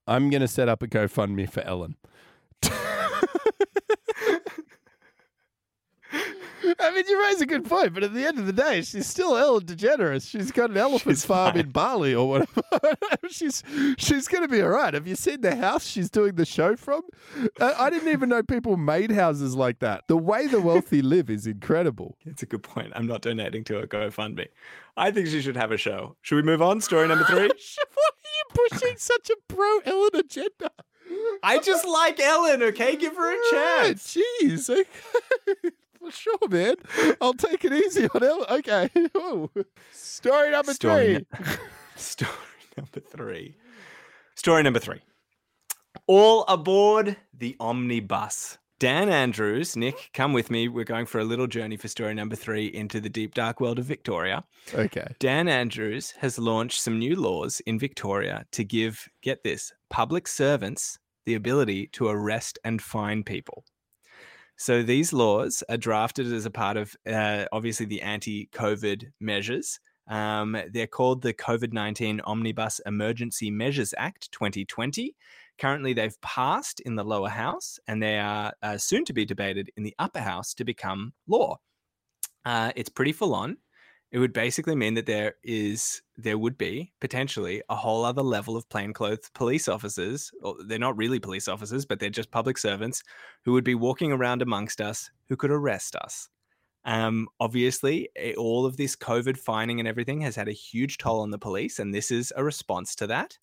I'm 0.07 0.31
going 0.31 0.41
to 0.41 0.47
set 0.47 0.69
up 0.69 0.81
a 0.81 0.87
GoFundMe 0.87 1.49
for 1.51 1.61
Ellen. 1.61 1.95
I 6.81 6.91
mean, 6.91 7.03
you 7.07 7.21
raise 7.21 7.41
a 7.41 7.45
good 7.45 7.65
point, 7.65 7.93
but 7.93 8.03
at 8.03 8.13
the 8.13 8.25
end 8.25 8.39
of 8.39 8.45
the 8.45 8.53
day, 8.53 8.81
she's 8.81 9.05
still 9.07 9.35
Ellen 9.37 9.65
DeGeneres. 9.65 10.29
She's 10.29 10.51
got 10.51 10.69
an 10.69 10.77
elephant 10.87 11.17
She's 11.17 11.25
farm 11.25 11.53
fine. 11.53 11.59
in 11.65 11.69
Bali 11.71 12.15
or 12.15 12.27
whatever. 12.29 12.61
she's 13.29 13.63
she's 13.97 14.27
going 14.27 14.43
to 14.43 14.47
be 14.47 14.61
all 14.61 14.69
right. 14.69 14.93
Have 14.93 15.07
you 15.07 15.15
seen 15.15 15.41
the 15.41 15.55
house 15.55 15.85
she's 15.85 16.09
doing 16.09 16.35
the 16.35 16.45
show 16.45 16.75
from? 16.75 17.01
Uh, 17.59 17.73
I 17.77 17.89
didn't 17.89 18.09
even 18.09 18.29
know 18.29 18.43
people 18.43 18.77
made 18.77 19.11
houses 19.11 19.55
like 19.55 19.79
that. 19.79 20.03
The 20.07 20.17
way 20.17 20.47
the 20.47 20.61
wealthy 20.61 21.01
live 21.01 21.29
is 21.29 21.45
incredible. 21.47 22.17
It's 22.25 22.43
a 22.43 22.45
good 22.45 22.63
point. 22.63 22.91
I'm 22.95 23.07
not 23.07 23.21
donating 23.21 23.63
to 23.65 23.79
a 23.79 23.87
GoFundMe. 23.87 24.47
I 24.97 25.11
think 25.11 25.27
she 25.27 25.41
should 25.41 25.55
have 25.57 25.71
a 25.71 25.77
show. 25.77 26.15
Should 26.21 26.35
we 26.35 26.41
move 26.43 26.61
on? 26.61 26.81
Story 26.81 27.07
number 27.07 27.25
three. 27.25 27.35
Why 27.37 27.47
are 27.47 27.49
you 27.49 28.67
pushing 28.69 28.97
such 28.97 29.29
a 29.29 29.35
pro 29.47 29.79
Ellen 29.85 30.09
agenda? 30.15 30.71
I 31.41 31.57
just 31.59 31.87
like 31.87 32.19
Ellen, 32.19 32.61
okay? 32.63 32.95
Give 32.95 33.15
her 33.15 33.31
a 33.33 33.37
chance. 33.51 34.17
Jeez. 34.43 34.69
Okay. 34.69 35.69
Sure, 36.19 36.37
man. 36.49 36.75
I'll 37.21 37.33
take 37.33 37.63
it 37.65 37.73
easy 37.73 38.07
on 38.13 38.23
Ellen. 38.23 38.45
Okay. 38.49 38.89
Ooh. 39.17 39.49
Story 39.91 40.51
number 40.51 40.73
Story 40.73 41.25
three. 41.35 41.55
Story 41.95 42.31
number 42.77 42.99
three. 42.99 43.55
Story 44.35 44.63
number 44.63 44.79
three. 44.79 44.99
All 46.07 46.45
aboard 46.47 47.15
the 47.37 47.55
omnibus. 47.59 48.57
Dan 48.79 49.09
Andrews, 49.09 49.75
Nick, 49.75 50.09
come 50.13 50.31
with 50.31 50.49
me. 50.49 50.69
We're 50.69 50.85
going 50.85 51.05
for 51.05 51.19
a 51.19 51.25
little 51.25 51.47
journey 51.47 51.75
for 51.75 51.89
story 51.89 52.13
number 52.13 52.37
three 52.37 52.67
into 52.67 53.01
the 53.01 53.09
deep 53.09 53.35
dark 53.35 53.59
world 53.59 53.77
of 53.77 53.83
Victoria. 53.83 54.45
Okay. 54.73 55.07
Dan 55.19 55.49
Andrews 55.49 56.11
has 56.19 56.39
launched 56.39 56.81
some 56.81 56.97
new 56.97 57.17
laws 57.17 57.59
in 57.65 57.77
Victoria 57.77 58.45
to 58.53 58.63
give, 58.63 59.05
get 59.21 59.43
this, 59.43 59.73
public 59.89 60.29
servants 60.29 60.97
the 61.25 61.35
ability 61.35 61.87
to 61.87 62.07
arrest 62.07 62.57
and 62.63 62.81
fine 62.81 63.21
people. 63.21 63.65
So 64.59 64.83
these 64.83 65.13
laws 65.13 65.63
are 65.69 65.77
drafted 65.77 66.33
as 66.33 66.45
a 66.45 66.51
part 66.51 66.75
of 66.75 66.93
uh, 67.07 67.45
obviously 67.53 67.85
the 67.85 68.01
anti 68.01 68.49
COVID 68.51 69.05
measures. 69.21 69.79
Um, 70.09 70.57
they're 70.73 70.85
called 70.85 71.21
the 71.21 71.33
COVID 71.33 71.71
19 71.71 72.19
Omnibus 72.25 72.81
Emergency 72.85 73.49
Measures 73.51 73.93
Act 73.97 74.29
2020. 74.33 75.15
Currently, 75.59 75.93
they've 75.93 76.19
passed 76.19 76.81
in 76.81 76.95
the 76.95 77.05
lower 77.05 77.29
house 77.29 77.79
and 77.87 78.03
they 78.03 78.19
are 78.19 78.51
uh, 78.61 78.77
soon 78.77 79.05
to 79.05 79.13
be 79.13 79.23
debated 79.23 79.71
in 79.77 79.83
the 79.83 79.95
upper 79.97 80.19
house 80.19 80.53
to 80.55 80.65
become 80.65 81.13
law. 81.25 81.55
Uh, 82.43 82.73
it's 82.75 82.89
pretty 82.89 83.13
full 83.13 83.33
on 83.33 83.55
it 84.11 84.19
would 84.19 84.33
basically 84.33 84.75
mean 84.75 84.95
that 84.95 85.05
there 85.05 85.35
is 85.43 86.01
there 86.17 86.37
would 86.37 86.57
be 86.57 86.91
potentially 86.99 87.61
a 87.69 87.75
whole 87.75 88.03
other 88.03 88.21
level 88.21 88.57
of 88.57 88.67
plainclothes 88.69 89.29
police 89.33 89.67
officers 89.67 90.31
they're 90.65 90.79
not 90.79 90.97
really 90.97 91.19
police 91.19 91.47
officers 91.47 91.85
but 91.85 91.99
they're 91.99 92.09
just 92.09 92.31
public 92.31 92.57
servants 92.57 93.03
who 93.45 93.53
would 93.53 93.63
be 93.63 93.75
walking 93.75 94.11
around 94.11 94.41
amongst 94.41 94.81
us 94.81 95.09
who 95.27 95.35
could 95.35 95.51
arrest 95.51 95.95
us. 95.95 96.29
Um, 96.85 97.27
obviously 97.39 98.09
eh, 98.15 98.33
all 98.37 98.65
of 98.65 98.77
this 98.77 98.95
covid 98.95 99.37
fining 99.37 99.79
and 99.79 99.87
everything 99.87 100.21
has 100.21 100.35
had 100.35 100.47
a 100.47 100.53
huge 100.53 100.97
toll 100.97 101.21
on 101.21 101.31
the 101.31 101.37
police 101.37 101.79
and 101.79 101.93
this 101.93 102.09
is 102.09 102.33
a 102.35 102.43
response 102.43 102.95
to 102.95 103.07
that. 103.07 103.37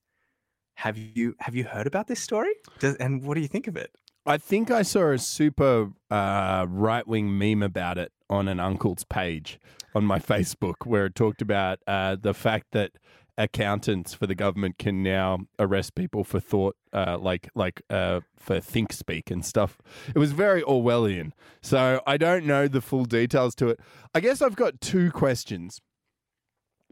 Have 0.74 0.98
you 0.98 1.34
have 1.40 1.54
you 1.54 1.64
heard 1.64 1.86
about 1.86 2.06
this 2.06 2.20
story? 2.20 2.52
Does, 2.80 2.96
and 2.96 3.22
what 3.24 3.34
do 3.34 3.40
you 3.40 3.48
think 3.48 3.66
of 3.66 3.76
it? 3.76 3.90
I 4.26 4.38
think 4.38 4.70
I 4.70 4.82
saw 4.82 5.12
a 5.12 5.18
super 5.18 5.92
uh, 6.10 6.66
right 6.68 7.06
wing 7.06 7.38
meme 7.38 7.62
about 7.62 7.96
it 7.96 8.10
on 8.28 8.48
an 8.48 8.58
uncle's 8.58 9.04
page 9.04 9.60
on 9.96 10.04
my 10.04 10.18
Facebook 10.18 10.84
where 10.84 11.06
it 11.06 11.14
talked 11.14 11.40
about 11.40 11.78
uh, 11.86 12.16
the 12.20 12.34
fact 12.34 12.66
that 12.72 12.92
accountants 13.38 14.12
for 14.12 14.26
the 14.26 14.34
government 14.34 14.76
can 14.78 15.02
now 15.02 15.38
arrest 15.58 15.94
people 15.94 16.22
for 16.22 16.38
thought, 16.38 16.76
uh, 16.92 17.16
like 17.18 17.48
like 17.54 17.80
uh, 17.88 18.20
for 18.38 18.60
think 18.60 18.92
speak 18.92 19.30
and 19.30 19.44
stuff. 19.44 19.78
It 20.14 20.18
was 20.18 20.32
very 20.32 20.62
Orwellian. 20.62 21.32
So 21.62 22.02
I 22.06 22.18
don't 22.18 22.44
know 22.44 22.68
the 22.68 22.82
full 22.82 23.06
details 23.06 23.54
to 23.56 23.68
it. 23.68 23.80
I 24.14 24.20
guess 24.20 24.42
I've 24.42 24.56
got 24.56 24.82
two 24.82 25.10
questions. 25.10 25.80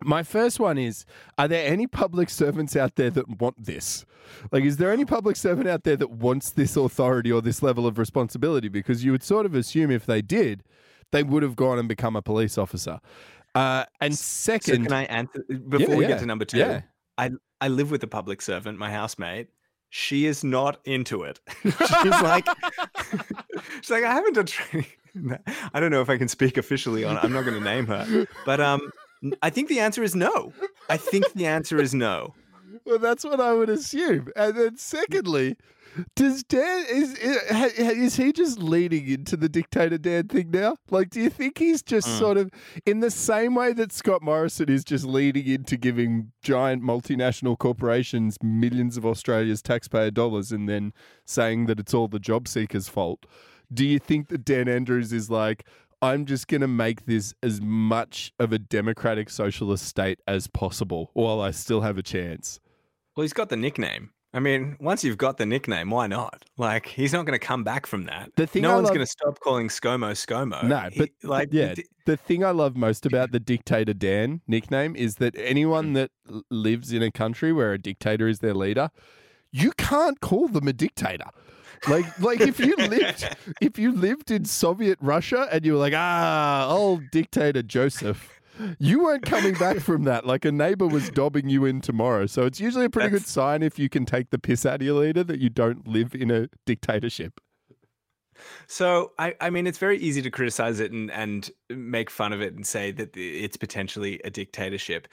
My 0.03 0.23
first 0.23 0.59
one 0.59 0.79
is 0.79 1.05
Are 1.37 1.47
there 1.47 1.71
any 1.71 1.87
public 1.87 2.31
servants 2.31 2.75
out 2.75 2.97
there 2.97 3.11
that 3.11 3.39
want 3.39 3.63
this? 3.63 4.07
Like, 4.51 4.65
is 4.65 4.79
there 4.79 4.91
any 4.91 5.05
public 5.05 5.37
servant 5.37 5.69
out 5.69 5.85
there 5.85 5.97
that 5.97 6.11
wants 6.11 6.51
this 6.51 6.75
authority 6.77 7.31
or 7.31 7.43
this 7.43 7.63
level 7.63 7.87
of 7.87 7.99
responsibility? 7.99 8.69
Because 8.69 9.05
you 9.05 9.13
would 9.13 9.23
sort 9.23 9.45
of 9.45 9.55
assume 9.55 9.91
if 9.91 10.07
they 10.07 10.23
did, 10.23 10.63
they 11.15 11.23
would 11.23 11.43
have 11.43 11.57
gone 11.57 11.79
and 11.79 11.89
become 11.89 12.17
a 12.17 12.23
police 12.23 12.59
officer. 12.59 13.01
Uh, 13.55 13.85
and 14.01 14.15
so 14.15 14.53
second, 14.53 14.85
can 14.85 14.93
i 14.93 15.05
answer 15.05 15.45
before 15.69 15.91
Yeah, 15.91 15.97
we 15.97 16.03
yeah, 16.03 16.09
get 16.09 16.19
to 16.19 16.27
number 16.27 16.45
two 16.45 16.59
yeah. 16.59 16.83
I 17.17 17.31
I 17.61 17.69
live 17.69 17.91
with 17.93 18.03
a 18.03 18.09
public 18.09 18.43
servant, 18.43 18.79
my 18.79 18.91
housemate. 18.91 19.49
She 19.91 20.27
is 20.27 20.43
not 20.43 20.81
into 20.85 21.23
it. 21.23 21.39
she's 21.63 22.21
like, 22.21 22.47
she's 23.81 23.91
like, 23.91 24.03
I 24.03 24.13
haven't 24.13 24.33
done 24.33 24.47
training. 24.47 24.89
I 25.73 25.79
don't 25.79 25.93
know 25.93 26.01
if 26.01 26.11
I 26.11 26.19
can 26.19 26.27
speak 26.27 26.57
officially 26.57 27.05
on. 27.05 27.17
it. 27.17 27.23
I'm 27.23 27.33
not 27.33 27.45
going 27.45 27.57
to 27.57 27.65
name 27.65 27.87
her, 27.87 28.27
but 28.45 28.61
um, 28.61 28.91
I 29.41 29.51
think 29.51 29.69
the 29.69 29.79
answer 29.79 30.03
is 30.03 30.17
no. 30.17 30.53
I 30.91 30.97
think 30.97 31.33
the 31.35 31.47
answer 31.47 31.81
is 31.81 31.95
no. 31.95 32.35
Well, 32.85 32.99
that's 32.99 33.25
what 33.25 33.41
I 33.41 33.53
would 33.53 33.71
assume. 33.71 34.29
And 34.37 34.57
then 34.57 34.77
secondly, 34.77 35.57
does 36.17 36.43
Dan 36.43 36.85
is 36.91 37.15
is 37.15 37.79
is 37.79 38.17
he 38.17 38.33
just 38.33 38.59
leading 38.59 39.07
into 39.09 39.37
the 39.37 39.49
dictator 39.49 39.97
Dan 39.97 40.27
thing 40.29 40.51
now? 40.51 40.77
Like, 40.91 41.11
do 41.11 41.21
you 41.21 41.31
think 41.31 41.59
he's 41.59 41.83
just 41.83 42.09
Mm. 42.09 42.19
sort 42.19 42.37
of 42.37 42.51
in 42.85 42.99
the 43.01 43.11
same 43.13 43.55
way 43.55 43.73
that 43.75 43.93
Scott 43.93 44.21
Morrison 44.23 44.69
is 44.69 44.85
just 44.85 45.05
leading 45.05 45.47
into 45.47 45.77
giving 45.77 46.33
giant 46.43 46.83
multinational 46.83 47.57
corporations 47.57 48.37
millions 48.43 48.97
of 48.97 49.07
Australia's 49.07 49.63
taxpayer 49.63 50.11
dollars 50.11 50.51
and 50.51 50.69
then 50.69 50.93
saying 51.25 51.67
that 51.67 51.79
it's 51.79 51.95
all 51.95 52.09
the 52.09 52.19
job 52.19 52.49
seekers' 52.49 52.89
fault? 52.89 53.25
Do 53.73 53.87
you 53.87 53.99
think 54.01 54.29
that 54.29 54.45
Dan 54.45 54.69
Andrews 54.69 55.13
is 55.13 55.31
like? 55.31 55.65
I'm 56.03 56.27
just 56.27 56.49
going 56.49 56.61
to 56.61 56.69
make 56.69 57.07
this 57.07 57.35
as 57.43 57.63
much 57.63 58.33
of 58.39 58.53
a 58.53 58.59
democratic 58.59 59.31
socialist 59.31 59.87
state 59.87 60.21
as 60.29 60.49
possible 60.49 61.11
while 61.15 61.41
I 61.41 61.51
still 61.51 61.81
have 61.81 61.97
a 61.97 62.03
chance. 62.03 62.61
Well, 63.17 63.23
he's 63.23 63.33
got 63.33 63.49
the 63.49 63.57
nickname. 63.57 64.11
I 64.33 64.41
mean, 64.41 64.77
once 64.81 65.05
you've 65.05 65.17
got 65.19 65.37
the 65.37 65.47
nickname, 65.47 65.91
why 65.91 66.09
not? 66.09 66.45
Like, 66.59 66.87
he's 66.87 67.13
not 67.13 67.25
going 67.25 67.39
to 67.39 67.47
come 67.47 67.63
back 67.63 67.87
from 67.87 68.07
that. 68.07 68.33
The 68.35 68.49
thing 68.49 68.63
no 68.63 68.73
I 68.73 68.75
one's 68.75 68.87
love- 68.87 68.95
going 68.95 69.07
to 69.07 69.11
stop 69.11 69.39
calling 69.39 69.69
ScoMo 69.69 70.11
ScoMo. 70.13 70.65
No, 70.65 70.89
He- 70.91 70.99
but 70.99 71.11
like, 71.23 71.51
yeah, 71.53 71.75
d- 71.75 71.85
the 72.05 72.17
thing 72.17 72.45
I 72.45 72.51
love 72.51 72.77
most 72.77 73.07
about 73.07 73.31
the 73.33 73.39
dictator 73.39 73.95
Dan 73.95 74.41
nickname 74.49 74.97
is 74.97 75.17
that 75.17 75.37
anyone 75.39 75.93
that 75.93 76.11
lives 76.51 76.93
in 76.93 77.01
a 77.05 77.13
country 77.13 77.53
where 77.53 77.73
a 77.73 77.79
dictator 77.79 78.27
is 78.27 78.41
their 78.41 78.55
leader, 78.55 78.91
you 79.53 79.71
can't 79.79 80.21
call 80.21 80.49
them 80.49 80.67
a 80.67 80.73
dictator. 80.73 81.27
Like, 81.89 82.19
like 82.19 82.41
if 82.41 82.59
you 82.59 82.75
lived, 82.77 83.37
if 83.61 83.79
you 83.79 83.93
lived 83.93 84.33
in 84.33 84.47
Soviet 84.47 84.99
Russia 85.01 85.47
and 85.53 85.65
you 85.65 85.75
were 85.75 85.79
like, 85.79 85.95
ah, 85.95 86.67
old 86.69 87.03
dictator 87.13 87.63
Joseph, 87.63 88.34
you 88.79 89.03
weren't 89.03 89.25
coming 89.25 89.55
back 89.55 89.79
from 89.79 90.05
that. 90.05 90.27
Like 90.27 90.45
a 90.45 90.53
neighbor 90.53 90.87
was 90.87 91.11
dobbing 91.11 91.49
you 91.49 91.65
in 91.65 91.81
tomorrow. 91.81 92.27
So 92.27 92.45
it's 92.47 92.61
usually 92.61 92.87
a 92.87 92.91
pretty 92.91 93.11
good 93.11 93.27
sign 93.27 93.63
if 93.63 93.79
you 93.79 93.89
can 93.89 94.07
take 94.07 94.31
the 94.31 94.39
piss 94.39 94.65
out 94.65 94.77
of 94.77 94.83
your 94.83 95.01
leader 95.01 95.25
that 95.25 95.41
you 95.41 95.51
don't 95.51 95.87
live 95.87 96.15
in 96.15 96.31
a 96.31 96.49
dictatorship. 96.67 97.41
So 98.67 99.13
I, 99.19 99.35
I 99.41 99.51
mean, 99.51 99.67
it's 99.67 99.79
very 99.79 99.99
easy 99.99 100.23
to 100.23 100.31
criticize 100.31 100.81
it 100.81 100.93
and 100.93 101.11
and 101.11 101.51
make 101.71 102.11
fun 102.11 102.33
of 102.33 102.43
it 102.43 102.55
and 102.55 102.67
say 102.67 102.91
that 102.93 103.17
it's 103.17 103.57
potentially 103.57 104.21
a 104.25 104.31
dictatorship. 104.31 105.09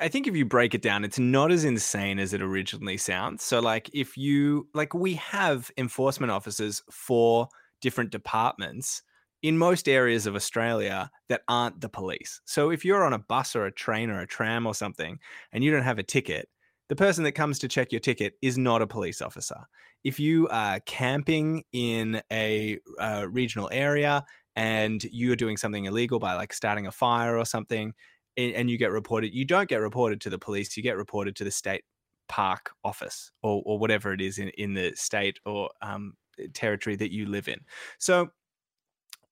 I 0.00 0.08
think 0.08 0.26
if 0.26 0.34
you 0.34 0.44
break 0.44 0.74
it 0.74 0.82
down, 0.82 1.04
it's 1.04 1.18
not 1.18 1.52
as 1.52 1.64
insane 1.64 2.18
as 2.18 2.32
it 2.32 2.42
originally 2.42 2.96
sounds. 2.96 3.44
So, 3.44 3.60
like, 3.60 3.88
if 3.94 4.16
you 4.16 4.68
like, 4.74 4.94
we 4.94 5.14
have 5.14 5.70
enforcement 5.76 6.32
officers 6.32 6.82
for 6.90 7.48
different 7.80 8.10
departments 8.10 9.02
in 9.46 9.58
most 9.58 9.88
areas 9.88 10.26
of 10.26 10.34
Australia 10.34 11.10
that 11.28 11.42
aren't 11.48 11.80
the 11.80 11.88
police. 11.88 12.40
So, 12.44 12.70
if 12.70 12.84
you're 12.84 13.04
on 13.04 13.12
a 13.12 13.18
bus 13.18 13.54
or 13.54 13.66
a 13.66 13.72
train 13.72 14.10
or 14.10 14.20
a 14.20 14.26
tram 14.26 14.66
or 14.66 14.74
something 14.74 15.18
and 15.52 15.62
you 15.62 15.70
don't 15.70 15.82
have 15.82 15.98
a 15.98 16.02
ticket, 16.02 16.48
the 16.88 16.96
person 16.96 17.24
that 17.24 17.32
comes 17.32 17.58
to 17.60 17.68
check 17.68 17.92
your 17.92 18.00
ticket 18.00 18.34
is 18.42 18.56
not 18.56 18.82
a 18.82 18.86
police 18.86 19.20
officer 19.20 19.66
if 20.06 20.20
you 20.20 20.46
are 20.50 20.78
camping 20.86 21.64
in 21.72 22.22
a 22.32 22.78
uh, 23.00 23.26
regional 23.28 23.68
area 23.72 24.24
and 24.54 25.02
you're 25.10 25.34
doing 25.34 25.56
something 25.56 25.86
illegal 25.86 26.20
by 26.20 26.34
like 26.34 26.52
starting 26.52 26.86
a 26.86 26.92
fire 26.92 27.36
or 27.36 27.44
something 27.44 27.92
and 28.36 28.70
you 28.70 28.78
get 28.78 28.92
reported 28.92 29.34
you 29.34 29.44
don't 29.44 29.68
get 29.68 29.80
reported 29.80 30.20
to 30.20 30.30
the 30.30 30.38
police 30.38 30.76
you 30.76 30.82
get 30.82 30.96
reported 30.96 31.34
to 31.34 31.42
the 31.42 31.50
state 31.50 31.82
park 32.28 32.70
office 32.84 33.32
or, 33.42 33.62
or 33.66 33.80
whatever 33.80 34.12
it 34.12 34.20
is 34.20 34.38
in, 34.38 34.48
in 34.50 34.74
the 34.74 34.92
state 34.94 35.40
or 35.44 35.70
um, 35.82 36.12
territory 36.54 36.94
that 36.94 37.10
you 37.10 37.26
live 37.26 37.48
in 37.48 37.58
so 37.98 38.28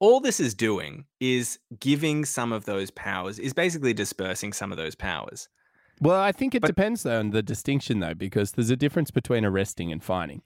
all 0.05 0.21
this 0.21 0.39
is 0.41 0.55
doing 0.55 1.05
is 1.21 1.59
giving 1.81 2.25
some 2.25 2.53
of 2.53 2.65
those 2.65 2.91
powers 2.91 3.39
is 3.39 3.53
basically 3.55 3.93
dispersing 3.95 4.53
some 4.53 4.71
of 4.73 4.79
those 4.79 4.95
powers 4.95 5.49
Well, 6.01 6.21
I 6.21 6.33
think 6.33 6.55
it 6.55 6.63
But- 6.63 6.69
depends 6.75 7.03
though 7.05 7.21
on 7.21 7.31
the 7.31 7.43
distinction 7.43 8.01
though, 8.01 8.15
because 8.27 8.53
there's 8.53 8.71
a 8.71 8.77
difference 8.85 9.11
between 9.13 9.45
arresting 9.45 9.93
and 9.93 10.03
fining. 10.03 10.43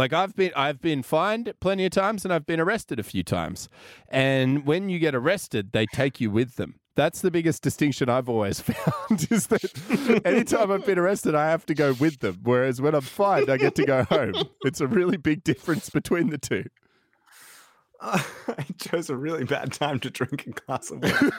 Like 0.00 0.12
I've 0.12 0.34
been 0.40 0.52
I've 0.64 0.80
been 0.80 1.02
fined 1.02 1.52
plenty 1.60 1.84
of 1.88 1.90
times 1.90 2.24
and 2.24 2.32
I've 2.34 2.46
been 2.46 2.60
arrested 2.60 2.98
a 3.00 3.02
few 3.12 3.24
times. 3.24 3.68
And 4.08 4.64
when 4.70 4.88
you 4.88 4.98
get 5.00 5.14
arrested, 5.20 5.72
they 5.72 5.86
take 5.86 6.20
you 6.22 6.30
with 6.30 6.54
them. 6.60 6.70
That's 6.96 7.20
the 7.22 7.32
biggest 7.32 7.60
distinction 7.68 8.08
I've 8.08 8.28
always 8.28 8.60
found 8.70 9.26
is 9.36 9.48
that 9.48 10.22
anytime 10.24 10.70
I've 10.70 10.86
been 10.86 10.98
arrested, 11.04 11.34
I 11.34 11.46
have 11.50 11.66
to 11.66 11.74
go 11.74 11.92
with 12.04 12.20
them. 12.20 12.36
Whereas 12.44 12.80
when 12.80 12.94
I'm 12.94 13.02
fined, 13.22 13.50
I 13.50 13.56
get 13.56 13.74
to 13.80 13.84
go 13.84 14.04
home. 14.04 14.34
It's 14.64 14.80
a 14.80 14.86
really 14.86 15.16
big 15.16 15.42
difference 15.42 15.90
between 15.90 16.30
the 16.30 16.38
two. 16.38 16.64
Uh, 18.00 18.22
I 18.48 18.66
chose 18.78 19.10
a 19.10 19.16
really 19.16 19.44
bad 19.44 19.72
time 19.72 20.00
to 20.00 20.10
drink 20.10 20.46
a 20.46 20.50
glass 20.50 20.90
of 20.90 21.02
wine. 21.02 21.30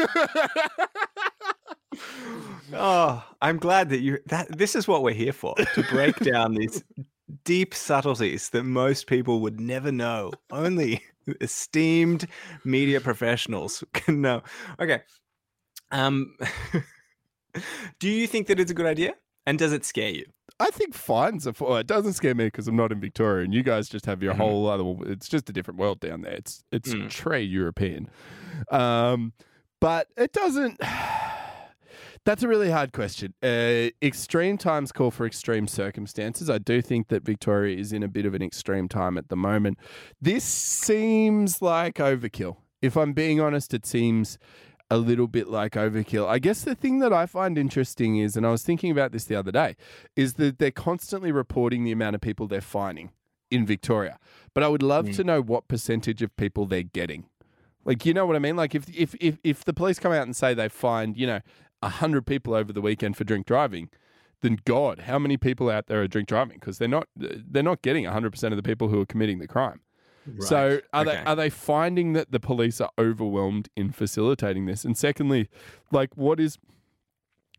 oh, 2.74 3.24
I'm 3.42 3.58
glad 3.58 3.90
that 3.90 4.00
you 4.00 4.20
that 4.28 4.58
this 4.58 4.76
is 4.76 4.88
what 4.88 5.04
we're 5.04 5.14
here 5.14 5.34
for 5.34 5.56
to 5.56 5.84
break 5.90 6.18
down 6.20 6.56
these 6.56 6.84
deep 7.44 7.74
subtleties 7.74 8.50
that 8.50 8.64
most 8.64 9.08
people 9.08 9.40
would 9.42 9.60
never 9.60 9.92
know. 9.92 10.32
Only 10.52 11.04
esteemed 11.42 12.28
media 12.64 13.02
professionals 13.02 13.84
can 13.94 14.22
know. 14.22 14.42
Okay. 14.80 15.02
Um 15.92 16.36
do 18.00 18.10
you 18.10 18.28
think 18.28 18.48
that 18.48 18.60
it's 18.60 18.72
a 18.72 18.76
good 18.76 18.86
idea? 18.86 19.14
And 19.46 19.58
does 19.60 19.72
it 19.74 19.86
scare 19.86 20.10
you? 20.10 20.26
I 20.60 20.70
think 20.72 20.94
fines 20.94 21.46
are 21.48 21.54
for. 21.54 21.80
It 21.80 21.88
doesn't 21.88 22.14
scare 22.14 22.34
me 22.34 22.46
because 22.46 22.68
I'm 22.68 22.76
not 22.78 22.92
in 22.92 23.00
Victoria, 23.02 23.44
and 23.44 23.54
you 23.54 23.62
guys 23.62 23.90
just 23.90 24.06
have 24.06 24.24
your 24.24 24.34
Mhm. 24.34 24.38
whole 24.38 24.68
other. 24.68 25.12
It's 25.12 25.28
just 25.28 25.50
a 25.50 25.54
different 25.54 25.80
world 25.80 26.00
down 26.00 26.22
there. 26.22 26.34
It's 26.34 26.64
it's 26.72 26.94
Mm. 26.94 27.10
trade 27.10 27.50
European, 27.52 28.10
um, 28.72 29.34
but 29.82 30.08
it 30.18 30.32
doesn't. 30.32 30.80
That's 32.26 32.42
a 32.42 32.48
really 32.48 32.72
hard 32.72 32.92
question. 32.92 33.36
Uh, 33.44 33.90
extreme 34.02 34.58
times 34.58 34.92
call 34.92 35.12
for 35.12 35.28
extreme 35.28 35.68
circumstances. 35.68 36.50
I 36.50 36.58
do 36.58 36.82
think 36.82 37.10
that 37.10 37.24
Victoria 37.24 37.78
is 37.78 37.94
in 37.94 38.02
a 38.02 38.08
bit 38.08 38.26
of 38.26 38.34
an 38.34 38.42
extreme 38.42 38.88
time 38.88 39.16
at 39.18 39.30
the 39.30 39.36
moment. 39.36 39.78
This 40.20 40.44
seems 40.44 41.62
like 41.62 41.96
overkill. 41.96 42.58
If 42.82 42.98
I'm 42.98 43.14
being 43.14 43.40
honest, 43.40 43.76
it 43.76 43.86
seems 43.86 44.40
a 44.92 44.98
little 44.98 45.28
bit 45.28 45.48
like 45.48 45.74
overkill. 45.74 46.28
I 46.28 46.40
guess 46.40 46.64
the 46.64 46.76
thing 46.76 47.00
that 47.00 47.12
I 47.12 47.26
find 47.26 47.58
interesting 47.58 48.18
is, 48.18 48.36
and 48.38 48.46
I 48.46 48.52
was 48.52 48.64
thinking 48.64 48.92
about 48.92 49.12
this 49.12 49.26
the 49.26 49.36
other 49.36 49.52
day, 49.52 49.76
is 50.16 50.36
that 50.36 50.60
they're 50.60 50.72
constantly 50.72 51.32
reporting 51.32 51.84
the 51.84 51.92
amount 51.92 52.16
of 52.16 52.22
people 52.22 52.48
they're 52.48 52.62
fining 52.62 53.10
in 53.50 53.66
Victoria. 53.66 54.20
But 54.54 54.64
I 54.64 54.68
would 54.68 54.84
love 54.84 55.06
Mm. 55.08 55.16
to 55.16 55.24
know 55.24 55.42
what 55.42 55.68
percentage 55.68 56.22
of 56.22 56.36
people 56.38 56.66
they're 56.66 56.84
getting. 56.84 57.26
Like, 57.84 58.06
you 58.06 58.14
know 58.14 58.26
what 58.26 58.36
I 58.36 58.40
mean? 58.40 58.56
Like, 58.56 58.74
if 58.76 58.88
if 58.96 59.16
if, 59.20 59.38
if 59.44 59.64
the 59.66 59.74
police 59.74 60.00
come 60.00 60.12
out 60.12 60.24
and 60.24 60.36
say 60.36 60.54
they 60.54 60.70
fined, 60.70 61.18
you 61.18 61.28
know, 61.28 61.40
hundred 61.84 62.26
people 62.26 62.54
over 62.56 62.74
the 62.74 62.82
weekend 62.82 63.16
for 63.16 63.24
drink 63.24 63.46
driving, 63.46 63.90
then 64.42 64.58
God, 64.66 65.02
how 65.02 65.20
many 65.20 65.38
people 65.38 65.70
out 65.70 65.86
there 65.88 66.02
are 66.02 66.08
drink 66.08 66.28
driving? 66.28 66.58
Because 66.60 66.78
they're 66.80 66.88
not 66.88 67.08
they're 67.16 67.62
not 67.64 67.82
getting 67.84 68.06
hundred 68.06 68.32
percent 68.32 68.54
of 68.54 68.58
the 68.58 68.64
people 68.64 68.88
who 68.90 69.00
are 69.02 69.06
committing 69.06 69.38
the 69.40 69.48
crime. 69.48 69.82
So 70.40 70.82
are 70.94 71.06
they 71.06 71.18
are 71.18 71.36
they 71.36 71.50
finding 71.50 72.14
that 72.14 72.32
the 72.32 72.40
police 72.40 72.82
are 72.82 72.92
overwhelmed 72.98 73.70
in 73.76 73.92
facilitating 73.92 74.66
this? 74.66 74.84
And 74.84 74.98
secondly, 74.98 75.50
like 75.92 76.16
what 76.16 76.40
is 76.40 76.58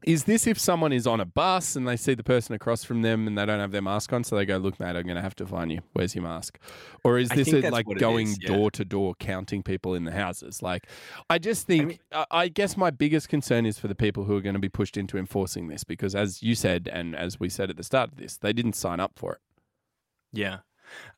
is 0.05 0.25
this 0.25 0.47
if 0.47 0.59
someone 0.59 0.93
is 0.93 1.07
on 1.07 1.21
a 1.21 1.25
bus 1.25 1.75
and 1.75 1.89
they 1.89 1.97
see 1.97 2.15
the 2.15 2.23
person 2.23 2.55
across 2.55 2.85
from 2.85 3.03
them 3.03 3.27
and 3.27 3.37
they 3.37 3.47
don't 3.47 3.59
have 3.59 3.73
their 3.73 3.83
mask 3.83 4.13
on, 4.13 4.25
so 4.25 4.37
they 4.37 4.45
go, 4.45 4.59
"Look, 4.59 4.79
mate, 4.79 4.95
I'm 4.95 5.05
going 5.05 5.17
to 5.17 5.23
have 5.23 5.35
to 5.37 5.47
find 5.47 5.73
you. 5.73 5.81
Where's 5.95 6.15
your 6.15 6.23
mask?" 6.23 6.59
Or 7.03 7.19
is 7.19 7.31
this 7.31 7.53
a, 7.53 7.71
like 7.71 7.87
going 7.99 8.29
is, 8.29 8.39
yeah. 8.41 8.49
door 8.49 8.71
to 8.73 8.85
door 8.85 9.15
counting 9.19 9.63
people 9.63 9.95
in 9.95 10.05
the 10.05 10.13
houses? 10.13 10.63
Like, 10.63 10.87
I 11.31 11.39
just 11.39 11.67
think, 11.67 11.89
mean- 11.89 11.99
I, 12.13 12.27
I 12.31 12.49
guess 12.49 12.77
my 12.77 12.91
biggest 12.91 13.29
concern 13.29 13.65
is 13.65 13.79
for 13.79 13.89
the 13.89 13.95
people 13.95 14.25
who 14.25 14.37
are 14.37 14.43
going 14.43 14.55
to 14.55 14.61
be 14.61 14.69
pushed 14.69 14.97
into 14.97 15.17
enforcing 15.17 15.69
this, 15.69 15.83
because 15.83 16.15
as 16.15 16.43
you 16.43 16.55
said 16.55 16.89
and 16.93 17.17
as 17.17 17.41
we 17.41 17.49
said 17.49 17.71
at 17.71 17.77
the 17.77 17.83
start 17.83 18.13
of 18.13 18.17
this, 18.19 18.37
they 18.37 18.53
didn't 18.53 18.75
sign 18.75 19.01
up 19.01 19.13
for 19.17 19.33
it. 19.33 19.41
Yeah. 20.33 20.59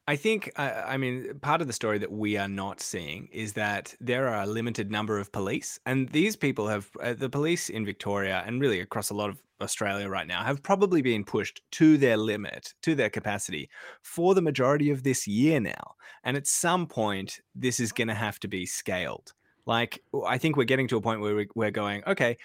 I 0.06 0.16
think, 0.16 0.50
uh, 0.56 0.82
I 0.86 0.96
mean, 0.96 1.38
part 1.40 1.60
of 1.60 1.66
the 1.66 1.72
story 1.72 1.98
that 1.98 2.10
we 2.10 2.36
are 2.36 2.48
not 2.48 2.80
seeing 2.80 3.28
is 3.32 3.52
that 3.54 3.94
there 4.00 4.28
are 4.28 4.42
a 4.42 4.46
limited 4.46 4.90
number 4.90 5.18
of 5.18 5.30
police, 5.32 5.78
and 5.84 6.08
these 6.08 6.36
people 6.36 6.66
have, 6.68 6.88
uh, 7.02 7.14
the 7.14 7.28
police 7.28 7.68
in 7.68 7.84
Victoria 7.84 8.42
and 8.46 8.60
really 8.60 8.80
across 8.80 9.10
a 9.10 9.14
lot 9.14 9.28
of 9.28 9.42
Australia 9.60 10.08
right 10.08 10.26
now, 10.26 10.42
have 10.44 10.62
probably 10.62 11.02
been 11.02 11.24
pushed 11.24 11.62
to 11.72 11.98
their 11.98 12.16
limit, 12.16 12.74
to 12.82 12.94
their 12.94 13.10
capacity 13.10 13.68
for 14.02 14.34
the 14.34 14.42
majority 14.42 14.90
of 14.90 15.02
this 15.02 15.26
year 15.26 15.60
now. 15.60 15.94
And 16.24 16.36
at 16.36 16.46
some 16.46 16.86
point, 16.86 17.40
this 17.54 17.80
is 17.80 17.92
going 17.92 18.08
to 18.08 18.14
have 18.14 18.38
to 18.40 18.48
be 18.48 18.66
scaled. 18.66 19.34
Like, 19.66 20.02
I 20.26 20.38
think 20.38 20.56
we're 20.56 20.64
getting 20.64 20.88
to 20.88 20.96
a 20.96 21.02
point 21.02 21.20
where 21.20 21.34
we- 21.34 21.48
we're 21.54 21.70
going, 21.70 22.02
okay, 22.06 22.38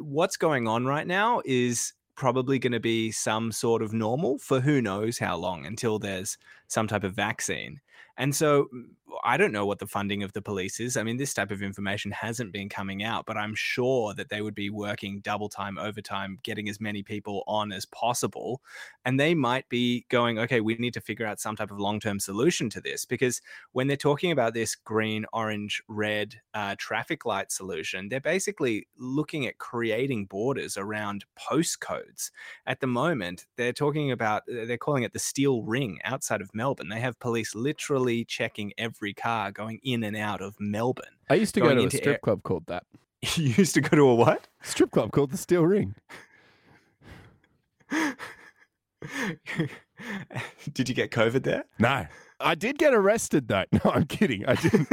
what's 0.00 0.36
going 0.36 0.66
on 0.66 0.86
right 0.86 1.06
now 1.06 1.40
is 1.44 1.92
probably 2.16 2.58
going 2.58 2.72
to 2.72 2.80
be 2.80 3.10
some 3.10 3.52
sort 3.52 3.82
of 3.82 3.92
normal 3.92 4.38
for 4.38 4.60
who 4.60 4.80
knows 4.80 5.18
how 5.18 5.36
long 5.36 5.66
until 5.66 5.98
there's 5.98 6.38
some 6.68 6.86
type 6.86 7.04
of 7.04 7.14
vaccine. 7.14 7.80
And 8.16 8.34
so 8.34 8.68
I 9.22 9.36
don't 9.36 9.52
know 9.52 9.66
what 9.66 9.78
the 9.78 9.86
funding 9.86 10.22
of 10.22 10.32
the 10.32 10.42
police 10.42 10.80
is. 10.80 10.96
I 10.96 11.02
mean, 11.02 11.16
this 11.16 11.34
type 11.34 11.50
of 11.50 11.62
information 11.62 12.10
hasn't 12.10 12.52
been 12.52 12.68
coming 12.68 13.02
out, 13.02 13.26
but 13.26 13.36
I'm 13.36 13.54
sure 13.54 14.14
that 14.14 14.28
they 14.28 14.40
would 14.40 14.54
be 14.54 14.70
working 14.70 15.20
double 15.20 15.48
time, 15.48 15.78
overtime, 15.78 16.38
getting 16.42 16.68
as 16.68 16.80
many 16.80 17.02
people 17.02 17.44
on 17.46 17.72
as 17.72 17.84
possible. 17.86 18.60
And 19.04 19.18
they 19.18 19.34
might 19.34 19.68
be 19.68 20.06
going, 20.08 20.38
okay, 20.38 20.60
we 20.60 20.74
need 20.76 20.94
to 20.94 21.00
figure 21.00 21.26
out 21.26 21.40
some 21.40 21.56
type 21.56 21.70
of 21.70 21.78
long 21.78 22.00
term 22.00 22.18
solution 22.20 22.70
to 22.70 22.80
this. 22.80 23.04
Because 23.04 23.40
when 23.72 23.86
they're 23.86 23.96
talking 23.96 24.30
about 24.30 24.54
this 24.54 24.74
green, 24.74 25.26
orange, 25.32 25.82
red 25.88 26.36
uh, 26.54 26.74
traffic 26.78 27.24
light 27.24 27.52
solution, 27.52 28.08
they're 28.08 28.20
basically 28.20 28.86
looking 28.98 29.46
at 29.46 29.58
creating 29.58 30.26
borders 30.26 30.76
around 30.76 31.24
postcodes. 31.38 32.30
At 32.66 32.80
the 32.80 32.86
moment, 32.86 33.46
they're 33.56 33.72
talking 33.72 34.10
about, 34.10 34.42
uh, 34.50 34.64
they're 34.66 34.78
calling 34.78 35.02
it 35.02 35.12
the 35.12 35.18
steel 35.18 35.62
ring 35.62 35.98
outside 36.04 36.40
of 36.40 36.54
Melbourne. 36.54 36.88
They 36.88 37.00
have 37.00 37.18
police 37.20 37.54
literally 37.54 38.03
checking 38.24 38.72
every 38.76 39.14
car 39.14 39.50
going 39.50 39.80
in 39.82 40.04
and 40.04 40.16
out 40.16 40.42
of 40.42 40.54
Melbourne. 40.60 41.04
I 41.30 41.34
used 41.34 41.54
to 41.54 41.60
go 41.60 41.74
to 41.74 41.86
a 41.86 41.90
strip 41.90 42.06
air- 42.06 42.18
club 42.18 42.42
called 42.42 42.66
that. 42.66 42.84
you 43.36 43.54
used 43.56 43.74
to 43.74 43.80
go 43.80 43.96
to 43.96 44.02
a 44.02 44.14
what? 44.14 44.48
Strip 44.62 44.90
club 44.90 45.12
called 45.12 45.30
the 45.30 45.38
Steel 45.38 45.64
Ring. 45.64 45.94
Did 50.72 50.88
you 50.88 50.94
get 50.94 51.10
COVID 51.10 51.42
there? 51.44 51.64
No. 51.78 52.06
I 52.40 52.54
did 52.54 52.78
get 52.78 52.92
arrested 52.94 53.48
though. 53.48 53.64
No, 53.72 53.90
I'm 53.90 54.04
kidding. 54.06 54.44
I 54.46 54.54
didn't. 54.54 54.88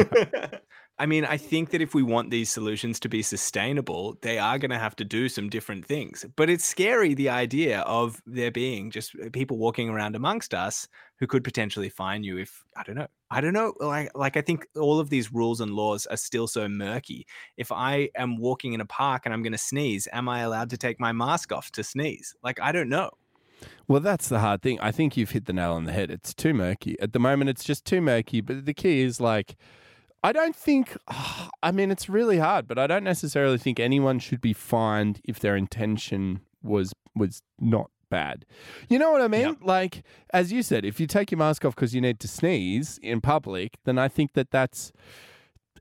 I 1.01 1.07
mean, 1.07 1.25
I 1.25 1.35
think 1.35 1.71
that 1.71 1.81
if 1.81 1.95
we 1.95 2.03
want 2.03 2.29
these 2.29 2.51
solutions 2.51 2.99
to 2.99 3.09
be 3.09 3.23
sustainable, 3.23 4.19
they 4.21 4.37
are 4.37 4.59
going 4.59 4.69
to 4.69 4.77
have 4.77 4.95
to 4.97 5.03
do 5.03 5.29
some 5.29 5.49
different 5.49 5.83
things. 5.83 6.27
But 6.35 6.47
it's 6.47 6.63
scary 6.63 7.15
the 7.15 7.29
idea 7.29 7.79
of 7.79 8.21
there 8.27 8.51
being 8.51 8.91
just 8.91 9.15
uh, 9.15 9.31
people 9.33 9.57
walking 9.57 9.89
around 9.89 10.15
amongst 10.15 10.53
us 10.53 10.87
who 11.17 11.25
could 11.25 11.43
potentially 11.43 11.89
fine 11.89 12.23
you 12.23 12.37
if 12.37 12.63
I 12.77 12.83
don't 12.83 12.93
know. 12.93 13.07
I 13.31 13.41
don't 13.41 13.53
know. 13.53 13.73
Like, 13.79 14.15
like 14.15 14.37
I 14.37 14.41
think 14.41 14.67
all 14.79 14.99
of 14.99 15.09
these 15.09 15.33
rules 15.33 15.59
and 15.59 15.71
laws 15.73 16.05
are 16.05 16.17
still 16.17 16.45
so 16.45 16.69
murky. 16.69 17.25
If 17.57 17.71
I 17.71 18.11
am 18.15 18.37
walking 18.37 18.73
in 18.73 18.81
a 18.81 18.85
park 18.85 19.23
and 19.25 19.33
I'm 19.33 19.41
going 19.41 19.53
to 19.53 19.57
sneeze, 19.57 20.07
am 20.13 20.29
I 20.29 20.41
allowed 20.41 20.69
to 20.69 20.77
take 20.77 20.99
my 20.99 21.11
mask 21.11 21.51
off 21.51 21.71
to 21.71 21.83
sneeze? 21.83 22.35
Like, 22.43 22.61
I 22.61 22.71
don't 22.71 22.89
know. 22.89 23.09
Well, 23.87 24.01
that's 24.01 24.29
the 24.29 24.37
hard 24.37 24.61
thing. 24.61 24.79
I 24.79 24.91
think 24.91 25.17
you've 25.17 25.31
hit 25.31 25.47
the 25.47 25.53
nail 25.53 25.73
on 25.73 25.85
the 25.85 25.93
head. 25.93 26.11
It's 26.11 26.31
too 26.31 26.53
murky. 26.53 26.95
At 26.99 27.13
the 27.13 27.19
moment, 27.19 27.49
it's 27.49 27.63
just 27.63 27.85
too 27.85 28.01
murky. 28.01 28.41
But 28.41 28.67
the 28.67 28.75
key 28.75 29.01
is 29.01 29.19
like, 29.19 29.55
I 30.23 30.31
don't 30.31 30.55
think, 30.55 30.95
I 31.63 31.71
mean, 31.71 31.91
it's 31.91 32.09
really 32.09 32.37
hard, 32.37 32.67
but 32.67 32.77
I 32.77 32.87
don't 32.87 33.03
necessarily 33.03 33.57
think 33.57 33.79
anyone 33.79 34.19
should 34.19 34.41
be 34.41 34.53
fined 34.53 35.21
if 35.23 35.39
their 35.39 35.55
intention 35.55 36.41
was 36.63 36.93
was 37.15 37.41
not 37.59 37.89
bad. 38.09 38.45
You 38.87 38.99
know 38.99 39.11
what 39.11 39.21
I 39.21 39.27
mean? 39.27 39.41
Yep. 39.41 39.57
Like, 39.63 40.03
as 40.31 40.51
you 40.51 40.61
said, 40.63 40.85
if 40.85 40.99
you 40.99 41.07
take 41.07 41.31
your 41.31 41.39
mask 41.39 41.65
off 41.65 41.75
because 41.75 41.95
you 41.95 42.01
need 42.01 42.19
to 42.19 42.27
sneeze 42.27 42.99
in 43.01 43.21
public, 43.21 43.77
then 43.85 43.97
I 43.97 44.07
think 44.07 44.33
that 44.33 44.51
that's. 44.51 44.91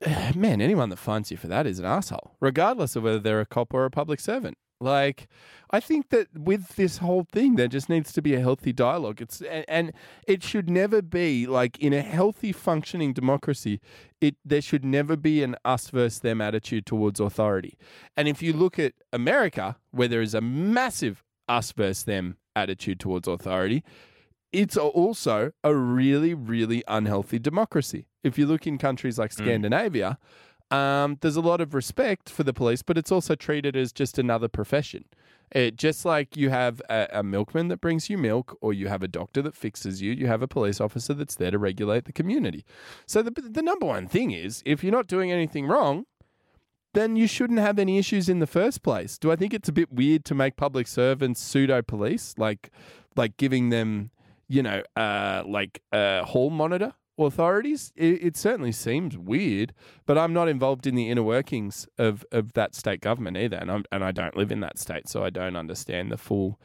Man, 0.35 0.61
anyone 0.61 0.89
that 0.89 0.97
fines 0.97 1.29
you 1.29 1.37
for 1.37 1.47
that 1.47 1.67
is 1.67 1.77
an 1.77 1.85
asshole, 1.85 2.35
regardless 2.39 2.95
of 2.95 3.03
whether 3.03 3.19
they're 3.19 3.41
a 3.41 3.45
cop 3.45 3.73
or 3.73 3.85
a 3.85 3.91
public 3.91 4.19
servant. 4.19 4.57
Like, 4.81 5.27
I 5.69 5.79
think 5.79 6.09
that 6.09 6.27
with 6.37 6.75
this 6.75 6.97
whole 6.97 7.25
thing, 7.31 7.55
there 7.55 7.67
just 7.67 7.87
needs 7.87 8.11
to 8.13 8.21
be 8.21 8.33
a 8.33 8.39
healthy 8.39 8.73
dialogue. 8.73 9.21
It's 9.21 9.41
and, 9.41 9.63
and 9.67 9.93
it 10.27 10.43
should 10.43 10.69
never 10.69 11.01
be 11.01 11.45
like 11.47 11.77
in 11.79 11.93
a 11.93 12.01
healthy 12.01 12.51
functioning 12.51 13.13
democracy. 13.13 13.79
It 14.19 14.35
there 14.43 14.61
should 14.61 14.83
never 14.83 15.15
be 15.15 15.43
an 15.43 15.55
us 15.63 15.89
versus 15.89 16.19
them 16.19 16.41
attitude 16.41 16.85
towards 16.85 17.19
authority. 17.19 17.77
And 18.17 18.27
if 18.27 18.41
you 18.41 18.53
look 18.53 18.79
at 18.79 18.93
America, 19.13 19.77
where 19.91 20.07
there 20.07 20.21
is 20.21 20.33
a 20.33 20.41
massive 20.41 21.23
us 21.47 21.71
versus 21.71 22.03
them 22.03 22.37
attitude 22.55 22.99
towards 22.99 23.27
authority, 23.27 23.83
it's 24.51 24.75
also 24.75 25.51
a 25.63 25.73
really, 25.73 26.33
really 26.33 26.83
unhealthy 26.87 27.39
democracy. 27.39 28.07
If 28.23 28.37
you 28.37 28.45
look 28.45 28.67
in 28.67 28.77
countries 28.77 29.17
like 29.17 29.31
hmm. 29.33 29.43
Scandinavia, 29.43 30.17
um, 30.71 31.17
there's 31.21 31.35
a 31.35 31.41
lot 31.41 31.61
of 31.61 31.73
respect 31.73 32.29
for 32.29 32.43
the 32.43 32.53
police, 32.53 32.81
but 32.81 32.97
it's 32.97 33.11
also 33.11 33.35
treated 33.35 33.75
as 33.75 33.91
just 33.91 34.17
another 34.17 34.47
profession. 34.47 35.05
It, 35.51 35.75
just 35.75 36.05
like 36.05 36.37
you 36.37 36.49
have 36.49 36.81
a, 36.89 37.07
a 37.11 37.23
milkman 37.23 37.67
that 37.67 37.81
brings 37.81 38.09
you 38.09 38.17
milk, 38.17 38.57
or 38.61 38.71
you 38.71 38.87
have 38.87 39.03
a 39.03 39.07
doctor 39.07 39.41
that 39.41 39.55
fixes 39.55 40.01
you, 40.01 40.13
you 40.13 40.27
have 40.27 40.41
a 40.41 40.47
police 40.47 40.79
officer 40.79 41.13
that's 41.13 41.35
there 41.35 41.51
to 41.51 41.59
regulate 41.59 42.05
the 42.05 42.13
community. 42.13 42.63
So 43.05 43.21
the 43.21 43.31
the 43.31 43.61
number 43.61 43.85
one 43.85 44.07
thing 44.07 44.31
is, 44.31 44.63
if 44.65 44.81
you're 44.81 44.93
not 44.93 45.07
doing 45.07 45.29
anything 45.29 45.67
wrong, 45.67 46.05
then 46.93 47.17
you 47.17 47.27
shouldn't 47.27 47.59
have 47.59 47.79
any 47.79 47.97
issues 47.97 48.29
in 48.29 48.39
the 48.39 48.47
first 48.47 48.81
place. 48.81 49.17
Do 49.17 49.29
I 49.29 49.35
think 49.35 49.53
it's 49.53 49.67
a 49.67 49.73
bit 49.73 49.91
weird 49.91 50.23
to 50.25 50.35
make 50.35 50.55
public 50.55 50.87
servants 50.87 51.41
pseudo 51.41 51.81
police, 51.81 52.35
like 52.37 52.71
like 53.17 53.35
giving 53.35 53.69
them, 53.69 54.11
you 54.47 54.63
know, 54.63 54.83
uh, 54.95 55.43
like 55.45 55.81
a 55.91 56.23
hall 56.23 56.49
monitor 56.49 56.93
authorities? 57.25 57.91
It, 57.95 58.23
it 58.23 58.37
certainly 58.37 58.71
seems 58.71 59.17
weird, 59.17 59.73
but 60.05 60.17
I'm 60.17 60.33
not 60.33 60.47
involved 60.47 60.87
in 60.87 60.95
the 60.95 61.09
inner 61.09 61.23
workings 61.23 61.87
of, 61.97 62.25
of 62.31 62.53
that 62.53 62.75
state 62.75 63.01
government 63.01 63.37
either, 63.37 63.57
and 63.57 63.71
I'm, 63.71 63.85
and 63.91 64.03
I 64.03 64.11
don't 64.11 64.35
live 64.35 64.51
in 64.51 64.59
that 64.61 64.77
state, 64.77 65.09
so 65.09 65.23
I 65.23 65.29
don't 65.29 65.55
understand 65.55 66.11
the 66.11 66.17
full 66.17 66.59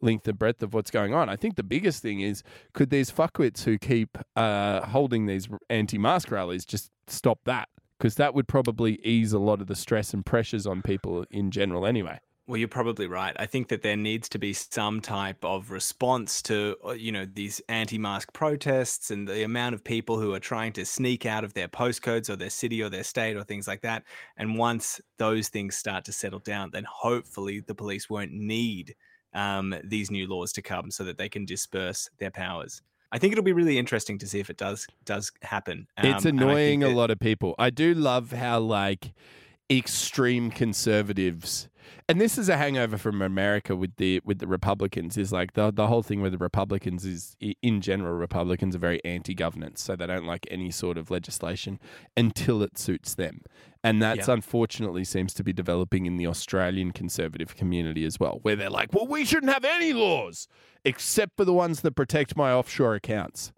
length 0.00 0.26
and 0.26 0.38
breadth 0.38 0.62
of 0.62 0.72
what's 0.72 0.90
going 0.90 1.12
on. 1.12 1.28
I 1.28 1.36
think 1.36 1.56
the 1.56 1.62
biggest 1.62 2.02
thing 2.02 2.20
is 2.20 2.42
could 2.72 2.90
these 2.90 3.10
fuckwits 3.10 3.64
who 3.64 3.78
keep 3.78 4.16
uh, 4.36 4.80
holding 4.86 5.26
these 5.26 5.48
anti-mask 5.68 6.30
rallies 6.30 6.64
just 6.64 6.90
stop 7.06 7.40
that? 7.44 7.68
Because 7.98 8.14
that 8.14 8.34
would 8.34 8.48
probably 8.48 8.98
ease 9.04 9.34
a 9.34 9.38
lot 9.38 9.60
of 9.60 9.66
the 9.66 9.76
stress 9.76 10.14
and 10.14 10.24
pressures 10.24 10.66
on 10.66 10.80
people 10.80 11.26
in 11.30 11.50
general, 11.50 11.84
anyway. 11.84 12.18
Well, 12.50 12.58
you're 12.58 12.66
probably 12.66 13.06
right. 13.06 13.36
I 13.38 13.46
think 13.46 13.68
that 13.68 13.82
there 13.82 13.96
needs 13.96 14.28
to 14.30 14.36
be 14.36 14.52
some 14.52 15.00
type 15.00 15.44
of 15.44 15.70
response 15.70 16.42
to, 16.42 16.74
uh, 16.84 16.90
you 16.90 17.12
know, 17.12 17.24
these 17.24 17.62
anti-mask 17.68 18.32
protests 18.32 19.12
and 19.12 19.28
the 19.28 19.44
amount 19.44 19.76
of 19.76 19.84
people 19.84 20.18
who 20.18 20.34
are 20.34 20.40
trying 20.40 20.72
to 20.72 20.84
sneak 20.84 21.26
out 21.26 21.44
of 21.44 21.54
their 21.54 21.68
postcodes 21.68 22.28
or 22.28 22.34
their 22.34 22.50
city 22.50 22.82
or 22.82 22.88
their 22.88 23.04
state 23.04 23.36
or 23.36 23.44
things 23.44 23.68
like 23.68 23.82
that. 23.82 24.02
And 24.36 24.58
once 24.58 25.00
those 25.16 25.46
things 25.46 25.76
start 25.76 26.04
to 26.06 26.12
settle 26.12 26.40
down, 26.40 26.70
then 26.72 26.84
hopefully 26.90 27.60
the 27.60 27.74
police 27.76 28.10
won't 28.10 28.32
need 28.32 28.96
um, 29.32 29.72
these 29.84 30.10
new 30.10 30.26
laws 30.26 30.52
to 30.54 30.60
come 30.60 30.90
so 30.90 31.04
that 31.04 31.18
they 31.18 31.28
can 31.28 31.44
disperse 31.44 32.10
their 32.18 32.32
powers. 32.32 32.82
I 33.12 33.18
think 33.18 33.30
it'll 33.30 33.44
be 33.44 33.52
really 33.52 33.78
interesting 33.78 34.18
to 34.18 34.26
see 34.26 34.40
if 34.40 34.50
it 34.50 34.56
does 34.56 34.88
does 35.04 35.30
happen. 35.42 35.86
Um, 35.96 36.06
it's 36.10 36.24
annoying 36.24 36.82
a 36.82 36.88
lot 36.88 37.12
of 37.12 37.20
people. 37.20 37.54
I 37.60 37.70
do 37.70 37.94
love 37.94 38.32
how 38.32 38.58
like 38.58 39.12
extreme 39.70 40.50
conservatives. 40.50 41.68
And 42.08 42.20
this 42.20 42.36
is 42.36 42.48
a 42.48 42.56
hangover 42.56 42.98
from 42.98 43.22
America 43.22 43.76
with 43.76 43.96
the 43.96 44.20
with 44.24 44.40
the 44.40 44.46
Republicans 44.46 45.16
is 45.16 45.32
like 45.32 45.52
the 45.54 45.70
the 45.70 45.86
whole 45.86 46.02
thing 46.02 46.20
with 46.20 46.32
the 46.32 46.38
Republicans 46.38 47.04
is 47.04 47.36
in 47.62 47.80
general 47.80 48.14
Republicans 48.14 48.74
are 48.74 48.80
very 48.80 49.04
anti-governance 49.04 49.80
so 49.80 49.94
they 49.94 50.06
don't 50.06 50.26
like 50.26 50.46
any 50.50 50.70
sort 50.70 50.98
of 50.98 51.10
legislation 51.10 51.78
until 52.16 52.62
it 52.62 52.78
suits 52.78 53.14
them. 53.14 53.42
And 53.82 54.02
that's 54.02 54.28
yeah. 54.28 54.34
unfortunately 54.34 55.04
seems 55.04 55.32
to 55.34 55.44
be 55.44 55.52
developing 55.52 56.06
in 56.06 56.16
the 56.16 56.26
Australian 56.26 56.90
conservative 56.90 57.56
community 57.56 58.04
as 58.04 58.18
well 58.18 58.40
where 58.42 58.56
they're 58.56 58.70
like 58.70 58.92
well 58.92 59.06
we 59.06 59.24
shouldn't 59.24 59.52
have 59.52 59.64
any 59.64 59.92
laws 59.92 60.48
except 60.84 61.36
for 61.36 61.44
the 61.44 61.52
ones 61.52 61.82
that 61.82 61.92
protect 61.92 62.36
my 62.36 62.52
offshore 62.52 62.94
accounts. 62.94 63.52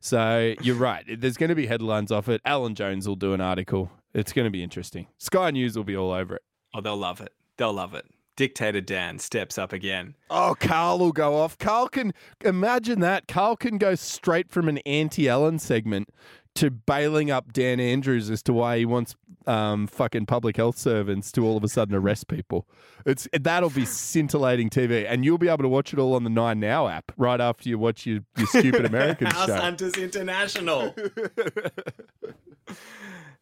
So 0.00 0.54
you're 0.60 0.76
right. 0.76 1.04
There's 1.08 1.38
going 1.38 1.48
to 1.48 1.54
be 1.54 1.66
headlines 1.66 2.12
off 2.12 2.28
it. 2.28 2.42
Alan 2.44 2.74
Jones 2.74 3.08
will 3.08 3.16
do 3.16 3.32
an 3.32 3.40
article 3.40 3.90
it's 4.14 4.32
going 4.32 4.46
to 4.46 4.50
be 4.50 4.62
interesting 4.62 5.06
Sky 5.18 5.50
News 5.50 5.76
will 5.76 5.84
be 5.84 5.96
all 5.96 6.12
over 6.12 6.36
it 6.36 6.42
oh 6.74 6.80
they'll 6.80 6.96
love 6.96 7.20
it 7.20 7.32
They'll 7.56 7.72
love 7.72 7.94
it. 7.94 8.06
Dictator 8.36 8.80
Dan 8.80 9.20
steps 9.20 9.58
up 9.58 9.72
again. 9.72 10.16
Oh, 10.28 10.56
Karl 10.58 10.98
will 10.98 11.12
go 11.12 11.36
off. 11.36 11.56
Karl 11.56 11.88
can 11.88 12.12
imagine 12.44 12.98
that. 13.00 13.28
Karl 13.28 13.54
can 13.54 13.78
go 13.78 13.94
straight 13.94 14.50
from 14.50 14.68
an 14.68 14.78
anti 14.78 15.28
Ellen 15.28 15.60
segment 15.60 16.08
to 16.56 16.70
bailing 16.70 17.30
up 17.30 17.52
Dan 17.52 17.78
Andrews 17.78 18.30
as 18.30 18.42
to 18.44 18.52
why 18.52 18.78
he 18.78 18.84
wants 18.84 19.14
um, 19.46 19.86
fucking 19.86 20.26
public 20.26 20.56
health 20.56 20.76
servants 20.76 21.30
to 21.32 21.46
all 21.46 21.56
of 21.56 21.62
a 21.62 21.68
sudden 21.68 21.94
arrest 21.94 22.26
people. 22.26 22.66
It's 23.06 23.28
that'll 23.32 23.70
be 23.70 23.84
scintillating 23.84 24.68
TV, 24.68 25.06
and 25.08 25.24
you'll 25.24 25.38
be 25.38 25.48
able 25.48 25.62
to 25.62 25.68
watch 25.68 25.92
it 25.92 26.00
all 26.00 26.14
on 26.14 26.24
the 26.24 26.30
Nine 26.30 26.58
Now 26.58 26.88
app 26.88 27.12
right 27.16 27.40
after 27.40 27.68
you 27.68 27.78
watch 27.78 28.04
your, 28.04 28.20
your 28.36 28.48
stupid 28.48 28.84
American 28.86 29.28
House 29.28 29.46
show. 29.46 29.54
Hunters 29.54 29.94
International. 29.94 30.92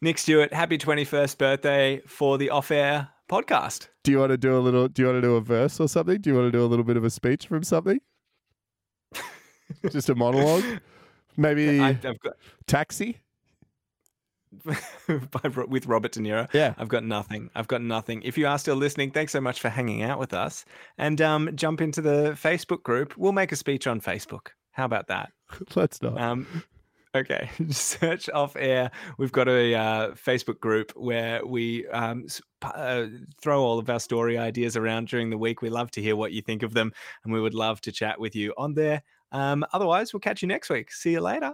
Nick 0.03 0.19
Stewart, 0.19 0.53
happy 0.53 0.79
21st 0.79 1.39
birthday 1.39 2.03
for 2.09 2.37
the 2.37 2.51
off 2.51 2.73
air 2.73 3.09
podcast. 3.31 3.87
Do 4.03 4.11
you 4.11 4.19
want 4.19 4.31
to 4.31 4.37
do 4.37 4.57
a 4.57 4.59
little? 4.59 4.89
Do 4.89 5.01
you 5.01 5.07
want 5.07 5.19
to 5.19 5.23
do 5.23 5.37
a 5.37 5.41
verse 5.41 5.79
or 5.79 5.87
something? 5.87 6.21
Do 6.21 6.29
you 6.29 6.35
want 6.35 6.49
to 6.49 6.51
do 6.51 6.65
a 6.65 6.67
little 6.67 6.85
bit 6.85 6.97
of 6.97 7.05
a 7.05 7.11
speech 7.11 7.47
from 7.47 7.63
something? 7.63 8.01
Just 9.91 10.09
a 10.09 10.17
monologue, 10.17 10.65
maybe. 11.37 11.79
I, 11.81 11.93
got 11.93 12.35
taxi. 12.67 13.21
with 14.65 15.87
Robert 15.87 16.11
De 16.11 16.21
Niro. 16.21 16.53
Yeah. 16.53 16.75
I've 16.79 16.89
got 16.89 17.05
nothing. 17.05 17.51
I've 17.55 17.69
got 17.69 17.81
nothing. 17.81 18.23
If 18.23 18.37
you 18.37 18.49
are 18.49 18.59
still 18.59 18.77
listening, 18.77 19.13
thanks 19.13 19.31
so 19.31 19.41
much 19.41 19.61
for 19.61 19.69
hanging 19.69 20.03
out 20.03 20.19
with 20.19 20.35
us. 20.35 20.65
And 20.99 21.23
um, 21.23 21.49
jump 21.55 21.81
into 21.81 22.03
the 22.03 22.33
Facebook 22.33 22.83
group. 22.83 23.17
We'll 23.17 23.31
make 23.31 23.53
a 23.53 23.57
speech 23.57 23.87
on 23.87 24.01
Facebook. 24.01 24.49
How 24.73 24.85
about 24.85 25.07
that? 25.07 25.31
Let's 25.77 26.03
not. 26.03 26.21
Um, 26.21 26.65
Okay, 27.15 27.51
search 27.71 28.31
off 28.31 28.57
air. 28.57 28.91
We've 29.19 29.33
got 29.33 29.47
a 29.47 29.75
uh, 29.75 30.11
Facebook 30.13 30.61
group 30.61 30.93
where 30.97 31.45
we 31.45 31.87
um, 31.89 32.27
uh, 32.63 33.07
throw 33.41 33.63
all 33.63 33.79
of 33.79 33.91
our 33.91 34.01
story 34.01 34.39
ideas 34.39 34.77
around 34.77 35.09
during 35.09 35.29
the 35.29 35.37
week. 35.37 35.61
We 35.61 35.69
love 35.69 35.91
to 35.93 36.03
hear 36.03 36.17
what 36.17 36.33
you 36.33 36.41
think 36.41 36.63
of 36.63 36.73
them, 36.73 36.91
and 37.25 37.33
we 37.33 37.41
would 37.41 37.55
love 37.55 37.83
to 37.83 37.93
chat 37.93 38.19
with 38.19 38.35
you 38.35 38.55
on 38.57 38.73
there. 38.75 39.03
Um, 39.31 39.65
otherwise, 39.75 40.13
we'll 40.13 40.21
catch 40.21 40.41
you 40.41 40.49
next 40.49 40.71
week. 40.71 40.91
See 40.91 41.13
you 41.13 41.21
later. 41.21 41.53